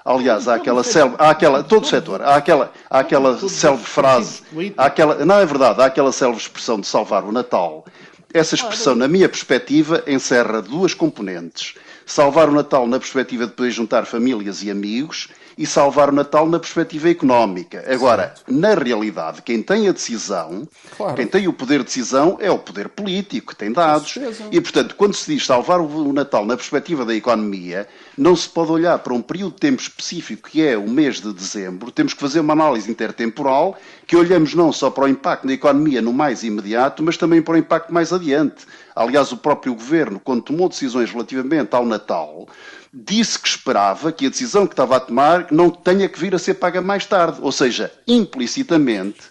Aliás, 0.04 0.48
há 0.48 0.56
aquela 0.56 0.84
célebre, 0.84 1.18
há 1.20 1.30
aquela, 1.30 1.64
todo 1.64 1.84
o 1.84 1.88
setor, 1.88 2.24
há 2.24 2.36
aquela, 2.36 2.74
há 2.90 3.00
aquela 3.00 3.38
célebre 3.48 3.86
frase, 3.86 4.42
há 4.76 4.86
aquela, 4.88 5.24
não 5.24 5.36
é 5.36 5.46
verdade, 5.46 5.80
há 5.80 5.86
aquela 5.86 6.12
célebre 6.12 6.42
expressão 6.42 6.80
de 6.82 6.88
salvar 6.88 7.24
o 7.24 7.32
Natal. 7.32 7.86
Essa 8.34 8.56
expressão, 8.56 8.96
na 8.96 9.08
minha 9.08 9.30
perspectiva, 9.30 10.04
encerra 10.08 10.64
duas 10.64 10.96
componentes 10.96 11.76
salvar 12.08 12.50
o 12.50 12.54
Natal 12.54 12.88
na 12.88 12.98
perspectiva 12.98 13.46
de 13.46 13.52
poder 13.52 13.70
juntar 13.70 14.06
famílias 14.06 14.64
e 14.64 14.72
amigos 14.72 15.28
e 15.58 15.66
salvar 15.66 16.10
o 16.10 16.14
Natal 16.14 16.48
na 16.48 16.60
perspectiva 16.60 17.10
económica. 17.10 17.84
Agora, 17.92 18.28
certo. 18.28 18.54
na 18.54 18.76
realidade, 18.76 19.42
quem 19.42 19.62
tem 19.62 19.90
a 19.90 19.92
decisão, 19.92 20.68
claro. 20.96 21.16
quem 21.16 21.26
tem 21.26 21.48
o 21.48 21.54
poder 21.54 21.80
de 21.80 21.86
decisão 21.86 22.38
é 22.40 22.50
o 22.50 22.60
poder 22.60 22.88
político, 22.90 23.48
que 23.48 23.56
tem 23.56 23.72
dados. 23.72 24.18
E, 24.52 24.62
portanto, 24.62 24.96
quando 24.96 25.16
se 25.16 25.34
diz 25.34 25.46
salvar 25.46 25.82
o 25.82 26.14
Natal 26.14 26.46
na 26.46 26.56
perspectiva 26.56 27.04
da 27.04 27.14
economia, 27.14 27.88
não 28.16 28.36
se 28.36 28.48
pode 28.48 28.72
olhar 28.72 29.00
para 29.00 29.14
um 29.14 29.22
período 29.22 29.54
de 29.54 29.60
tempo 29.60 29.82
específico, 29.82 30.50
que 30.50 30.64
é 30.64 30.78
o 30.78 30.88
mês 30.88 31.20
de 31.20 31.34
dezembro. 31.34 31.92
Temos 31.92 32.14
que 32.14 32.22
fazer 32.22 32.40
uma 32.40 32.54
análise 32.54 32.90
intertemporal, 32.90 33.78
que 34.06 34.16
olhamos 34.16 34.54
não 34.54 34.72
só 34.72 34.92
para 34.92 35.06
o 35.06 35.08
impacto 35.08 35.48
na 35.48 35.54
economia 35.54 36.02
no 36.02 36.14
mais 36.14 36.44
imediato, 36.44 37.02
mas 37.02 37.18
também 37.18 37.42
para 37.42 37.56
o 37.56 37.58
impacto 37.58 37.92
mais 37.92 38.14
adiante. 38.14 38.66
Aliás, 38.98 39.32
o 39.32 39.38
próprio 39.38 39.76
governo, 39.76 40.20
quando 40.20 40.42
tomou 40.42 40.68
decisões 40.68 41.12
relativamente 41.12 41.76
ao 41.76 41.86
Natal, 41.86 42.48
disse 42.92 43.38
que 43.38 43.48
esperava 43.48 44.12
que 44.12 44.26
a 44.26 44.30
decisão 44.30 44.66
que 44.66 44.74
estava 44.74 44.98
a 44.98 45.00
tomar 45.00 45.52
não 45.52 45.70
tenha 45.70 46.10
que 46.10 46.20
vir 46.20 46.34
a 46.34 46.40
ser 46.40 46.56
paga 46.56 46.82
mais 46.82 47.06
tarde. 47.06 47.38
Ou 47.42 47.52
seja, 47.52 47.92
implicitamente, 48.08 49.22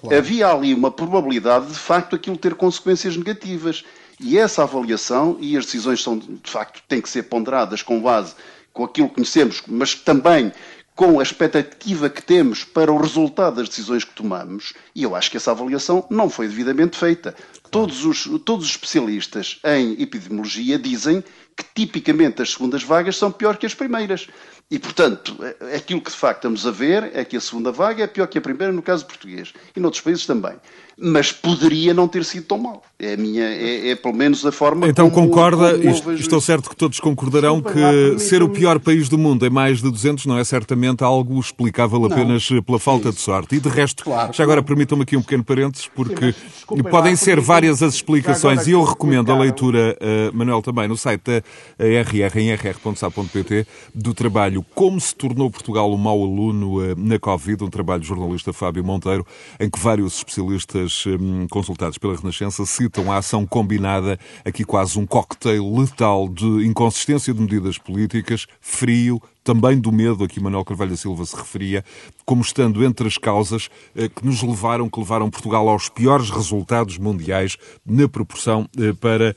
claro. 0.00 0.16
havia 0.16 0.48
ali 0.48 0.74
uma 0.74 0.90
probabilidade 0.90 1.66
de 1.68 1.78
facto 1.78 2.14
aquilo 2.14 2.36
ter 2.36 2.54
consequências 2.54 3.16
negativas. 3.16 3.82
E 4.20 4.38
essa 4.38 4.62
avaliação 4.62 5.38
e 5.40 5.56
as 5.56 5.64
decisões 5.64 6.02
são, 6.02 6.18
de 6.18 6.50
facto, 6.50 6.82
têm 6.86 7.00
que 7.00 7.08
ser 7.08 7.24
ponderadas 7.24 7.82
com 7.82 8.00
base 8.00 8.34
com 8.74 8.84
aquilo 8.84 9.08
que 9.08 9.14
conhecemos, 9.14 9.62
mas 9.68 9.94
também 9.94 10.52
com 10.94 11.18
a 11.18 11.22
expectativa 11.22 12.08
que 12.08 12.22
temos 12.22 12.62
para 12.62 12.92
o 12.92 12.96
resultado 12.96 13.56
das 13.56 13.68
decisões 13.68 14.04
que 14.04 14.14
tomamos, 14.14 14.72
e 14.94 15.02
eu 15.02 15.16
acho 15.16 15.30
que 15.30 15.36
essa 15.36 15.50
avaliação 15.50 16.06
não 16.08 16.30
foi 16.30 16.46
devidamente 16.46 16.96
feita. 16.96 17.34
Todos 17.70 18.04
os, 18.04 18.24
todos 18.44 18.66
os 18.66 18.70
especialistas 18.70 19.58
em 19.64 20.00
epidemiologia 20.00 20.78
dizem 20.78 21.24
que 21.56 21.64
tipicamente 21.74 22.42
as 22.42 22.52
segundas 22.52 22.82
vagas 22.82 23.16
são 23.16 23.32
pior 23.32 23.56
que 23.56 23.66
as 23.66 23.74
primeiras. 23.74 24.28
E, 24.70 24.78
portanto, 24.78 25.36
é, 25.42 25.76
aquilo 25.76 26.00
que 26.00 26.10
de 26.10 26.16
facto 26.16 26.38
estamos 26.38 26.66
a 26.66 26.70
ver 26.70 27.10
é 27.12 27.24
que 27.24 27.36
a 27.36 27.40
segunda 27.40 27.70
vaga 27.70 28.04
é 28.04 28.06
pior 28.06 28.26
que 28.26 28.38
a 28.38 28.40
primeira 28.40 28.72
no 28.72 28.82
caso 28.82 29.06
português 29.06 29.52
e 29.74 29.80
noutros 29.80 30.02
países 30.02 30.26
também 30.26 30.56
mas 30.98 31.32
poderia 31.32 31.92
não 31.92 32.06
ter 32.06 32.24
sido 32.24 32.44
tão 32.44 32.58
mal. 32.58 32.82
É, 32.98 33.14
a 33.14 33.16
minha, 33.16 33.42
é, 33.42 33.90
é 33.90 33.96
pelo 33.96 34.14
menos 34.14 34.46
a 34.46 34.52
forma 34.52 34.88
Então 34.88 35.10
como, 35.10 35.28
concorda, 35.28 35.76
como 35.76 36.12
estou 36.12 36.40
certo 36.40 36.70
que 36.70 36.76
todos 36.76 37.00
concordarão 37.00 37.60
que 37.60 38.18
ser 38.20 38.40
o 38.40 38.48
pior 38.48 38.78
país 38.78 39.08
do 39.08 39.18
mundo 39.18 39.44
em 39.44 39.50
mais 39.50 39.82
de 39.82 39.90
200 39.90 40.26
não 40.26 40.38
é 40.38 40.44
certamente 40.44 41.02
algo 41.02 41.38
explicável 41.40 41.98
não, 41.98 42.06
apenas 42.06 42.48
pela 42.64 42.78
falta 42.78 43.10
de 43.10 43.20
sorte. 43.20 43.56
E 43.56 43.60
de 43.60 43.68
resto, 43.68 44.04
claro, 44.04 44.32
já 44.32 44.44
agora 44.44 44.62
permitam-me 44.62 45.02
aqui 45.02 45.16
um 45.16 45.22
pequeno 45.22 45.42
parênteses, 45.42 45.88
porque 45.92 46.32
Sim, 46.32 46.82
podem 46.90 47.16
ser 47.16 47.40
várias 47.40 47.82
as 47.82 47.94
explicações 47.94 48.66
e 48.68 48.70
eu 48.70 48.84
recomendo 48.84 49.32
a 49.32 49.38
leitura, 49.38 49.96
uh, 50.00 50.36
Manuel, 50.36 50.62
também 50.62 50.86
no 50.86 50.96
site 50.96 51.22
da 51.24 51.42
RR, 51.78 52.38
em 52.38 52.54
rr.sa.pt, 52.54 53.66
do 53.94 54.14
trabalho 54.14 54.64
Como 54.74 55.00
se 55.00 55.14
tornou 55.14 55.50
Portugal 55.50 55.92
um 55.92 55.96
mau 55.96 56.22
aluno 56.22 56.78
uh, 56.78 56.94
na 56.96 57.18
Covid, 57.18 57.64
um 57.64 57.70
trabalho 57.70 58.00
do 58.00 58.06
jornalista 58.06 58.52
Fábio 58.52 58.84
Monteiro, 58.84 59.26
em 59.58 59.68
que 59.68 59.78
vários 59.78 60.18
especialistas 60.18 60.83
hum, 61.06 61.46
consultados 61.48 61.98
pela 61.98 62.16
Renascença 62.16 62.64
citam 62.66 63.10
a 63.10 63.18
ação 63.18 63.46
combinada, 63.46 64.18
aqui 64.44 64.64
quase 64.64 64.98
um 64.98 65.06
cocktail 65.06 65.76
letal 65.78 66.28
de 66.28 66.66
inconsistência 66.66 67.32
de 67.32 67.40
medidas 67.40 67.78
políticas, 67.78 68.46
frio, 68.60 69.20
também 69.44 69.78
do 69.78 69.92
medo 69.92 70.24
a 70.24 70.28
que 70.28 70.40
Manuel 70.40 70.64
Carvalho 70.64 70.92
da 70.92 70.96
Silva 70.96 71.24
se 71.26 71.36
referia, 71.36 71.84
como 72.24 72.40
estando 72.40 72.82
entre 72.82 73.06
as 73.06 73.18
causas 73.18 73.68
eh, 73.94 74.08
que 74.08 74.24
nos 74.24 74.42
levaram, 74.42 74.88
que 74.88 74.98
levaram 74.98 75.30
Portugal 75.30 75.68
aos 75.68 75.90
piores 75.90 76.30
resultados 76.30 76.96
mundiais 76.96 77.58
na 77.84 78.08
proporção 78.08 78.66
eh, 78.78 78.94
para 78.94 79.36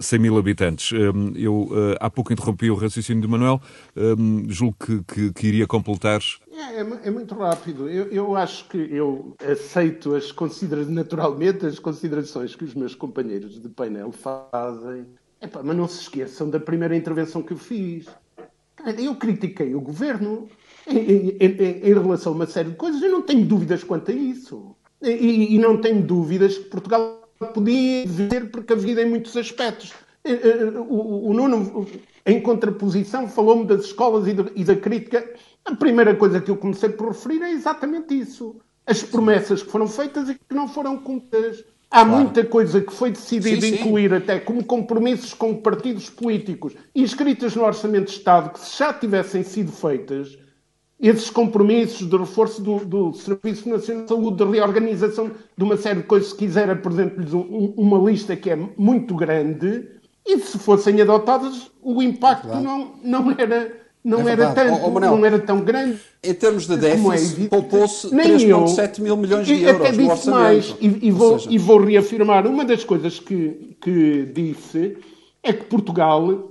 100 0.00 0.18
mil 0.20 0.38
habitantes. 0.38 0.92
Eu 1.34 1.70
há 2.00 2.08
pouco 2.08 2.32
interrompi 2.32 2.70
o 2.70 2.76
raciocínio 2.76 3.20
de 3.20 3.28
Manuel, 3.28 3.60
julgo 4.48 4.76
que, 4.78 5.02
que, 5.02 5.32
que 5.32 5.46
iria 5.46 5.66
completar. 5.66 6.20
É, 6.58 6.80
é, 6.80 7.08
é 7.08 7.10
muito 7.10 7.36
rápido. 7.36 7.88
Eu, 7.88 8.06
eu, 8.10 8.36
acho 8.36 8.68
que 8.68 8.76
eu 8.76 9.36
aceito 9.48 10.16
as 10.16 10.32
considerações, 10.32 10.92
naturalmente, 10.92 11.64
as 11.64 11.78
considerações 11.78 12.56
que 12.56 12.64
os 12.64 12.74
meus 12.74 12.96
companheiros 12.96 13.62
de 13.62 13.68
painel 13.68 14.10
fazem. 14.10 15.06
Mas 15.62 15.76
não 15.76 15.86
se 15.86 16.00
esqueçam 16.00 16.50
da 16.50 16.58
primeira 16.58 16.96
intervenção 16.96 17.42
que 17.42 17.52
eu 17.52 17.56
fiz. 17.56 18.06
Eu 18.98 19.14
critiquei 19.14 19.72
o 19.76 19.80
governo 19.80 20.48
em, 20.84 21.30
em, 21.38 21.90
em, 21.90 21.94
relação 21.94 22.32
a 22.32 22.36
uma 22.36 22.46
série 22.46 22.70
de 22.70 22.76
coisas. 22.76 23.00
Eu 23.00 23.12
não 23.12 23.22
tenho 23.22 23.46
dúvidas 23.46 23.84
quanto 23.84 24.10
a 24.10 24.14
isso. 24.14 24.74
E, 25.00 25.54
e 25.54 25.58
não 25.58 25.80
tenho 25.80 26.02
dúvidas 26.02 26.58
que 26.58 26.64
Portugal 26.64 27.28
podia 27.54 28.04
ser 28.08 28.50
precavido 28.50 29.00
em 29.00 29.08
muitos 29.08 29.36
aspectos. 29.36 29.92
Eh, 30.28 30.40
eh, 30.42 30.78
o, 30.78 31.30
o 31.30 31.34
Nuno, 31.34 31.86
em 32.26 32.40
contraposição, 32.40 33.26
falou-me 33.26 33.64
das 33.64 33.86
escolas 33.86 34.26
e, 34.28 34.34
de, 34.34 34.44
e 34.54 34.64
da 34.64 34.76
crítica. 34.76 35.26
A 35.64 35.74
primeira 35.74 36.14
coisa 36.14 36.40
que 36.40 36.50
eu 36.50 36.56
comecei 36.56 36.90
por 36.90 37.08
referir 37.08 37.42
é 37.42 37.50
exatamente 37.50 38.18
isso. 38.18 38.56
As 38.86 39.02
promessas 39.02 39.62
que 39.62 39.70
foram 39.70 39.88
feitas 39.88 40.28
e 40.28 40.34
que 40.34 40.54
não 40.54 40.68
foram 40.68 40.98
cumpridas. 40.98 41.64
Há 41.90 42.04
claro. 42.04 42.22
muita 42.22 42.44
coisa 42.44 42.82
que 42.82 42.92
foi 42.92 43.10
decidida 43.10 43.62
sim, 43.62 43.74
incluir 43.76 44.10
sim. 44.10 44.16
até 44.16 44.38
como 44.38 44.62
compromissos 44.62 45.32
com 45.32 45.54
partidos 45.54 46.10
políticos 46.10 46.74
inscritas 46.94 47.56
no 47.56 47.64
Orçamento 47.64 48.06
de 48.06 48.10
Estado 48.10 48.50
que 48.50 48.60
se 48.60 48.78
já 48.78 48.92
tivessem 48.92 49.42
sido 49.42 49.72
feitas, 49.72 50.36
esses 51.00 51.30
compromissos 51.30 52.06
de 52.06 52.16
reforço 52.16 52.60
do, 52.60 52.84
do 52.84 53.12
Serviço 53.14 53.68
Nacional 53.70 54.02
de 54.02 54.08
Saúde, 54.08 54.44
de 54.44 54.50
reorganização 54.50 55.30
de 55.56 55.64
uma 55.64 55.78
série 55.78 56.00
de 56.00 56.06
coisas, 56.06 56.30
se 56.30 56.36
quiser 56.36 56.68
apresento-lhes 56.68 57.32
um, 57.32 57.72
uma 57.76 57.98
lista 58.10 58.36
que 58.36 58.50
é 58.50 58.56
muito 58.76 59.14
grande, 59.14 59.88
e 60.28 60.38
se 60.40 60.58
fossem 60.58 61.00
adotadas, 61.00 61.70
o 61.82 62.02
impacto 62.02 62.48
claro. 62.48 62.62
não, 62.62 62.92
não 63.02 63.30
era 63.30 63.72
não 64.04 64.28
é 64.28 64.32
era 64.32 64.52
tanto, 64.52 64.80
oh, 64.84 64.90
Manel, 64.90 65.16
não 65.16 65.24
era 65.24 65.38
tão 65.38 65.60
grande. 65.60 65.98
Em 66.22 66.34
termos 66.34 66.66
de 66.66 66.74
é 66.74 66.76
déficit, 66.76 67.44
é 67.44 67.48
poupou-se 67.48 68.08
3,7 68.08 69.00
mil 69.00 69.16
milhões 69.16 69.46
de 69.46 69.62
euros 69.62 69.80
até 69.80 69.92
disse 69.92 70.26
no 70.26 70.32
mais, 70.32 70.76
e, 70.80 71.08
e, 71.08 71.10
vou, 71.10 71.38
seja... 71.38 71.50
e 71.50 71.58
vou 71.58 71.80
reafirmar, 71.80 72.46
uma 72.46 72.64
das 72.64 72.84
coisas 72.84 73.18
que, 73.18 73.76
que 73.80 74.30
disse 74.32 74.98
é 75.42 75.52
que 75.52 75.64
Portugal 75.64 76.50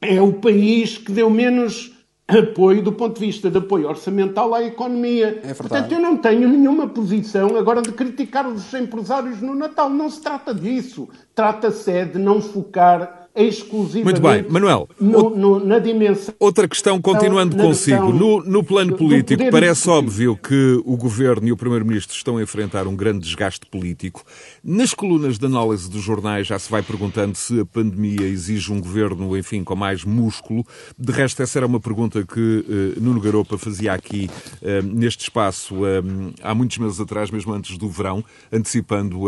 é 0.00 0.20
o 0.20 0.34
país 0.34 0.98
que 0.98 1.10
deu 1.10 1.30
menos 1.30 1.95
apoio 2.28 2.82
do 2.82 2.92
ponto 2.92 3.18
de 3.20 3.26
vista 3.26 3.50
de 3.50 3.58
apoio 3.58 3.88
orçamental 3.88 4.54
à 4.54 4.62
economia. 4.62 5.40
É 5.44 5.54
Portanto, 5.54 5.92
eu 5.92 6.00
não 6.00 6.16
tenho 6.16 6.48
nenhuma 6.48 6.88
posição 6.88 7.56
agora 7.56 7.80
de 7.80 7.92
criticar 7.92 8.46
os 8.48 8.72
empresários 8.74 9.40
no 9.40 9.54
Natal. 9.54 9.88
Não 9.88 10.10
se 10.10 10.20
trata 10.20 10.52
disso. 10.52 11.08
Trata-se 11.34 11.90
é 11.90 12.04
de 12.04 12.18
não 12.18 12.40
focar 12.40 13.25
exclusivamente 13.36 14.20
Muito 14.20 14.22
bem, 14.22 14.50
Manuel. 14.50 14.88
No, 14.98 15.30
no, 15.30 15.64
na 15.64 15.78
dimensão. 15.78 16.34
Outra 16.40 16.66
questão, 16.66 17.00
continuando 17.00 17.56
consigo. 17.56 18.12
No, 18.12 18.42
no 18.42 18.64
plano 18.64 18.96
político, 18.96 19.50
parece 19.50 19.88
óbvio 19.88 20.36
que 20.36 20.80
o 20.84 20.96
Governo 20.96 21.48
e 21.48 21.52
o 21.52 21.56
Primeiro-Ministro 21.56 22.16
estão 22.16 22.38
a 22.38 22.42
enfrentar 22.42 22.86
um 22.86 22.96
grande 22.96 23.20
desgaste 23.20 23.66
político. 23.66 24.22
Nas 24.64 24.94
colunas 24.94 25.38
de 25.38 25.46
análise 25.46 25.90
dos 25.90 26.02
jornais 26.02 26.46
já 26.46 26.58
se 26.58 26.70
vai 26.70 26.82
perguntando 26.82 27.36
se 27.36 27.60
a 27.60 27.66
pandemia 27.66 28.26
exige 28.26 28.72
um 28.72 28.80
Governo, 28.80 29.36
enfim, 29.36 29.62
com 29.62 29.76
mais 29.76 30.04
músculo. 30.04 30.64
De 30.98 31.12
resto, 31.12 31.42
essa 31.42 31.58
era 31.58 31.66
uma 31.66 31.80
pergunta 31.80 32.24
que 32.24 32.40
uh, 32.40 33.00
Nuno 33.02 33.20
Garopa 33.20 33.58
fazia 33.58 33.92
aqui 33.92 34.30
uh, 34.62 34.82
neste 34.82 35.24
espaço 35.24 35.74
uh, 35.74 36.34
há 36.42 36.54
muitos 36.54 36.78
meses 36.78 37.00
atrás, 37.00 37.30
mesmo 37.30 37.52
antes 37.52 37.76
do 37.76 37.88
verão, 37.88 38.24
antecipando 38.52 39.24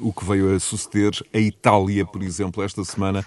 o 0.00 0.12
que 0.12 0.24
veio 0.24 0.54
a 0.54 0.60
suceder. 0.60 1.12
A 1.32 1.38
Itália, 1.38 2.04
por 2.04 2.22
exemplo, 2.22 2.62
esta 2.62 2.84
semana 2.84 3.24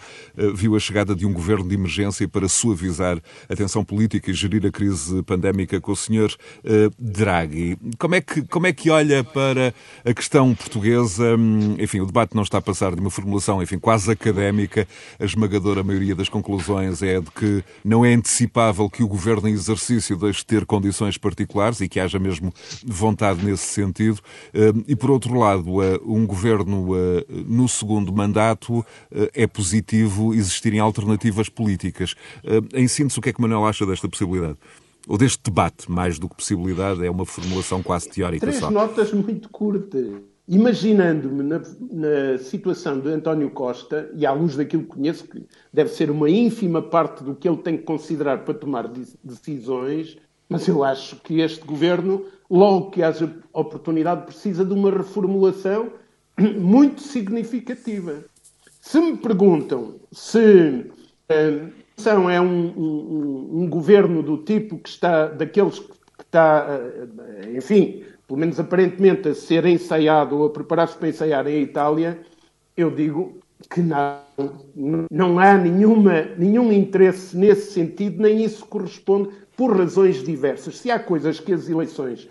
viu 0.54 0.76
a 0.76 0.80
chegada 0.80 1.16
de 1.16 1.26
um 1.26 1.34
governo 1.34 1.68
de 1.68 1.76
emergência 1.76 2.28
para 2.28 2.48
suavizar 2.48 3.22
a 3.48 3.56
tensão 3.56 3.84
política 3.84 4.32
e 4.32 4.34
gerir 4.34 4.66
a 4.66 4.72
crise 4.72 5.22
pandémica 5.24 5.80
com 5.80 5.92
o 5.92 5.96
senhor 5.96 6.36
eh, 6.64 6.90
Draghi. 6.98 7.78
Como 7.98 8.16
é 8.16 8.22
que, 8.22 8.42
como 8.44 8.68
é 8.68 8.74
que 8.74 8.90
olha 8.90 9.24
para 9.24 9.74
a 10.06 10.14
questão 10.14 10.54
portuguesa? 10.54 11.36
Hum, 11.36 11.76
enfim, 11.80 12.00
o 12.00 12.06
debate 12.06 12.36
não 12.36 12.44
está 12.44 12.58
a 12.58 12.62
passar 12.62 12.94
de 12.96 13.02
uma 13.02 13.10
formulação, 13.10 13.62
enfim, 13.62 13.80
quase 13.80 14.12
académica. 14.12 14.88
A 15.20 15.26
esmagadora 15.26 15.84
maioria 15.84 16.16
das 16.16 16.30
conclusões 16.30 17.02
é 17.02 17.20
de 17.20 17.32
que 17.32 17.64
não 17.84 18.06
é 18.06 18.14
antecipável 18.14 18.90
que 18.90 19.04
o 19.04 19.08
governo 19.08 19.48
em 19.48 19.54
exercício 19.54 20.18
deixe 20.18 20.40
de 20.40 20.46
ter 20.46 20.66
condições 20.66 21.18
particulares 21.18 21.82
e 21.82 21.90
que 21.90 22.00
haja 22.00 22.20
mesmo 22.20 22.54
vontade 22.86 23.44
nesse 23.44 23.66
sentido. 23.66 24.20
Hum, 24.54 24.84
e, 24.88 24.96
por 24.96 25.12
outro 25.12 25.38
lado, 25.38 25.82
eh, 25.84 26.00
um 26.06 26.26
governo 26.26 26.88
no 27.48 27.68
segundo 27.68 28.12
mandato 28.14 28.86
é 29.34 29.46
positivo 29.48 30.09
positivo 30.10 30.34
existirem 30.34 30.80
alternativas 30.80 31.48
políticas. 31.48 32.16
Eh, 32.44 32.82
em 32.82 32.88
síntese, 32.88 33.20
o 33.20 33.22
que 33.22 33.30
é 33.30 33.34
que 33.34 33.42
Manuel 33.42 33.66
acha 33.66 33.86
desta 33.86 34.10
possibilidade? 34.10 34.58
Ou 35.08 35.18
deste 35.18 35.40
debate, 35.44 35.90
mais 35.90 36.20
do 36.20 36.28
que 36.28 36.36
possibilidade, 36.36 37.06
é 37.06 37.10
uma 37.10 37.26
formulação 37.26 37.82
quase 37.82 38.10
teórica 38.10 38.46
Três 38.46 38.60
só. 38.60 38.70
notas 38.70 39.14
muito 39.14 39.50
curtas. 39.50 40.08
Imaginando-me 40.48 41.44
na, 41.44 41.62
na, 41.92 42.38
situação 42.40 43.00
de 43.00 43.10
António 43.10 43.52
Costa, 43.52 44.10
e 44.16 44.26
à 44.26 44.32
luz 44.32 44.56
daquilo 44.56 44.84
que 44.84 44.90
conheço, 44.90 45.26
que 45.26 45.46
deve 45.72 45.92
ser 45.92 46.10
uma 46.10 46.30
ínfima 46.30 46.82
parte 46.82 47.24
do 47.24 47.36
que 47.36 47.48
ele 47.48 47.58
tem 47.58 47.78
que 47.78 47.84
considerar 47.84 48.40
para 48.40 48.56
tomar 48.56 48.90
decisões, 49.24 50.18
mas 50.48 50.68
eu 50.68 50.84
acho 50.84 51.18
que 51.18 51.40
este 51.40 51.64
governo, 51.64 52.26
logo 52.50 52.90
que 52.90 53.04
haja 53.04 53.32
oportunidade, 53.54 54.26
precisa 54.26 54.66
de 54.66 54.74
uma 54.74 54.90
reformulação 54.90 55.92
muito 56.60 57.02
significativa. 57.02 58.24
Se 58.90 59.00
me 59.00 59.16
perguntam 59.18 60.00
se 60.12 60.90
são 61.96 62.28
é 62.28 62.42
um, 62.42 62.74
um, 62.76 63.62
um, 63.62 63.70
governo 63.70 64.24
do 64.24 64.40
tipo 64.40 64.80
que 64.80 64.90
está, 64.90 65.28
daqueles 65.28 65.78
que 65.78 65.94
está, 66.22 66.66
eh, 66.68 67.56
enfim, 67.56 68.04
pelo 68.28 68.40
menos 68.40 68.60
aparentemente 68.60 69.30
a 69.30 69.36
ser 69.36 69.68
ensaiado 69.68 70.40
ou 70.40 70.48
a 70.48 70.50
preparar-se 70.50 70.98
para 70.98 71.08
ensaiar 71.08 71.46
em 71.46 71.62
Itália, 71.62 72.20
eu 72.76 72.90
digo 72.90 73.38
que 73.70 73.80
não, 73.80 74.24
não 75.12 75.38
há 75.38 75.56
nenhuma, 75.56 76.24
nenhum 76.36 76.74
interesse 76.74 77.38
nesse 77.38 77.72
sentido, 77.72 78.24
nem 78.24 78.44
isso 78.44 78.66
corresponde 78.66 79.30
por 79.56 79.78
razões 79.78 80.24
diversas. 80.24 80.80
Se 80.80 80.90
há 80.90 80.98
coisas 80.98 81.40
que 81.40 81.54
as 81.54 81.70
eleições 81.70 82.28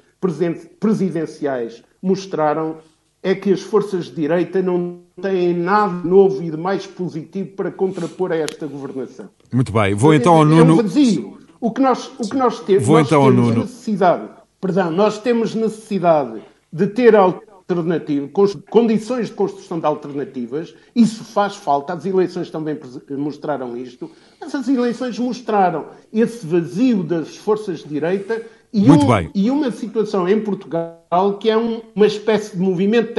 presidenciais 0.80 1.84
mostraram, 2.02 2.78
é 3.22 3.34
que 3.34 3.52
as 3.52 3.60
forças 3.60 4.06
de 4.06 4.14
direita 4.14 4.62
não 4.62 5.00
têm 5.20 5.54
nada 5.54 6.06
novo 6.06 6.42
e 6.42 6.50
de 6.50 6.56
mais 6.56 6.86
positivo 6.86 7.50
para 7.50 7.70
contrapor 7.70 8.32
a 8.32 8.36
esta 8.36 8.66
governação. 8.66 9.28
Muito 9.52 9.72
bem, 9.72 9.94
vou 9.94 10.14
então 10.14 10.34
ao 10.34 10.44
Nuno. 10.44 10.70
É 10.70 10.74
um 10.74 10.76
vazio. 10.76 11.38
O 11.60 11.70
que 11.72 11.80
nós, 11.80 12.10
o 12.18 12.28
que 12.28 12.36
nós 12.36 12.60
temos, 12.60 12.84
vou 12.84 12.98
nós 12.98 13.06
então 13.06 13.24
temos 13.24 13.46
Nuno. 13.48 13.60
necessidade, 13.62 14.28
perdão, 14.60 14.90
nós 14.92 15.18
temos 15.18 15.54
necessidade 15.54 16.40
de 16.72 16.86
ter 16.86 17.16
alternativa, 17.16 18.28
condições 18.70 19.26
de 19.26 19.32
construção 19.32 19.78
de 19.78 19.86
alternativas, 19.86 20.74
isso 20.94 21.24
faz 21.24 21.56
falta, 21.56 21.92
as 21.92 22.06
eleições 22.06 22.50
também 22.50 22.78
mostraram 23.10 23.76
isto, 23.76 24.10
mas 24.40 24.54
as 24.54 24.68
eleições 24.68 25.18
mostraram 25.18 25.86
esse 26.12 26.46
vazio 26.46 27.02
das 27.02 27.36
forças 27.36 27.80
de 27.80 27.88
direita 27.88 28.42
e, 28.72 28.80
Muito 28.80 29.06
um, 29.06 29.08
bem. 29.08 29.30
e 29.34 29.50
uma 29.50 29.70
situação 29.70 30.28
em 30.28 30.40
Portugal 30.40 31.38
que 31.40 31.48
é 31.48 31.56
um, 31.56 31.80
uma 31.94 32.06
espécie 32.06 32.56
de 32.56 32.62
movimento 32.62 33.14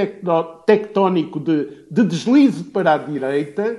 tectónico 0.66 1.40
de, 1.40 1.86
de 1.90 2.04
deslize 2.04 2.64
para 2.66 2.94
a 2.94 2.98
direita 2.98 3.78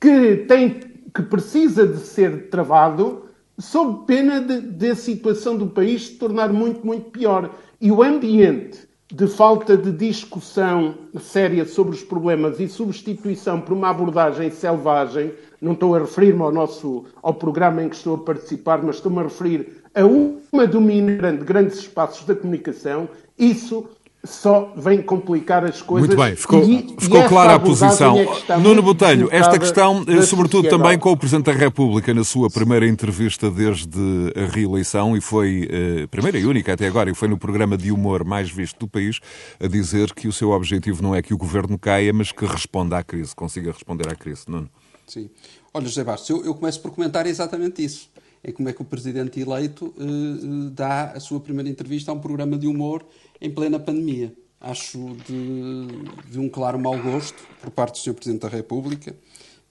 que, 0.00 0.36
tem, 0.48 0.80
que 1.14 1.22
precisa 1.22 1.86
de 1.86 1.98
ser 1.98 2.48
travado 2.50 3.24
sob 3.58 4.04
pena 4.06 4.40
de, 4.40 4.60
de 4.60 4.90
a 4.90 4.96
situação 4.96 5.56
do 5.56 5.68
país 5.68 6.08
se 6.08 6.14
tornar 6.14 6.52
muito, 6.52 6.84
muito 6.84 7.10
pior. 7.10 7.50
E 7.80 7.92
o 7.92 8.02
ambiente 8.02 8.88
de 9.12 9.28
falta 9.28 9.76
de 9.76 9.92
discussão 9.92 10.94
séria 11.20 11.64
sobre 11.64 11.94
os 11.94 12.02
problemas 12.02 12.58
e 12.58 12.66
substituição 12.66 13.60
por 13.60 13.72
uma 13.74 13.90
abordagem 13.90 14.50
selvagem, 14.50 15.32
não 15.60 15.72
estou 15.72 15.94
a 15.94 16.00
referir-me 16.00 16.42
ao 16.42 16.50
nosso 16.50 17.04
ao 17.22 17.34
programa 17.34 17.82
em 17.82 17.88
que 17.88 17.94
estou 17.94 18.16
a 18.16 18.18
participar, 18.18 18.82
mas 18.82 18.96
estou-me 18.96 19.20
a 19.20 19.22
referir 19.22 19.83
a 19.94 20.04
uma 20.04 20.66
dominante 20.66 21.38
de 21.38 21.44
grandes 21.44 21.78
espaços 21.78 22.26
da 22.26 22.34
comunicação, 22.34 23.08
isso 23.38 23.88
só 24.24 24.72
vem 24.74 25.02
complicar 25.02 25.64
as 25.64 25.82
coisas. 25.82 26.08
Muito 26.08 26.20
bem, 26.20 26.34
ficou, 26.34 26.64
e, 26.64 26.96
ficou 26.98 27.20
e 27.20 27.28
clara 27.28 27.54
a 27.54 27.60
posição. 27.60 28.16
É 28.48 28.56
Nuno 28.56 28.82
Botelho, 28.82 29.28
esta 29.30 29.58
questão, 29.58 30.02
eh, 30.08 30.22
sobretudo 30.22 30.68
também 30.68 30.98
com 30.98 31.10
o 31.10 31.16
Presidente 31.16 31.46
da 31.46 31.52
República 31.52 32.14
na 32.14 32.24
sua 32.24 32.48
primeira 32.48 32.88
entrevista 32.88 33.50
desde 33.50 34.00
a 34.34 34.46
reeleição, 34.50 35.14
e 35.14 35.20
foi 35.20 35.68
a 35.70 36.02
eh, 36.02 36.06
primeira 36.06 36.38
e 36.38 36.46
única 36.46 36.72
até 36.72 36.86
agora, 36.86 37.10
e 37.10 37.14
foi 37.14 37.28
no 37.28 37.36
programa 37.36 37.76
de 37.76 37.92
humor 37.92 38.24
mais 38.24 38.50
visto 38.50 38.78
do 38.78 38.88
país, 38.88 39.20
a 39.60 39.66
dizer 39.66 40.14
que 40.14 40.26
o 40.26 40.32
seu 40.32 40.50
objetivo 40.50 41.02
não 41.02 41.14
é 41.14 41.20
que 41.20 41.34
o 41.34 41.36
governo 41.36 41.78
caia, 41.78 42.12
mas 42.12 42.32
que 42.32 42.46
responda 42.46 42.96
à 42.96 43.02
crise, 43.02 43.36
consiga 43.36 43.72
responder 43.72 44.08
à 44.10 44.14
crise. 44.14 44.44
Nuno. 44.48 44.70
Sim. 45.06 45.28
Olha, 45.74 45.86
José 45.86 46.02
Bastos, 46.02 46.30
eu, 46.30 46.44
eu 46.46 46.54
começo 46.54 46.80
por 46.80 46.92
comentar 46.92 47.26
exatamente 47.26 47.84
isso 47.84 48.08
é 48.44 48.52
como 48.52 48.68
é 48.68 48.72
que 48.72 48.82
o 48.82 48.84
presidente 48.84 49.40
eleito 49.40 49.86
uh, 49.86 50.70
dá 50.70 51.12
a 51.12 51.20
sua 51.20 51.40
primeira 51.40 51.68
entrevista 51.68 52.10
a 52.10 52.14
um 52.14 52.20
programa 52.20 52.58
de 52.58 52.66
humor 52.66 53.04
em 53.40 53.50
plena 53.50 53.80
pandemia. 53.80 54.34
Acho 54.60 55.16
de, 55.26 56.30
de 56.30 56.38
um 56.38 56.48
claro 56.48 56.78
mau 56.78 56.96
gosto 57.00 57.42
por 57.60 57.70
parte 57.70 57.94
do 57.94 57.98
Sr. 57.98 58.14
Presidente 58.14 58.42
da 58.42 58.48
República. 58.48 59.16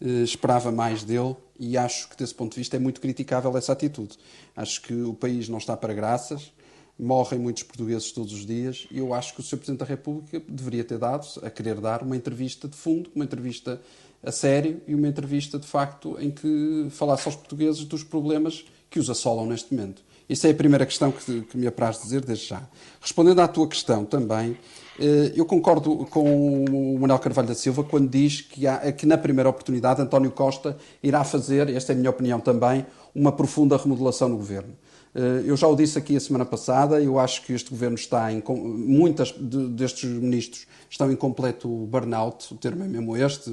Uh, 0.02 0.24
esperava 0.24 0.72
mais 0.72 1.04
dele 1.04 1.36
e 1.60 1.78
acho 1.78 2.10
que, 2.10 2.18
desse 2.18 2.34
ponto 2.34 2.54
de 2.54 2.60
vista, 2.60 2.76
é 2.76 2.80
muito 2.80 3.00
criticável 3.00 3.56
essa 3.56 3.74
atitude. 3.74 4.18
Acho 4.56 4.82
que 4.82 4.94
o 4.94 5.14
país 5.14 5.48
não 5.48 5.60
está 5.60 5.78
para 5.78 5.94
graças 5.94 6.52
morrem 6.98 7.40
muitos 7.40 7.64
portugueses 7.64 8.12
todos 8.12 8.34
os 8.34 8.46
dias 8.46 8.88
e 8.92 9.00
eu 9.00 9.14
acho 9.14 9.34
que 9.34 9.40
o 9.40 9.44
Sr. 9.44 9.58
Presidente 9.58 9.80
da 9.80 9.86
República 9.86 10.42
deveria 10.48 10.84
ter 10.84 10.98
dado, 10.98 11.28
a 11.42 11.50
querer 11.50 11.80
dar, 11.80 12.04
uma 12.04 12.16
entrevista 12.16 12.68
de 12.68 12.76
fundo, 12.76 13.10
uma 13.16 13.26
entrevista 13.26 13.82
a 14.24 14.32
sério 14.32 14.82
e 14.88 14.96
uma 14.96 15.08
entrevista 15.08 15.60
de 15.60 15.68
facto 15.68 16.18
em 16.20 16.32
que 16.32 16.88
falasse 16.90 17.28
aos 17.28 17.36
portugueses 17.36 17.84
dos 17.84 18.04
problemas 18.04 18.66
que 18.90 19.00
os 19.00 19.10
assolam 19.10 19.46
neste 19.46 19.74
momento. 19.74 20.04
Isso 20.30 20.48
é 20.48 20.52
a 20.52 20.54
primeira 20.54 20.86
questão 20.86 21.12
que, 21.12 21.42
que 21.42 21.58
me 21.58 21.68
apraz 21.68 22.02
dizer 22.02 22.24
desde 22.24 22.48
já. 22.48 22.62
Respondendo 23.02 23.40
à 23.42 23.48
tua 23.48 23.68
questão 23.68 24.06
também, 24.06 24.58
eh, 24.98 25.34
eu 25.36 25.46
concordo 25.46 26.06
com 26.10 26.64
o 26.64 27.00
Manuel 27.00 27.20
Carvalho 27.20 27.50
da 27.50 27.56
Silva 27.56 27.84
quando 27.84 28.10
diz 28.10 28.42
que, 28.42 28.66
há, 28.66 28.92
que 28.94 29.06
na 29.06 29.18
primeira 29.18 29.50
oportunidade 29.50 30.02
António 30.02 30.32
Costa 30.32 30.78
irá 31.02 31.24
fazer, 31.24 31.70
esta 31.70 31.92
é 31.92 31.96
a 31.96 31.98
minha 31.98 32.10
opinião 32.10 32.40
também, 32.40 32.86
uma 33.14 33.32
profunda 33.32 33.76
remodelação 33.76 34.30
no 34.30 34.38
governo. 34.38 34.74
Eh, 35.16 35.44
eu 35.46 35.56
já 35.56 35.68
o 35.68 35.76
disse 35.76 35.98
aqui 35.98 36.16
a 36.16 36.20
semana 36.20 36.46
passada, 36.46 37.02
eu 37.02 37.20
acho 37.20 37.44
que 37.44 37.54
este 37.54 37.70
governo 37.70 37.96
está 37.96 38.32
em. 38.32 38.42
Muitas 38.48 39.32
destes 39.32 40.10
ministros 40.10 40.66
estão 40.90 41.12
em 41.12 41.16
completo 41.16 41.68
burnout, 41.68 42.54
o 42.54 42.58
termo 42.58 42.84
é 42.84 42.88
mesmo 42.88 43.16
este, 43.16 43.52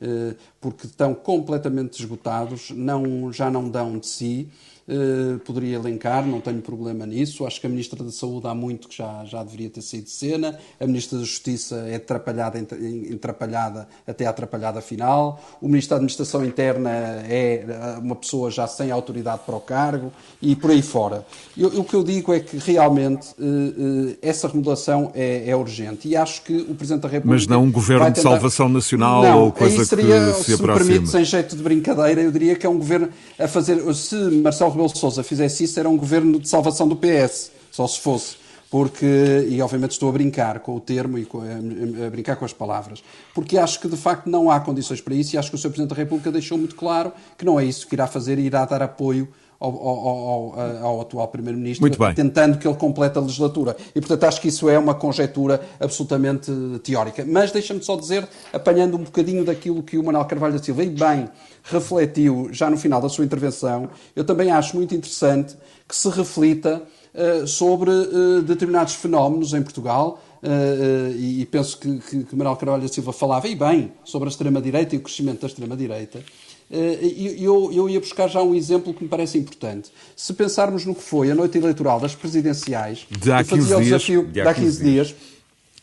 eh, 0.00 0.34
porque 0.60 0.86
estão 0.86 1.14
completamente 1.14 1.98
esgotados, 2.00 2.70
não, 2.70 3.32
já 3.32 3.50
não 3.50 3.68
dão 3.68 3.98
de 3.98 4.06
si. 4.06 4.48
Uh, 4.88 5.38
poderia 5.40 5.76
elencar, 5.76 6.26
não 6.26 6.40
tenho 6.40 6.62
problema 6.62 7.04
nisso. 7.04 7.46
Acho 7.46 7.60
que 7.60 7.66
a 7.66 7.70
Ministra 7.70 8.02
da 8.02 8.10
Saúde 8.10 8.46
há 8.46 8.54
muito 8.54 8.88
que 8.88 8.96
já, 8.96 9.22
já 9.26 9.44
deveria 9.44 9.68
ter 9.68 9.82
saído 9.82 10.06
de 10.06 10.12
cena. 10.12 10.58
A 10.80 10.86
Ministra 10.86 11.18
da 11.18 11.24
Justiça 11.24 11.76
é 11.86 11.96
atrapalhada, 11.96 12.66
atrapalhada 13.14 13.86
até 14.06 14.24
a 14.24 14.30
atrapalhada 14.30 14.80
final. 14.80 15.40
O 15.60 15.68
Ministro 15.68 15.90
da 15.90 15.96
Administração 15.96 16.44
Interna 16.44 16.90
é 16.90 17.66
eh, 17.68 17.98
uma 18.00 18.16
pessoa 18.16 18.50
já 18.50 18.66
sem 18.66 18.90
autoridade 18.90 19.42
para 19.44 19.56
o 19.56 19.60
cargo 19.60 20.12
e 20.40 20.56
por 20.56 20.70
aí 20.70 20.80
fora. 20.80 21.26
Eu, 21.56 21.80
o 21.80 21.84
que 21.84 21.94
eu 21.94 22.02
digo 22.02 22.32
é 22.32 22.40
que 22.40 22.56
realmente 22.56 23.28
uh, 23.38 24.16
essa 24.22 24.48
remodelação 24.48 25.12
é, 25.14 25.50
é, 25.50 25.56
urgente 25.56 26.08
e 26.08 26.16
acho 26.16 26.42
que 26.42 26.56
o 26.56 26.74
Presidente 26.74 27.02
da 27.02 27.08
República. 27.08 27.34
Mas 27.34 27.46
não 27.46 27.64
um 27.64 27.70
governo 27.70 28.06
tentar... 28.06 28.16
de 28.16 28.22
salvação 28.22 28.68
nacional 28.68 29.22
não, 29.22 29.44
ou 29.44 29.52
coisa 29.52 29.84
seria, 29.84 30.32
que 30.32 30.44
se, 30.44 30.56
se 30.56 30.62
me 30.62 30.72
permite, 30.72 31.08
sem 31.08 31.24
jeito 31.24 31.56
de 31.56 31.62
brincadeira, 31.62 32.22
eu 32.22 32.32
diria 32.32 32.56
que 32.56 32.64
é 32.64 32.68
um 32.68 32.78
governo 32.78 33.10
a 33.38 33.46
fazer. 33.46 33.78
Se 33.94 34.14
Marcelo 34.14 34.70
Rebelo 34.78 34.92
de 34.92 34.98
Sousa 34.98 35.24
fizesse 35.24 35.64
isso, 35.64 35.80
era 35.80 35.88
um 35.88 35.96
governo 35.96 36.38
de 36.38 36.48
salvação 36.48 36.86
do 36.86 36.94
PS, 36.94 37.50
só 37.72 37.86
se 37.88 37.98
fosse. 37.98 38.36
Porque, 38.70 39.46
e 39.48 39.60
obviamente 39.62 39.92
estou 39.92 40.10
a 40.10 40.12
brincar 40.12 40.60
com 40.60 40.76
o 40.76 40.80
termo 40.80 41.18
e 41.18 41.26
a, 41.26 42.06
a, 42.06 42.10
brincar 42.10 42.36
com 42.36 42.44
as 42.44 42.52
palavras, 42.52 43.02
porque 43.34 43.56
acho 43.56 43.80
que 43.80 43.88
de 43.88 43.96
facto 43.96 44.28
não 44.28 44.50
há 44.50 44.60
condições 44.60 45.00
para 45.00 45.14
isso 45.14 45.34
e 45.34 45.38
acho 45.38 45.48
que 45.48 45.56
o 45.56 45.58
Sr. 45.58 45.70
Presidente 45.70 45.88
da 45.88 45.96
República 45.96 46.30
deixou 46.30 46.58
muito 46.58 46.74
claro 46.74 47.10
que 47.38 47.46
não 47.46 47.58
é 47.58 47.64
isso 47.64 47.88
que 47.88 47.94
irá 47.94 48.06
fazer 48.06 48.38
e 48.38 48.42
irá 48.42 48.66
dar 48.66 48.82
apoio 48.82 49.26
ao, 49.60 49.70
ao, 49.70 50.08
ao, 50.08 50.84
ao, 50.84 51.00
atual 51.00 51.26
Primeiro-Ministro, 51.28 51.90
tentando 52.14 52.58
que 52.58 52.66
ele 52.66 52.76
complete 52.76 53.18
a 53.18 53.20
legislatura. 53.20 53.76
E, 53.94 54.00
portanto, 54.00 54.24
acho 54.24 54.40
que 54.40 54.48
isso 54.48 54.68
é 54.68 54.78
uma 54.78 54.94
conjectura 54.94 55.60
absolutamente 55.80 56.52
teórica. 56.84 57.24
Mas 57.26 57.50
deixa-me 57.50 57.82
só 57.82 57.96
dizer, 57.96 58.28
apanhando 58.52 58.96
um 58.96 59.02
bocadinho 59.02 59.44
daquilo 59.44 59.82
que 59.82 59.98
o 59.98 60.04
Manuel 60.04 60.24
Carvalho 60.26 60.54
da 60.54 60.62
Silva, 60.62 60.84
e 60.84 60.90
bem, 60.90 61.28
refletiu 61.64 62.48
já 62.52 62.70
no 62.70 62.76
final 62.76 63.00
da 63.00 63.08
sua 63.08 63.24
intervenção, 63.24 63.90
eu 64.14 64.24
também 64.24 64.50
acho 64.50 64.76
muito 64.76 64.94
interessante 64.94 65.56
que 65.88 65.96
se 65.96 66.08
reflita 66.08 66.82
uh, 67.14 67.46
sobre 67.46 67.90
uh, 67.90 68.42
determinados 68.42 68.94
fenómenos 68.94 69.54
em 69.54 69.62
Portugal, 69.62 70.22
uh, 70.42 71.12
e, 71.16 71.40
e, 71.40 71.46
penso 71.46 71.78
que, 71.78 71.98
que, 71.98 72.24
que 72.24 72.36
Manuel 72.36 72.56
Carvalho 72.56 72.82
da 72.82 72.88
Silva 72.88 73.12
falava, 73.12 73.48
e 73.48 73.56
bem, 73.56 73.92
sobre 74.04 74.28
a 74.28 74.30
extrema-direita 74.30 74.94
e 74.94 74.98
o 74.98 75.00
crescimento 75.00 75.40
da 75.40 75.46
extrema-direita, 75.48 76.22
eu, 76.70 77.72
eu 77.72 77.88
ia 77.88 77.98
buscar 77.98 78.28
já 78.28 78.42
um 78.42 78.54
exemplo 78.54 78.92
que 78.92 79.02
me 79.02 79.08
parece 79.08 79.38
importante. 79.38 79.90
Se 80.14 80.32
pensarmos 80.34 80.84
no 80.84 80.94
que 80.94 81.02
foi 81.02 81.30
a 81.30 81.34
noite 81.34 81.56
eleitoral 81.56 81.98
das 81.98 82.14
presidenciais, 82.14 83.06
de 83.10 83.32
há 83.32 83.42
15 83.42 83.66
dias, 83.66 83.84
desafio, 83.84 84.26
de 84.26 84.40
há 84.40 84.52
15 84.52 84.84
dias, 84.84 85.06
dias 85.08 85.16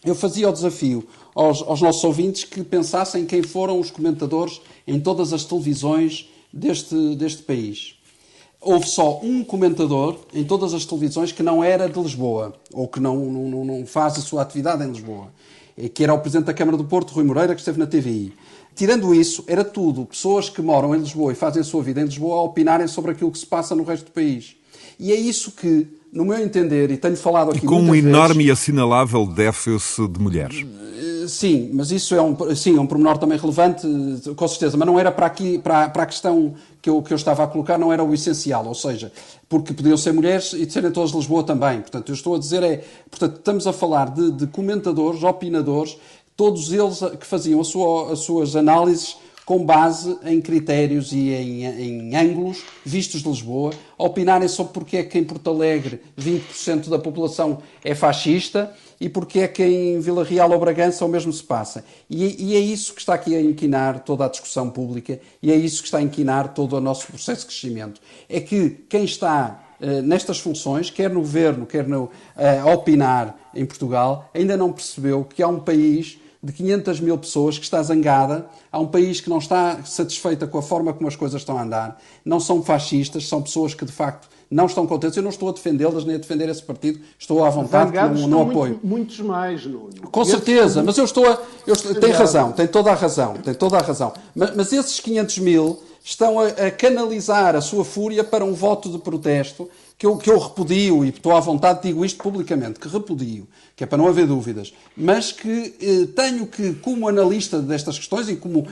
eu 0.06 0.14
fazia 0.14 0.48
o 0.48 0.54
desafio 0.54 1.08
aos, 1.34 1.62
aos 1.64 1.82
nossos 1.82 2.04
ouvintes 2.04 2.44
que 2.44 2.64
pensassem 2.64 3.26
quem 3.26 3.42
foram 3.42 3.80
os 3.80 3.90
comentadores 3.90 4.62
em 4.86 5.00
todas 5.00 5.34
as 5.34 5.44
televisões 5.44 6.30
deste, 6.54 7.16
deste 7.16 7.42
país. 7.42 7.96
Houve 8.62 8.88
só 8.88 9.20
um 9.22 9.44
comentador 9.44 10.18
em 10.34 10.44
todas 10.44 10.74
as 10.74 10.86
televisões 10.86 11.32
que 11.32 11.44
não 11.44 11.64
era 11.64 11.90
de 11.90 12.00
Lisboa, 12.00 12.56
ou 12.72 12.88
que 12.88 13.00
não, 13.00 13.18
não, 13.18 13.66
não 13.66 13.86
faz 13.86 14.18
a 14.18 14.22
sua 14.22 14.42
atividade 14.44 14.84
em 14.84 14.88
Lisboa, 14.88 15.28
que 15.94 16.04
era 16.04 16.14
o 16.14 16.20
Presidente 16.20 16.46
da 16.46 16.54
Câmara 16.54 16.78
do 16.78 16.86
Porto, 16.86 17.12
Rui 17.12 17.24
Moreira, 17.24 17.54
que 17.54 17.62
esteve 17.62 17.78
na 17.80 17.86
TVI. 17.86 18.34
Tirando 18.76 19.16
isso, 19.16 19.44
era 19.48 19.64
tudo 19.64 20.06
pessoas 20.06 20.50
que 20.50 20.62
moram 20.62 20.94
em 20.94 21.00
Lisboa 21.00 21.32
e 21.32 21.36
fazem 21.36 21.62
a 21.62 21.64
sua 21.64 21.82
vida 21.82 22.02
em 22.02 22.06
Lisboa 22.06 22.36
a 22.36 22.44
opinarem 22.44 22.88
sobre 22.88 23.12
aquilo 23.12 23.32
que 23.32 23.40
se 23.40 23.46
passa 23.46 23.74
no 23.74 23.84
resto 23.84 24.06
do 24.06 24.12
país. 24.12 24.58
E 25.00 25.12
é 25.12 25.16
isso 25.16 25.52
que, 25.52 25.88
no 26.12 26.26
meu 26.26 26.38
entender, 26.38 26.92
e 26.92 26.98
tenho 26.98 27.16
falado 27.16 27.52
aqui 27.52 27.66
e 27.66 27.68
com 27.68 27.82
um 27.82 27.96
enorme 27.96 28.44
vezes, 28.44 28.50
e 28.50 28.52
assinalável 28.52 29.26
déficit 29.26 30.08
de 30.10 30.20
mulheres. 30.20 30.66
Sim, 31.28 31.72
mas 31.74 31.92
isso 31.92 32.14
é 32.16 32.22
um, 32.22 32.56
sim, 32.56 32.78
é 32.78 32.82
um 32.82 32.86
pormenor 32.86 33.18
também 33.18 33.38
relevante, 33.38 33.88
com 34.36 34.48
certeza, 34.48 34.78
mas 34.78 34.86
não 34.86 35.00
era 35.00 35.12
para 35.12 35.26
aqui, 35.26 35.58
para, 35.58 35.90
para 35.90 36.04
a 36.04 36.06
questão 36.06 36.54
que 36.82 36.90
eu, 36.90 37.02
que 37.02 37.12
eu 37.12 37.16
estava 37.16 37.44
a 37.44 37.48
colocar, 37.48 37.78
não 37.78 37.92
era 37.92 38.04
o 38.04 38.14
essencial, 38.14 38.66
ou 38.66 38.76
seja, 38.76 39.12
porque 39.50 39.74
podiam 39.74 39.98
ser 39.98 40.14
mulheres 40.14 40.54
e 40.54 40.66
de 40.66 40.72
serem 40.72 40.92
todas 40.92 41.12
de 41.12 41.18
Lisboa 41.18 41.44
também. 41.44 41.82
Portanto, 41.82 42.10
eu 42.10 42.14
estou 42.14 42.36
a 42.36 42.40
dizer 42.40 42.62
é, 42.62 42.84
portanto, 43.10 43.38
estamos 43.38 43.66
a 43.66 43.74
falar 43.74 44.12
de, 44.12 44.32
de 44.32 44.48
comentadores, 44.48 45.24
opinadores, 45.24 45.98
todos 46.36 46.72
eles 46.72 47.00
que 47.20 47.26
faziam 47.26 47.64
sua, 47.64 48.14
as 48.14 48.20
suas 48.20 48.56
análises 48.56 49.18
com 49.46 49.64
base 49.64 50.18
em 50.24 50.42
critérios 50.42 51.14
e 51.14 51.30
em, 51.30 51.66
em 51.66 52.16
ângulos 52.16 52.64
vistos 52.84 53.22
de 53.22 53.30
Lisboa, 53.30 53.72
opinarem 53.96 54.48
sobre 54.48 54.74
porque 54.74 54.98
é 54.98 55.04
que 55.04 55.20
em 55.20 55.24
Porto 55.24 55.52
Alegre 55.52 56.02
20% 56.20 56.90
da 56.90 56.98
população 56.98 57.60
é 57.84 57.94
fascista 57.94 58.74
e 59.00 59.08
porque 59.08 59.42
é 59.42 59.48
que 59.48 59.64
em 59.64 60.00
Vila 60.00 60.24
Real 60.24 60.52
ou 60.52 60.60
Bragança 60.60 61.06
o 61.06 61.08
mesmo 61.08 61.32
se 61.32 61.44
passa. 61.44 61.86
E, 62.10 62.44
e, 62.44 62.56
é 62.56 62.60
isso 62.60 62.94
que 62.94 63.02
está 63.02 63.14
aqui 63.14 63.36
a 63.36 63.42
inquinar 63.42 64.00
toda 64.00 64.26
a 64.26 64.30
discussão 64.30 64.70
pública 64.70 65.20
e 65.44 65.52
é 65.52 65.56
isso 65.56 65.82
que 65.82 65.88
está 65.88 66.00
a 66.00 66.02
inquinar 66.02 66.54
todo 66.54 66.76
o 66.76 66.82
nosso 66.82 67.06
processo 67.06 67.42
de 67.42 67.48
crescimento. 67.48 68.02
É 68.28 68.40
que 68.40 68.70
quem 68.90 69.04
está 69.04 69.64
uh, 69.80 70.02
nestas 70.02 70.40
funções, 70.40 70.90
quer 70.90 71.12
no 71.12 71.20
governo, 71.20 71.68
quer 71.68 71.88
no, 71.88 72.06
uh, 72.06 72.12
a 72.64 72.74
opinar 72.74 73.38
em 73.54 73.66
Portugal, 73.66 74.30
ainda 74.34 74.58
não 74.58 74.72
percebeu 74.72 75.24
que 75.24 75.44
há 75.44 75.48
um 75.48 75.60
país 75.60 76.18
de 76.46 76.54
500 76.54 77.00
mil 77.00 77.18
pessoas 77.18 77.58
que 77.58 77.64
está 77.64 77.82
zangada, 77.82 78.46
há 78.72 78.80
um 78.80 78.86
país 78.86 79.20
que 79.20 79.30
não 79.30 79.40
está 79.40 79.84
satisfeita 79.84 80.46
com 80.46 80.60
a 80.60 80.62
forma 80.62 80.94
como 80.94 81.08
as 81.08 81.16
coisas 81.16 81.42
estão 81.42 81.58
a 81.58 81.64
andar, 81.64 82.00
não 82.24 82.40
são 82.40 82.62
fascistas, 82.62 83.28
são 83.28 83.42
pessoas 83.42 83.74
que 83.74 83.84
de 83.84 83.92
facto 83.92 84.30
não 84.50 84.68
estão 84.68 84.86
contentes. 84.86 85.18
Eu 85.18 85.24
não 85.24 85.32
estou 85.32 85.50
a 85.50 85.52
defendê-las 85.52 86.06
nem 86.06 86.16
a 86.16 86.20
defender 86.20 86.48
esse 86.50 86.62
partido, 86.62 87.00
estou 87.18 87.44
à 87.44 87.50
vontade 87.50 87.92
no, 88.22 88.28
no 88.28 88.42
apoio. 88.44 88.80
Muito, 88.84 88.88
muitos 88.88 89.20
mais, 89.22 89.66
Nuno. 89.66 89.90
Com 90.12 90.24
certeza, 90.24 90.84
mas 90.84 90.96
eu 91.00 91.06
estou 91.06 91.28
a. 91.28 91.40
Eu 91.66 91.76
tem 91.76 92.12
razão, 92.12 92.52
tem 92.52 92.68
toda 92.68 92.92
a 92.92 92.94
razão, 92.94 93.34
tem 93.34 93.56
toda 93.56 93.78
a 93.78 93.82
razão. 93.82 94.14
Mas, 94.36 94.56
mas 94.56 94.72
esses 94.72 95.00
500 95.00 95.40
mil 95.40 95.80
estão 96.06 96.40
a, 96.40 96.50
a 96.50 96.72
canalizar 96.72 97.56
a 97.56 97.62
sua 97.62 97.84
fúria 97.84 98.24
para 98.24 98.46
um 98.46 98.54
voto 98.54 98.92
de 98.92 99.00
protesto 99.00 99.68
que 99.98 100.06
eu, 100.06 100.18
que 100.18 100.30
eu 100.30 100.38
repudio, 100.38 101.04
e 101.04 101.10
estou 101.10 101.36
à 101.36 101.40
vontade, 101.40 101.82
digo 101.82 102.06
isto 102.06 102.22
publicamente, 102.22 102.80
que 102.80 102.88
repudio, 102.88 103.48
que 103.76 103.84
é 103.84 103.88
para 103.88 103.98
não 103.98 104.08
haver 104.08 104.28
dúvidas, 104.28 104.72
mas 104.96 105.32
que 105.32 105.74
eh, 105.82 106.08
tenho 106.16 106.46
que, 106.46 106.74
como 106.76 107.08
analista 107.08 107.60
destas 107.60 107.98
questões 107.98 108.30
e 108.30 108.36
como 108.36 108.68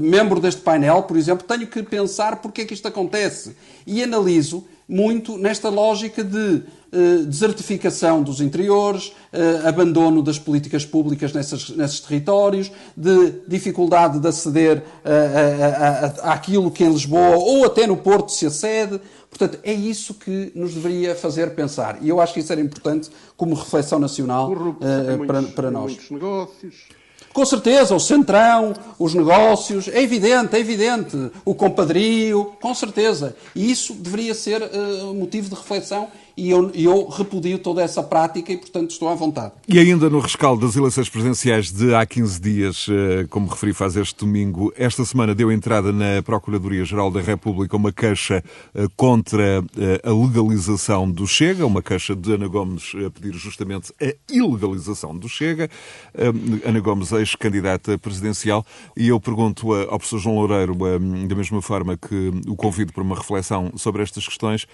membro 0.00 0.40
deste 0.40 0.62
painel, 0.62 1.02
por 1.02 1.16
exemplo, 1.16 1.46
tenho 1.46 1.66
que 1.66 1.82
pensar 1.82 2.36
porque 2.36 2.62
é 2.62 2.64
que 2.64 2.74
isto 2.74 2.88
acontece. 2.88 3.54
E 3.86 4.02
analiso 4.02 4.64
muito 4.88 5.36
nesta 5.36 5.68
lógica 5.68 6.24
de 6.24 6.62
eh, 6.90 7.24
desertificação 7.26 8.22
dos 8.22 8.40
interiores, 8.40 9.12
eh, 9.30 9.60
abandono 9.68 10.22
das 10.22 10.38
políticas 10.38 10.86
públicas 10.86 11.34
nessas, 11.34 11.68
nesses 11.68 12.00
territórios, 12.00 12.72
de 12.96 13.34
dificuldade 13.46 14.18
de 14.18 14.26
aceder 14.26 14.82
eh, 15.04 16.14
àquilo 16.22 16.70
que 16.70 16.82
em 16.82 16.90
Lisboa 16.90 17.36
ou 17.36 17.66
até 17.66 17.86
no 17.86 17.98
Porto 17.98 18.32
se 18.32 18.46
acede. 18.46 18.98
Portanto, 19.28 19.58
é 19.62 19.72
isso 19.74 20.14
que 20.14 20.50
nos 20.54 20.72
deveria 20.72 21.14
fazer 21.14 21.54
pensar. 21.54 21.98
E 22.00 22.08
eu 22.08 22.18
acho 22.18 22.32
que 22.32 22.40
isso 22.40 22.50
era 22.50 22.60
importante 22.60 23.10
como 23.36 23.54
reflexão 23.54 23.98
nacional 23.98 24.50
uh, 24.50 25.26
para, 25.26 25.42
para 25.42 25.70
nós. 25.70 25.92
Muitos 25.92 26.10
negócios. 26.10 26.97
Com 27.38 27.46
certeza, 27.46 27.94
o 27.94 28.00
centrão, 28.00 28.74
os 28.98 29.14
negócios, 29.14 29.86
é 29.86 30.02
evidente, 30.02 30.56
é 30.56 30.58
evidente. 30.58 31.30
O 31.44 31.54
compadrio, 31.54 32.52
com 32.60 32.74
certeza. 32.74 33.36
E 33.54 33.70
isso 33.70 33.94
deveria 33.94 34.34
ser 34.34 34.60
uh, 34.60 35.14
motivo 35.14 35.48
de 35.48 35.54
reflexão 35.54 36.08
e 36.38 36.50
eu, 36.50 36.70
eu 36.72 37.08
repudio 37.08 37.58
toda 37.58 37.82
essa 37.82 38.00
prática 38.00 38.52
e, 38.52 38.56
portanto, 38.56 38.92
estou 38.92 39.08
à 39.08 39.14
vontade. 39.14 39.54
E 39.66 39.76
ainda 39.76 40.08
no 40.08 40.20
rescaldo 40.20 40.64
das 40.64 40.76
eleições 40.76 41.08
presidenciais 41.08 41.72
de 41.72 41.92
há 41.92 42.06
15 42.06 42.40
dias, 42.40 42.86
eh, 42.88 43.26
como 43.28 43.48
referi 43.48 43.72
faz 43.72 43.96
este 43.96 44.24
domingo, 44.24 44.72
esta 44.76 45.04
semana 45.04 45.34
deu 45.34 45.50
entrada 45.50 45.92
na 45.92 46.22
Procuradoria-Geral 46.22 47.10
da 47.10 47.20
República 47.20 47.76
uma 47.76 47.90
queixa 47.90 48.44
eh, 48.72 48.86
contra 48.96 49.64
eh, 49.76 50.00
a 50.04 50.12
legalização 50.12 51.10
do 51.10 51.26
Chega, 51.26 51.66
uma 51.66 51.82
queixa 51.82 52.14
de 52.14 52.32
Ana 52.32 52.46
Gomes 52.46 52.92
a 53.04 53.10
pedir 53.10 53.34
justamente 53.34 53.92
a 54.00 54.14
ilegalização 54.32 55.16
do 55.16 55.28
Chega. 55.28 55.68
Ana 56.64 56.80
Gomes, 56.80 57.10
ex-candidata 57.12 57.98
presidencial, 57.98 58.64
e 58.96 59.08
eu 59.08 59.20
pergunto 59.20 59.72
ao 59.72 59.98
professor 59.98 60.18
João 60.18 60.36
Loureiro, 60.36 60.76
da 61.26 61.34
mesma 61.34 61.60
forma 61.60 61.96
que 61.96 62.32
o 62.46 62.54
convido 62.54 62.92
para 62.92 63.02
uma 63.02 63.16
reflexão 63.16 63.72
sobre 63.76 64.02
estas 64.02 64.26
questões, 64.26 64.66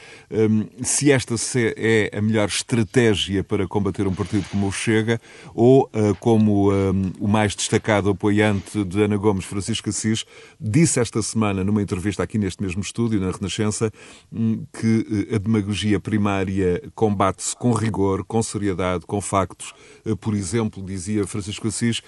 se 0.83 1.11
esta 1.11 1.37
é 1.59 2.11
a 2.17 2.21
melhor 2.21 2.49
estratégia 2.49 3.43
para 3.43 3.67
combater 3.67 4.07
um 4.07 4.15
partido 4.15 4.45
como 4.51 4.69
o 4.69 4.73
Chega 4.73 5.21
ou, 5.55 5.91
uh, 5.95 6.15
como 6.21 6.73
um, 6.73 7.13
o 7.21 7.29
mais 7.29 7.55
destacado 7.55 8.11
apoiante 8.11 8.85
de 8.85 9.03
Ana 9.03 9.17
Gomes, 9.17 9.45
Francisco 9.45 9.89
Assis, 9.89 10.25
disse 10.61 11.01
esta 11.01 11.23
semana, 11.23 11.65
numa 11.65 11.83
entrevista 11.83 12.23
aqui 12.23 12.39
neste 12.39 12.63
mesmo 12.63 12.83
estúdio, 12.83 13.21
na 13.21 13.31
Renascença, 13.31 13.93
um, 14.33 14.65
que 14.79 15.27
uh, 15.31 15.35
a 15.35 15.39
demagogia 15.39 15.99
primária 15.99 16.83
combate-se 16.95 17.57
com 17.57 17.73
rigor, 17.73 18.25
com 18.25 18.43
seriedade, 18.43 19.07
com 19.07 19.21
factos. 19.21 19.73
Por 20.21 20.35
exemplo, 20.35 20.83
dizia 20.83 21.27
Francisco 21.27 21.69
Assis, 21.69 22.03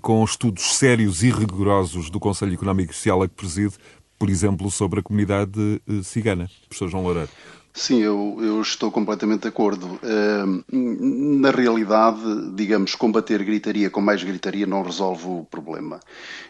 com 0.00 0.24
estudos 0.24 0.76
sérios 0.76 1.22
e 1.22 1.30
rigorosos 1.30 2.10
do 2.10 2.18
Conselho 2.18 2.54
Económico 2.54 2.92
e 2.92 2.94
Social 2.94 3.22
a 3.22 3.28
que 3.28 3.34
preside, 3.34 3.74
por 4.18 4.28
exemplo, 4.28 4.70
sobre 4.70 5.00
a 5.00 5.02
comunidade 5.02 5.80
cigana. 6.02 6.50
Professor 6.68 6.88
João 6.88 7.04
Loureiro. 7.04 7.30
Sim, 7.76 8.00
eu, 8.00 8.38
eu, 8.40 8.62
estou 8.62 8.90
completamente 8.90 9.42
de 9.42 9.48
acordo. 9.48 10.00
Uh, 10.02 10.64
na 10.72 11.50
realidade, 11.50 12.20
digamos, 12.54 12.94
combater 12.94 13.44
gritaria 13.44 13.90
com 13.90 14.00
mais 14.00 14.22
gritaria 14.24 14.66
não 14.66 14.82
resolve 14.82 15.26
o 15.26 15.44
problema. 15.44 16.00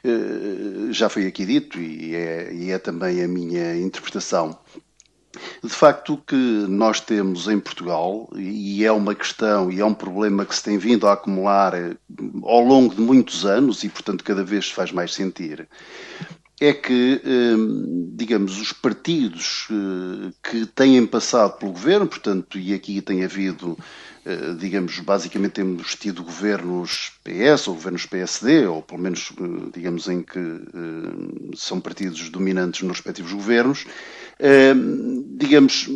Uh, 0.05 0.93
já 0.93 1.09
foi 1.09 1.27
aqui 1.27 1.45
dito 1.45 1.81
e 1.81 2.15
é, 2.15 2.55
e 2.55 2.71
é 2.71 2.79
também 2.79 3.25
a 3.25 3.27
minha 3.27 3.77
interpretação. 3.77 4.57
De 5.65 5.69
facto, 5.69 6.15
o 6.15 6.19
que 6.19 6.37
nós 6.37 7.01
temos 7.01 7.49
em 7.49 7.59
Portugal, 7.59 8.31
e 8.37 8.85
é 8.85 8.93
uma 8.93 9.15
questão 9.15 9.69
e 9.71 9.81
é 9.81 9.85
um 9.85 9.93
problema 9.93 10.47
que 10.47 10.55
se 10.55 10.63
tem 10.63 10.79
vindo 10.79 11.09
a 11.09 11.13
acumular 11.15 11.75
eh, 11.75 11.97
ao 12.45 12.61
longo 12.61 12.95
de 12.95 13.01
muitos 13.01 13.45
anos 13.45 13.83
e, 13.83 13.89
portanto, 13.89 14.23
cada 14.23 14.45
vez 14.45 14.69
se 14.69 14.75
faz 14.75 14.93
mais 14.93 15.13
sentir, 15.13 15.69
é 16.61 16.73
que, 16.73 17.21
hum, 17.25 18.13
digamos, 18.15 18.59
os 18.59 18.73
partidos 18.73 19.69
eh, 19.71 20.33
que 20.43 20.67
têm 20.67 21.07
passado 21.07 21.59
pelo 21.59 21.73
governo, 21.73 22.07
portanto, 22.07 22.59
e 22.59 22.73
aqui 22.73 23.03
tem 23.03 23.23
havido, 23.23 23.77
eh, 24.25 24.55
digamos, 24.59 24.99
basicamente 25.01 25.53
temos 25.53 25.95
tido 25.95 26.23
governos 26.23 27.13
PS 27.23 27.69
ou 27.69 27.75
governos 27.75 28.07
PSD, 28.07 28.67
ou 28.67 28.81
pelo 28.81 29.03
menos, 29.03 29.33
eh, 29.39 29.71
digamos, 29.75 30.09
em 30.09 30.23
que 30.23 30.41
são 31.55 31.79
partidos 31.79 32.31
dominantes 32.31 32.83
nos 32.83 32.97
respectivos 32.99 33.33
governos, 33.35 33.85
hum, 34.75 35.25
digamos, 35.37 35.91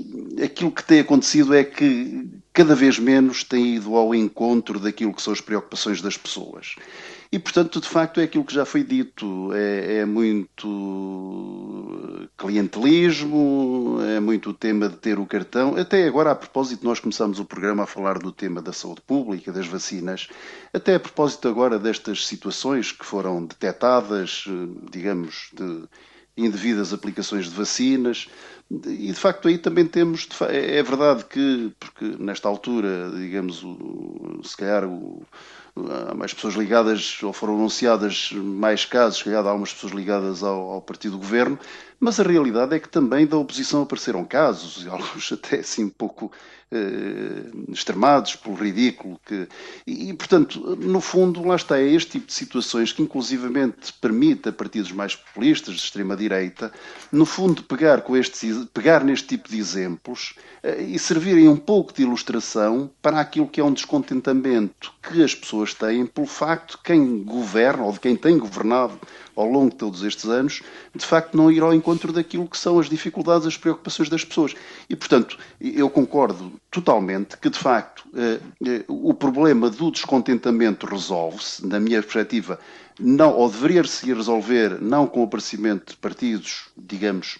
aquilo 0.44 0.70
que 0.70 0.84
tem 0.84 1.00
acontecido 1.00 1.54
é 1.54 1.64
que 1.64 2.28
cada 2.52 2.74
vez 2.74 2.98
menos 2.98 3.44
tem 3.44 3.76
ido 3.76 3.96
ao 3.96 4.14
encontro 4.14 4.78
daquilo 4.78 5.14
que 5.14 5.22
são 5.22 5.32
as 5.32 5.40
preocupações 5.40 6.02
das 6.02 6.18
pessoas. 6.18 6.74
E, 7.32 7.38
portanto, 7.38 7.80
de 7.80 7.88
facto, 7.88 8.18
é 8.20 8.24
aquilo 8.24 8.44
que 8.44 8.52
já 8.52 8.64
foi 8.64 8.82
dito. 8.82 9.52
É, 9.52 9.98
é 9.98 10.04
muito 10.04 10.68
clientelismo, 12.36 13.98
é 14.02 14.18
muito 14.18 14.50
o 14.50 14.54
tema 14.54 14.88
de 14.88 14.96
ter 14.96 15.16
o 15.18 15.26
cartão. 15.26 15.76
Até 15.76 16.08
agora, 16.08 16.32
a 16.32 16.34
propósito, 16.34 16.84
nós 16.84 16.98
começamos 16.98 17.38
o 17.38 17.44
programa 17.44 17.84
a 17.84 17.86
falar 17.86 18.18
do 18.18 18.32
tema 18.32 18.60
da 18.60 18.72
saúde 18.72 19.02
pública, 19.02 19.52
das 19.52 19.68
vacinas. 19.68 20.28
Até 20.72 20.96
a 20.96 21.00
propósito 21.00 21.46
agora 21.46 21.78
destas 21.78 22.26
situações 22.26 22.90
que 22.90 23.06
foram 23.06 23.44
detectadas, 23.44 24.46
digamos, 24.90 25.50
de 25.52 25.84
indevidas 26.36 26.92
aplicações 26.92 27.44
de 27.44 27.54
vacinas. 27.54 28.28
E 28.70 29.08
de 29.08 29.14
facto 29.14 29.46
aí 29.46 29.58
também 29.58 29.86
temos, 29.86 30.28
é 30.48 30.82
verdade 30.82 31.24
que, 31.26 31.72
porque 31.78 32.16
nesta 32.18 32.48
altura, 32.48 33.10
digamos, 33.14 33.62
o, 33.62 34.40
se 34.42 34.56
calhar 34.56 34.84
o, 34.84 35.22
mais 36.16 36.34
pessoas 36.34 36.54
ligadas, 36.54 37.18
ou 37.22 37.32
foram 37.32 37.54
anunciadas 37.54 38.30
mais 38.32 38.84
casos, 38.84 39.22
calhar 39.22 39.46
algumas 39.46 39.72
pessoas 39.72 39.92
ligadas 39.92 40.42
ao, 40.42 40.70
ao 40.70 40.82
partido 40.82 41.12
do 41.12 41.18
governo, 41.18 41.58
mas 41.98 42.18
a 42.18 42.22
realidade 42.22 42.74
é 42.74 42.78
que 42.78 42.88
também 42.88 43.26
da 43.26 43.36
oposição 43.36 43.82
apareceram 43.82 44.24
casos, 44.24 44.84
e 44.84 44.88
alguns 44.90 45.32
até 45.32 45.60
assim 45.60 45.84
um 45.84 45.90
pouco 45.90 46.32
extremados 47.68 48.36
pelo 48.36 48.54
ridículo. 48.54 49.20
Que, 49.26 49.48
e, 49.86 50.10
e, 50.10 50.14
portanto, 50.14 50.76
no 50.76 51.00
fundo, 51.00 51.46
lá 51.46 51.56
está, 51.56 51.78
é 51.78 51.86
este 51.86 52.12
tipo 52.12 52.26
de 52.26 52.32
situações 52.32 52.92
que 52.92 53.02
inclusivamente 53.02 53.92
permite 54.00 54.48
a 54.48 54.52
partidos 54.52 54.92
mais 54.92 55.16
populistas, 55.16 55.74
de 55.74 55.80
extrema-direita, 55.80 56.72
no 57.10 57.26
fundo 57.26 57.62
pegar, 57.64 58.02
com 58.02 58.16
estes, 58.16 58.66
pegar 58.72 59.04
neste 59.04 59.26
tipo 59.26 59.48
de 59.48 59.58
exemplos 59.58 60.34
eh, 60.62 60.82
e 60.82 60.98
servirem 60.98 61.48
um 61.48 61.56
pouco 61.56 61.92
de 61.92 62.02
ilustração 62.02 62.90
para 63.02 63.20
aquilo 63.20 63.48
que 63.48 63.60
é 63.60 63.64
um 63.64 63.72
descontentamento 63.72 64.92
que 65.02 65.22
as 65.22 65.34
pessoas 65.34 65.74
têm 65.74 66.06
pelo 66.06 66.26
facto 66.26 66.76
de 66.76 66.82
quem 66.82 67.22
governa, 67.24 67.84
ou 67.84 67.92
de 67.92 68.00
quem 68.00 68.14
tem 68.14 68.38
governado 68.38 68.98
ao 69.34 69.46
longo 69.46 69.70
de 69.70 69.76
todos 69.76 70.02
estes 70.02 70.26
anos, 70.26 70.62
de 70.94 71.04
facto 71.04 71.36
não 71.36 71.50
ir 71.50 71.62
ao 71.62 71.72
encontro 71.72 72.12
daquilo 72.12 72.46
que 72.46 72.58
são 72.58 72.78
as 72.78 72.88
dificuldades, 72.88 73.46
as 73.46 73.56
preocupações 73.56 74.08
das 74.08 74.24
pessoas. 74.24 74.54
E, 74.88 74.94
portanto, 74.94 75.38
eu 75.60 75.88
concordo 75.88 76.59
totalmente 76.70 77.36
que, 77.36 77.50
de 77.50 77.58
facto, 77.58 78.04
eh, 78.14 78.40
eh, 78.64 78.84
o 78.86 79.12
problema 79.12 79.68
do 79.68 79.90
descontentamento 79.90 80.86
resolve-se, 80.86 81.66
na 81.66 81.80
minha 81.80 82.00
perspectiva, 82.00 82.58
não, 82.98 83.32
ou 83.34 83.50
deveria-se 83.50 84.12
resolver 84.12 84.80
não 84.80 85.06
com 85.06 85.20
o 85.20 85.24
aparecimento 85.24 85.92
de 85.92 85.96
partidos, 85.96 86.68
digamos, 86.76 87.38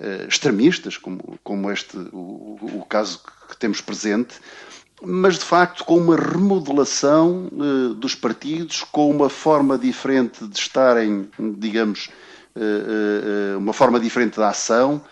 eh, 0.00 0.26
extremistas, 0.28 0.96
como, 0.96 1.38
como 1.44 1.70
este, 1.70 1.96
o, 2.12 2.58
o 2.60 2.84
caso 2.88 3.20
que 3.48 3.56
temos 3.56 3.80
presente, 3.80 4.34
mas 5.02 5.38
de 5.38 5.44
facto 5.44 5.84
com 5.84 5.96
uma 5.98 6.16
remodelação 6.16 7.48
uh, 7.52 7.94
dos 7.94 8.14
partidos, 8.14 8.82
com 8.84 9.10
uma 9.10 9.28
forma 9.28 9.78
diferente 9.78 10.46
de 10.46 10.58
estarem, 10.58 11.28
digamos, 11.58 12.08
uh, 12.56 13.54
uh, 13.54 13.58
uma 13.58 13.72
forma 13.72 14.00
diferente 14.00 14.36
de 14.36 14.42
ação. 14.42 15.02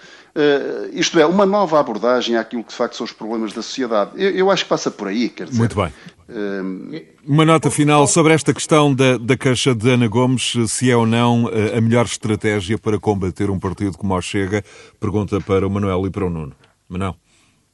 Isto 0.93 1.19
é, 1.19 1.27
uma 1.27 1.45
nova 1.45 1.79
abordagem 1.79 2.37
àquilo 2.37 2.65
que 2.65 2.71
de 2.71 2.77
facto 2.77 2.97
são 2.97 3.05
os 3.05 3.13
problemas 3.13 3.53
da 3.53 3.63
sociedade. 3.63 4.13
Eu, 4.17 4.31
eu 4.31 4.51
acho 4.51 4.65
que 4.65 4.69
passa 4.71 4.91
por 4.91 5.09
aí, 5.09 5.29
quer 5.29 5.47
dizer. 5.47 5.59
Muito 5.59 5.77
bem. 5.77 5.93
Uma 7.27 7.45
nota 7.45 7.71
final 7.71 8.07
sobre 8.07 8.33
esta 8.33 8.55
questão 8.55 8.95
da, 8.95 9.19
da 9.19 9.37
Caixa 9.37 9.75
de 9.75 9.91
Ana 9.91 10.09
Gomes, 10.09 10.55
se 10.69 10.91
é 10.91 10.97
ou 10.97 11.07
não 11.07 11.51
a 11.77 11.81
melhor 11.81 12.07
estratégia 12.07 12.79
para 12.79 12.99
combater 12.99 13.51
um 13.51 13.59
partido 13.59 13.99
como 13.99 14.15
o 14.15 14.23
Chega, 14.23 14.65
pergunta 14.99 15.41
para 15.41 15.67
o 15.67 15.71
Manuel 15.71 16.07
e 16.07 16.11
para 16.11 16.25
o 16.25 16.31
Nuno. 16.31 16.55
Manuel. 16.89 17.17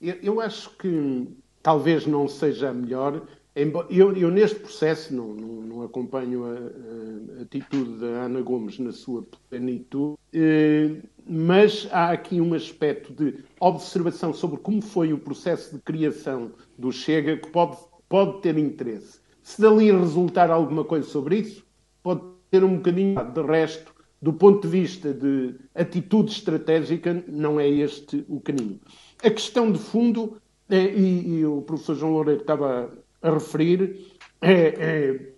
Eu, 0.01 0.17
eu 0.23 0.41
acho 0.41 0.71
que 0.77 1.29
talvez 1.63 2.07
não 2.07 2.29
seja 2.29 2.71
a 2.71 2.75
melhor. 2.75 3.23
Eu, 3.55 4.17
eu 4.17 4.31
neste 4.31 4.61
processo 4.61 5.13
não, 5.15 5.35
não, 5.35 5.63
não 5.63 5.83
acompanho 5.83 6.45
a, 6.45 7.39
a, 7.39 7.43
atitude 7.43 7.99
da 7.99 8.07
Ana 8.07 8.41
Gomes 8.41 8.79
na 8.79 8.93
sua 8.93 9.25
plenitude, 9.51 10.17
eh, 10.33 10.97
mas 11.29 11.87
há 11.93 12.11
aqui 12.11 12.41
um 12.41 12.55
aspecto 12.55 13.13
de 13.13 13.45
observação 13.61 14.33
sobre 14.33 14.59
como 14.59 14.81
foi 14.81 15.13
o 15.13 15.19
processo 15.19 15.75
de 15.75 15.83
criação 15.83 16.53
do 16.79 16.91
Chega 16.91 17.37
que 17.37 17.51
pode, 17.51 17.77
pode 18.09 18.41
ter 18.41 18.57
interesse. 18.57 19.21
Se 19.43 19.61
dali 19.61 19.93
resultar 19.93 20.51
alguma 20.51 20.85
coisa 20.85 21.07
sobre 21.07 21.39
isso, 21.39 21.65
pode 22.03 22.23
ter 22.51 22.65
um 22.65 22.77
bocadinho 22.77 23.23
de 23.33 23.43
resto, 23.43 23.95
do 24.21 24.33
ponto 24.33 24.63
de 24.63 24.69
vista 24.69 25.13
de 25.13 25.55
atitude 25.75 26.33
estratégica, 26.33 27.23
não 27.29 27.61
é 27.61 27.69
este 27.69 28.25
o 28.29 28.41
caminho. 28.41 28.81
A 29.23 29.31
questão 29.31 29.71
de 29.71 29.79
fundo 29.79 30.41
é, 30.69 30.85
e, 30.85 31.39
e, 31.39 31.47
o 31.47 31.63
professor 31.63 31.95
João 31.95 32.13
Loureiro 32.13 32.41
estava 32.41 32.91
a 33.23 33.31
referir, 33.31 34.13
é, 34.41 34.53
é, 34.53 35.33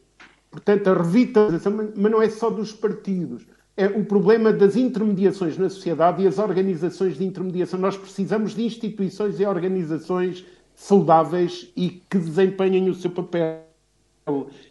portanto, 0.50 0.88
a 0.88 0.94
revitalização, 0.94 1.92
mas 1.94 2.12
não 2.12 2.22
é 2.22 2.28
só 2.28 2.50
dos 2.50 2.72
partidos. 2.72 3.46
É 3.76 3.86
o 3.86 4.04
problema 4.04 4.52
das 4.52 4.76
intermediações 4.76 5.56
na 5.56 5.70
sociedade 5.70 6.22
e 6.22 6.26
as 6.26 6.38
organizações 6.38 7.16
de 7.16 7.24
intermediação. 7.24 7.78
Nós 7.78 7.96
precisamos 7.96 8.54
de 8.54 8.64
instituições 8.64 9.40
e 9.40 9.46
organizações 9.46 10.44
saudáveis 10.74 11.70
e 11.76 11.88
que 11.88 12.18
desempenhem 12.18 12.88
o 12.88 12.94
seu 12.94 13.10
papel. 13.10 13.64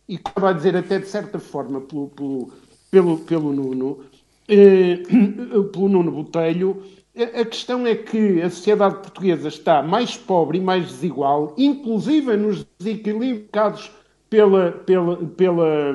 E 0.08 0.18
como 0.18 0.46
a 0.46 0.54
dizer, 0.54 0.76
até 0.76 1.00
de 1.00 1.08
certa 1.08 1.40
forma, 1.40 1.82
pelo, 1.82 2.10
pelo, 2.10 2.52
pelo, 2.92 3.18
pelo 3.20 3.54
Nuno, 3.54 4.00
eh, 4.48 5.02
pelo 5.72 5.90
Nuno 5.90 6.12
Botelho, 6.12 6.84
a 7.16 7.44
questão 7.46 7.86
é 7.86 7.96
que 7.96 8.42
a 8.42 8.50
sociedade 8.50 8.96
portuguesa 8.96 9.48
está 9.48 9.82
mais 9.82 10.16
pobre 10.16 10.58
e 10.58 10.62
mais 10.62 10.88
desigual, 10.88 11.54
inclusive 11.58 12.36
nos 12.38 12.66
desequilibrados 12.78 13.92
pela, 14.30 14.72
pela, 14.72 15.18
pela 15.18 15.94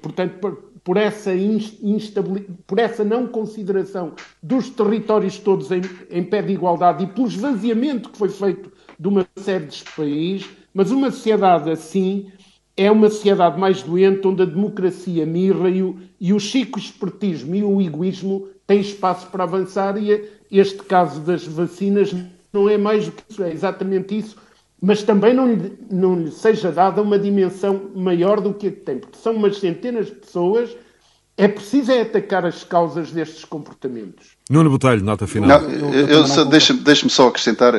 portanto, 0.00 0.72
por, 0.84 0.98
essa 0.98 1.34
instabilidade, 1.34 2.52
por 2.66 2.78
essa 2.78 3.02
não 3.02 3.26
consideração 3.26 4.12
dos 4.42 4.68
territórios 4.68 5.38
todos 5.38 5.70
em, 5.70 5.80
em 6.10 6.22
pé 6.22 6.42
de 6.42 6.52
igualdade 6.52 7.04
e 7.04 7.06
pelo 7.06 7.26
esvaziamento 7.26 8.10
que 8.10 8.18
foi 8.18 8.28
feito 8.28 8.70
de 9.00 9.08
uma 9.08 9.26
série 9.36 9.64
de 9.64 9.82
países, 9.96 10.48
mas 10.72 10.90
uma 10.90 11.10
sociedade 11.10 11.70
assim 11.70 12.30
é 12.76 12.90
uma 12.90 13.08
sociedade 13.08 13.58
mais 13.58 13.82
doente 13.82 14.26
onde 14.26 14.42
a 14.42 14.46
democracia 14.46 15.24
mirra 15.24 15.70
e 15.70 15.82
o, 15.82 15.96
e 16.20 16.32
o 16.32 16.38
chico 16.38 16.78
espertismo 16.78 17.54
e 17.54 17.64
o 17.64 17.80
egoísmo 17.80 18.48
têm 18.66 18.80
espaço 18.80 19.28
para 19.28 19.44
avançar 19.44 19.96
e 19.96 20.28
este 20.50 20.82
caso 20.82 21.20
das 21.20 21.46
vacinas 21.46 22.14
não 22.52 22.68
é 22.68 22.76
mais 22.76 23.06
do 23.06 23.12
que 23.12 23.22
isso, 23.28 23.42
é 23.42 23.52
exatamente 23.52 24.16
isso, 24.16 24.36
mas 24.84 25.02
também 25.02 25.32
não 25.32 25.50
lhe, 25.50 25.78
não 25.90 26.14
lhe 26.14 26.30
seja 26.30 26.70
dada 26.70 27.00
uma 27.00 27.18
dimensão 27.18 27.90
maior 27.94 28.40
do 28.40 28.52
que 28.52 28.70
tem, 28.70 28.98
porque 28.98 29.18
são 29.18 29.34
umas 29.34 29.56
centenas 29.58 30.06
de 30.06 30.12
pessoas 30.12 30.76
é 31.36 31.48
preciso 31.48 31.90
é 31.90 32.02
atacar 32.02 32.44
as 32.44 32.62
causas 32.62 33.10
destes 33.10 33.44
comportamentos. 33.44 34.33
Nuno 34.50 34.68
Botelho, 34.68 35.02
nota 35.02 35.26
final. 35.26 35.62
Não, 35.62 35.70
eu, 35.70 35.90
eu, 35.90 36.26
eu 36.26 36.44
deixa-me 36.44 36.80
deixa 36.80 37.08
só 37.08 37.28
acrescentar, 37.28 37.74
uh, 37.74 37.78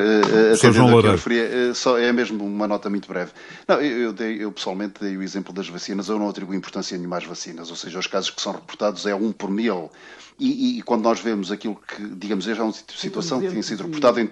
atendendo 0.52 1.00
que 1.00 1.06
eu 1.06 1.12
referi, 1.12 1.70
uh, 1.70 1.74
só, 1.76 1.96
é 1.96 2.12
mesmo 2.12 2.44
uma 2.44 2.66
nota 2.66 2.90
muito 2.90 3.06
breve. 3.06 3.30
Não, 3.68 3.80
eu, 3.80 4.12
dei, 4.12 4.42
eu, 4.42 4.50
pessoalmente 4.50 4.94
dei 5.00 5.16
o 5.16 5.22
exemplo 5.22 5.52
das 5.52 5.68
vacinas, 5.68 6.08
eu 6.08 6.18
não 6.18 6.28
atribuo 6.28 6.56
importância 6.56 6.96
nenhuma 6.98 7.18
às 7.18 7.24
vacinas, 7.24 7.70
ou 7.70 7.76
seja, 7.76 8.00
os 8.00 8.08
casos 8.08 8.30
que 8.30 8.42
são 8.42 8.52
reportados 8.52 9.06
é 9.06 9.14
um 9.14 9.30
por 9.30 9.48
mil. 9.48 9.92
E, 10.38 10.78
e, 10.78 10.82
quando 10.82 11.02
nós 11.02 11.18
vemos 11.18 11.50
aquilo 11.50 11.76
que, 11.76 12.02
digamos, 12.02 12.46
é 12.46 12.52
uma 12.60 12.72
situação 12.72 13.40
que 13.40 13.48
tem 13.48 13.62
sido 13.62 13.84
reportado 13.84 14.20
em, 14.20 14.28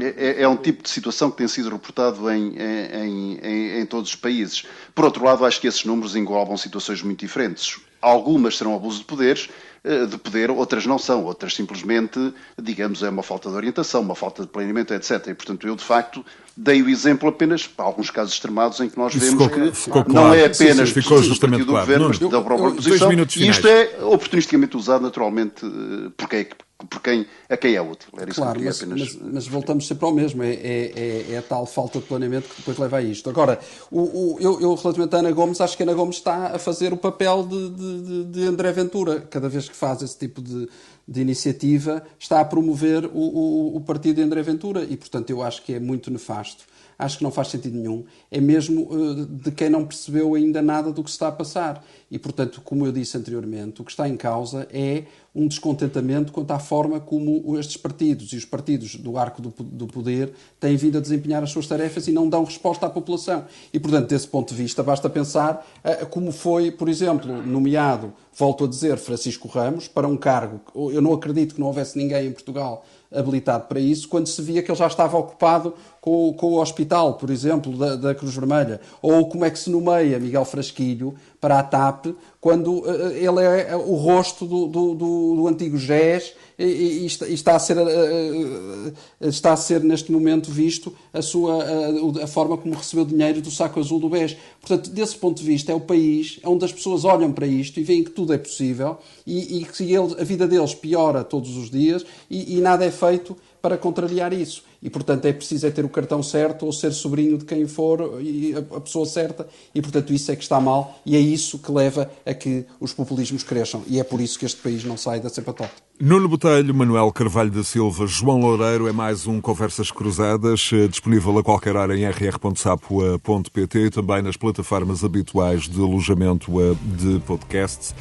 é? 0.00 0.06
é, 0.06 0.42
é, 0.42 0.48
um 0.48 0.56
tipo 0.56 0.82
de 0.82 0.88
situação 0.88 1.28
que 1.28 1.38
tem 1.38 1.48
sido 1.48 1.70
reportado 1.70 2.30
em, 2.30 2.54
em, 2.56 3.38
em, 3.42 3.80
em 3.80 3.86
todos 3.86 4.10
os 4.10 4.16
países. 4.16 4.64
Por 4.94 5.04
outro 5.04 5.24
lado, 5.24 5.44
acho 5.44 5.60
que 5.60 5.66
esses 5.66 5.84
números 5.84 6.14
englobam 6.14 6.56
situações 6.56 7.02
muito 7.02 7.18
diferentes. 7.18 7.80
Algumas 8.00 8.56
serão 8.56 8.76
abuso 8.76 8.98
de 8.98 9.04
poderes, 9.06 9.48
eh, 9.48 9.73
de 9.84 10.16
poder, 10.16 10.50
outras 10.50 10.86
não 10.86 10.98
são, 10.98 11.24
outras 11.24 11.54
simplesmente, 11.54 12.32
digamos, 12.60 13.02
é 13.02 13.10
uma 13.10 13.22
falta 13.22 13.50
de 13.50 13.54
orientação, 13.54 14.00
uma 14.00 14.14
falta 14.14 14.42
de 14.42 14.48
planeamento, 14.48 14.94
etc. 14.94 15.26
E, 15.28 15.34
portanto, 15.34 15.66
eu, 15.66 15.76
de 15.76 15.84
facto, 15.84 16.24
dei 16.56 16.82
o 16.82 16.88
exemplo 16.88 17.28
apenas 17.28 17.66
para 17.66 17.84
alguns 17.84 18.10
casos 18.10 18.32
extremados 18.32 18.80
em 18.80 18.88
que 18.88 18.96
nós 18.96 19.14
Isso 19.14 19.26
vemos 19.26 19.44
ficou, 19.44 19.60
que 19.60 19.76
ficou 19.76 20.04
não 20.06 20.14
claro. 20.14 20.34
é 20.34 20.46
apenas 20.46 20.88
sim, 20.88 20.94
sim, 20.94 21.02
ficou 21.02 21.22
justamente 21.22 21.64
do 21.64 21.72
claro. 21.72 21.86
governo, 21.86 22.08
mas 22.08 22.18
da 22.18 22.40
própria 22.40 22.68
oposição. 22.68 23.12
E 23.12 23.48
isto 23.48 23.68
é 23.68 24.04
oportunisticamente 24.04 24.76
usado, 24.76 25.02
naturalmente, 25.02 25.66
eh, 25.66 26.10
porque 26.16 26.36
é 26.36 26.48
por 26.88 27.00
quem, 27.00 27.26
a 27.48 27.56
quem 27.56 27.74
é 27.74 27.80
útil. 27.80 28.08
Era 28.16 28.30
isso 28.30 28.40
claro, 28.40 28.58
que 28.58 28.64
mas, 28.64 28.82
apenas... 28.82 29.14
mas, 29.14 29.32
mas, 29.32 29.46
voltamos 29.46 29.86
sempre 29.86 30.04
ao 30.04 30.12
mesmo, 30.12 30.42
é, 30.42 30.52
é, 30.52 30.92
é, 30.94 31.32
é, 31.32 31.38
a 31.38 31.42
tal 31.42 31.66
falta 31.66 31.98
de 31.98 32.04
planeamento 32.04 32.48
que 32.48 32.56
depois 32.56 32.78
leva 32.78 32.98
a 32.98 33.02
isto. 33.02 33.30
Agora, 33.30 33.58
o, 33.90 34.00
o, 34.00 34.38
eu, 34.40 34.60
eu, 34.60 34.74
relativamente 34.74 35.14
a 35.14 35.18
Ana 35.18 35.32
Gomes, 35.32 35.60
acho 35.60 35.76
que 35.76 35.82
a 35.82 35.86
Ana 35.86 35.94
Gomes 35.94 36.16
está 36.16 36.48
a 36.54 36.58
fazer 36.58 36.92
o 36.92 36.96
papel 36.96 37.44
de, 37.44 37.70
de, 37.70 38.24
de 38.24 38.46
André 38.46 38.72
Ventura, 38.72 39.20
cada 39.30 39.48
vez 39.48 39.68
que 39.74 39.80
faz 39.80 40.00
esse 40.02 40.16
tipo 40.16 40.40
de, 40.40 40.68
de 41.06 41.20
iniciativa, 41.20 42.02
está 42.18 42.40
a 42.40 42.44
promover 42.44 43.04
o, 43.06 43.18
o, 43.18 43.76
o 43.76 43.80
partido 43.80 44.16
de 44.16 44.22
André 44.22 44.40
Ventura. 44.42 44.84
E, 44.84 44.96
portanto, 44.96 45.30
eu 45.30 45.42
acho 45.42 45.62
que 45.62 45.74
é 45.74 45.80
muito 45.80 46.10
nefasto 46.10 46.64
acho 46.98 47.18
que 47.18 47.24
não 47.24 47.30
faz 47.30 47.48
sentido 47.48 47.76
nenhum. 47.76 48.04
É 48.30 48.40
mesmo 48.40 48.82
uh, 48.90 49.26
de 49.26 49.50
quem 49.50 49.68
não 49.68 49.84
percebeu 49.84 50.34
ainda 50.34 50.62
nada 50.62 50.92
do 50.92 51.02
que 51.02 51.10
se 51.10 51.14
está 51.14 51.28
a 51.28 51.32
passar. 51.32 51.84
E, 52.10 52.18
portanto, 52.18 52.60
como 52.64 52.86
eu 52.86 52.92
disse 52.92 53.16
anteriormente, 53.16 53.80
o 53.80 53.84
que 53.84 53.90
está 53.90 54.08
em 54.08 54.16
causa 54.16 54.68
é 54.72 55.04
um 55.34 55.48
descontentamento 55.48 56.30
quanto 56.30 56.52
à 56.52 56.60
forma 56.60 57.00
como 57.00 57.58
estes 57.58 57.76
partidos 57.76 58.32
e 58.32 58.36
os 58.36 58.44
partidos 58.44 58.94
do 58.94 59.18
arco 59.18 59.42
do, 59.42 59.52
do 59.58 59.86
poder 59.88 60.32
têm 60.60 60.76
vindo 60.76 60.98
a 60.98 61.00
desempenhar 61.00 61.42
as 61.42 61.50
suas 61.50 61.66
tarefas 61.66 62.06
e 62.06 62.12
não 62.12 62.28
dão 62.28 62.44
resposta 62.44 62.86
à 62.86 62.90
população. 62.90 63.44
E, 63.72 63.80
portanto, 63.80 64.08
desse 64.08 64.28
ponto 64.28 64.54
de 64.54 64.62
vista, 64.62 64.82
basta 64.82 65.10
pensar 65.10 65.66
uh, 65.84 66.06
como 66.06 66.30
foi, 66.30 66.70
por 66.70 66.88
exemplo, 66.88 67.42
nomeado, 67.42 68.12
volto 68.36 68.64
a 68.64 68.68
dizer, 68.68 68.96
Francisco 68.96 69.48
Ramos, 69.48 69.88
para 69.88 70.06
um 70.06 70.16
cargo. 70.16 70.60
Eu 70.92 71.02
não 71.02 71.12
acredito 71.12 71.54
que 71.54 71.60
não 71.60 71.66
houvesse 71.66 71.98
ninguém 71.98 72.28
em 72.28 72.32
Portugal 72.32 72.84
habilitado 73.14 73.66
para 73.68 73.78
isso, 73.78 74.08
quando 74.08 74.26
se 74.26 74.42
via 74.42 74.62
que 74.62 74.70
ele 74.70 74.78
já 74.78 74.86
estava 74.86 75.16
ocupado 75.16 75.74
com, 76.04 76.34
com 76.34 76.48
o 76.48 76.60
hospital, 76.60 77.14
por 77.14 77.30
exemplo, 77.30 77.72
da, 77.78 77.96
da, 77.96 78.14
Cruz 78.14 78.34
Vermelha. 78.34 78.78
Ou 79.00 79.26
como 79.26 79.42
é 79.42 79.50
que 79.50 79.58
se 79.58 79.70
nomeia 79.70 80.18
Miguel 80.18 80.44
Frasquilho 80.44 81.14
para 81.40 81.58
a 81.58 81.62
TAP, 81.62 82.08
quando 82.42 82.80
uh, 82.80 83.10
ele 83.12 83.42
é 83.42 83.74
o 83.74 83.94
rosto 83.94 84.44
do, 84.44 84.66
do, 84.66 84.94
do, 84.94 85.36
do 85.36 85.48
antigo 85.48 85.78
GES 85.78 86.34
e, 86.58 87.06
e, 87.06 87.06
está, 87.06 87.56
a 87.56 87.58
ser, 87.58 87.78
uh, 87.78 88.92
está 89.22 89.54
a 89.54 89.56
ser 89.56 89.82
neste 89.82 90.12
momento 90.12 90.50
visto 90.50 90.94
a, 91.10 91.22
sua, 91.22 91.64
uh, 91.64 92.22
a 92.22 92.26
forma 92.26 92.58
como 92.58 92.74
recebeu 92.74 93.06
dinheiro 93.06 93.40
do 93.40 93.50
saco 93.50 93.80
azul 93.80 93.98
do 93.98 94.10
BES. 94.10 94.36
Portanto, 94.60 94.90
desse 94.90 95.16
ponto 95.16 95.40
de 95.40 95.46
vista, 95.46 95.72
é 95.72 95.74
o 95.74 95.80
país 95.80 96.38
onde 96.44 96.66
as 96.66 96.72
pessoas 96.72 97.06
olham 97.06 97.32
para 97.32 97.46
isto 97.46 97.80
e 97.80 97.82
veem 97.82 98.04
que 98.04 98.10
tudo 98.10 98.34
é 98.34 98.36
possível 98.36 98.98
e, 99.26 99.62
e 99.62 99.64
que 99.64 99.96
a 99.96 100.22
vida 100.22 100.46
deles 100.46 100.74
piora 100.74 101.24
todos 101.24 101.56
os 101.56 101.70
dias 101.70 102.04
e, 102.30 102.58
e 102.58 102.60
nada 102.60 102.84
é 102.84 102.90
feito 102.90 103.34
para 103.64 103.78
contrariar 103.78 104.34
isso. 104.34 104.62
E, 104.84 104.90
portanto, 104.90 105.24
é 105.24 105.32
preciso 105.32 105.66
é 105.66 105.70
ter 105.70 105.82
o 105.82 105.88
cartão 105.88 106.22
certo 106.22 106.66
ou 106.66 106.72
ser 106.72 106.92
sobrinho 106.92 107.38
de 107.38 107.46
quem 107.46 107.66
for 107.66 108.20
e 108.20 108.54
a 108.54 108.80
pessoa 108.80 109.06
certa. 109.06 109.48
E, 109.74 109.80
portanto, 109.80 110.12
isso 110.12 110.30
é 110.30 110.36
que 110.36 110.42
está 110.42 110.60
mal 110.60 111.00
e 111.06 111.16
é 111.16 111.18
isso 111.18 111.58
que 111.58 111.72
leva 111.72 112.10
a 112.26 112.34
que 112.34 112.66
os 112.78 112.92
populismos 112.92 113.42
cresçam. 113.42 113.82
E 113.86 113.98
é 113.98 114.04
por 114.04 114.20
isso 114.20 114.38
que 114.38 114.44
este 114.44 114.60
país 114.60 114.84
não 114.84 114.98
sai 114.98 115.20
da 115.20 115.30
cepa 115.30 115.54
top. 115.54 115.70
Nuno 115.98 116.28
Botelho, 116.28 116.74
Manuel 116.74 117.10
Carvalho 117.12 117.50
da 117.50 117.64
Silva, 117.64 118.06
João 118.06 118.40
Loureiro, 118.40 118.86
é 118.86 118.92
mais 118.92 119.26
um 119.26 119.40
Conversas 119.40 119.90
Cruzadas, 119.90 120.68
eh, 120.72 120.86
disponível 120.86 121.38
a 121.38 121.42
qualquer 121.42 121.76
hora 121.76 121.96
em 121.96 122.04
rr.sapo.pt 122.04 123.78
e 123.78 123.90
também 123.90 124.20
nas 124.20 124.36
plataformas 124.36 125.02
habituais 125.02 125.68
de 125.68 125.80
alojamento 125.80 126.60
eh, 126.60 126.74
de 126.96 127.20
podcasts 127.20 127.94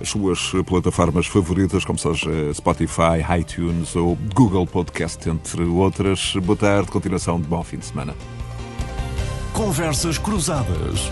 as 0.00 0.08
suas 0.08 0.52
plataformas 0.66 1.26
favoritas, 1.26 1.84
como 1.84 1.98
seja 1.98 2.30
Spotify, 2.54 3.22
iTunes 3.38 3.94
ou 3.94 4.16
Google 4.34 4.66
Podcast, 4.66 5.28
entre 5.28 5.62
outras. 5.62 6.34
Boa 6.42 6.56
tarde, 6.56 6.90
continuação 6.90 7.40
de 7.40 7.46
bom 7.46 7.62
fim 7.62 7.78
de 7.78 7.86
semana. 7.86 8.14
Conversas 9.52 10.18
Cruzadas. 10.18 11.10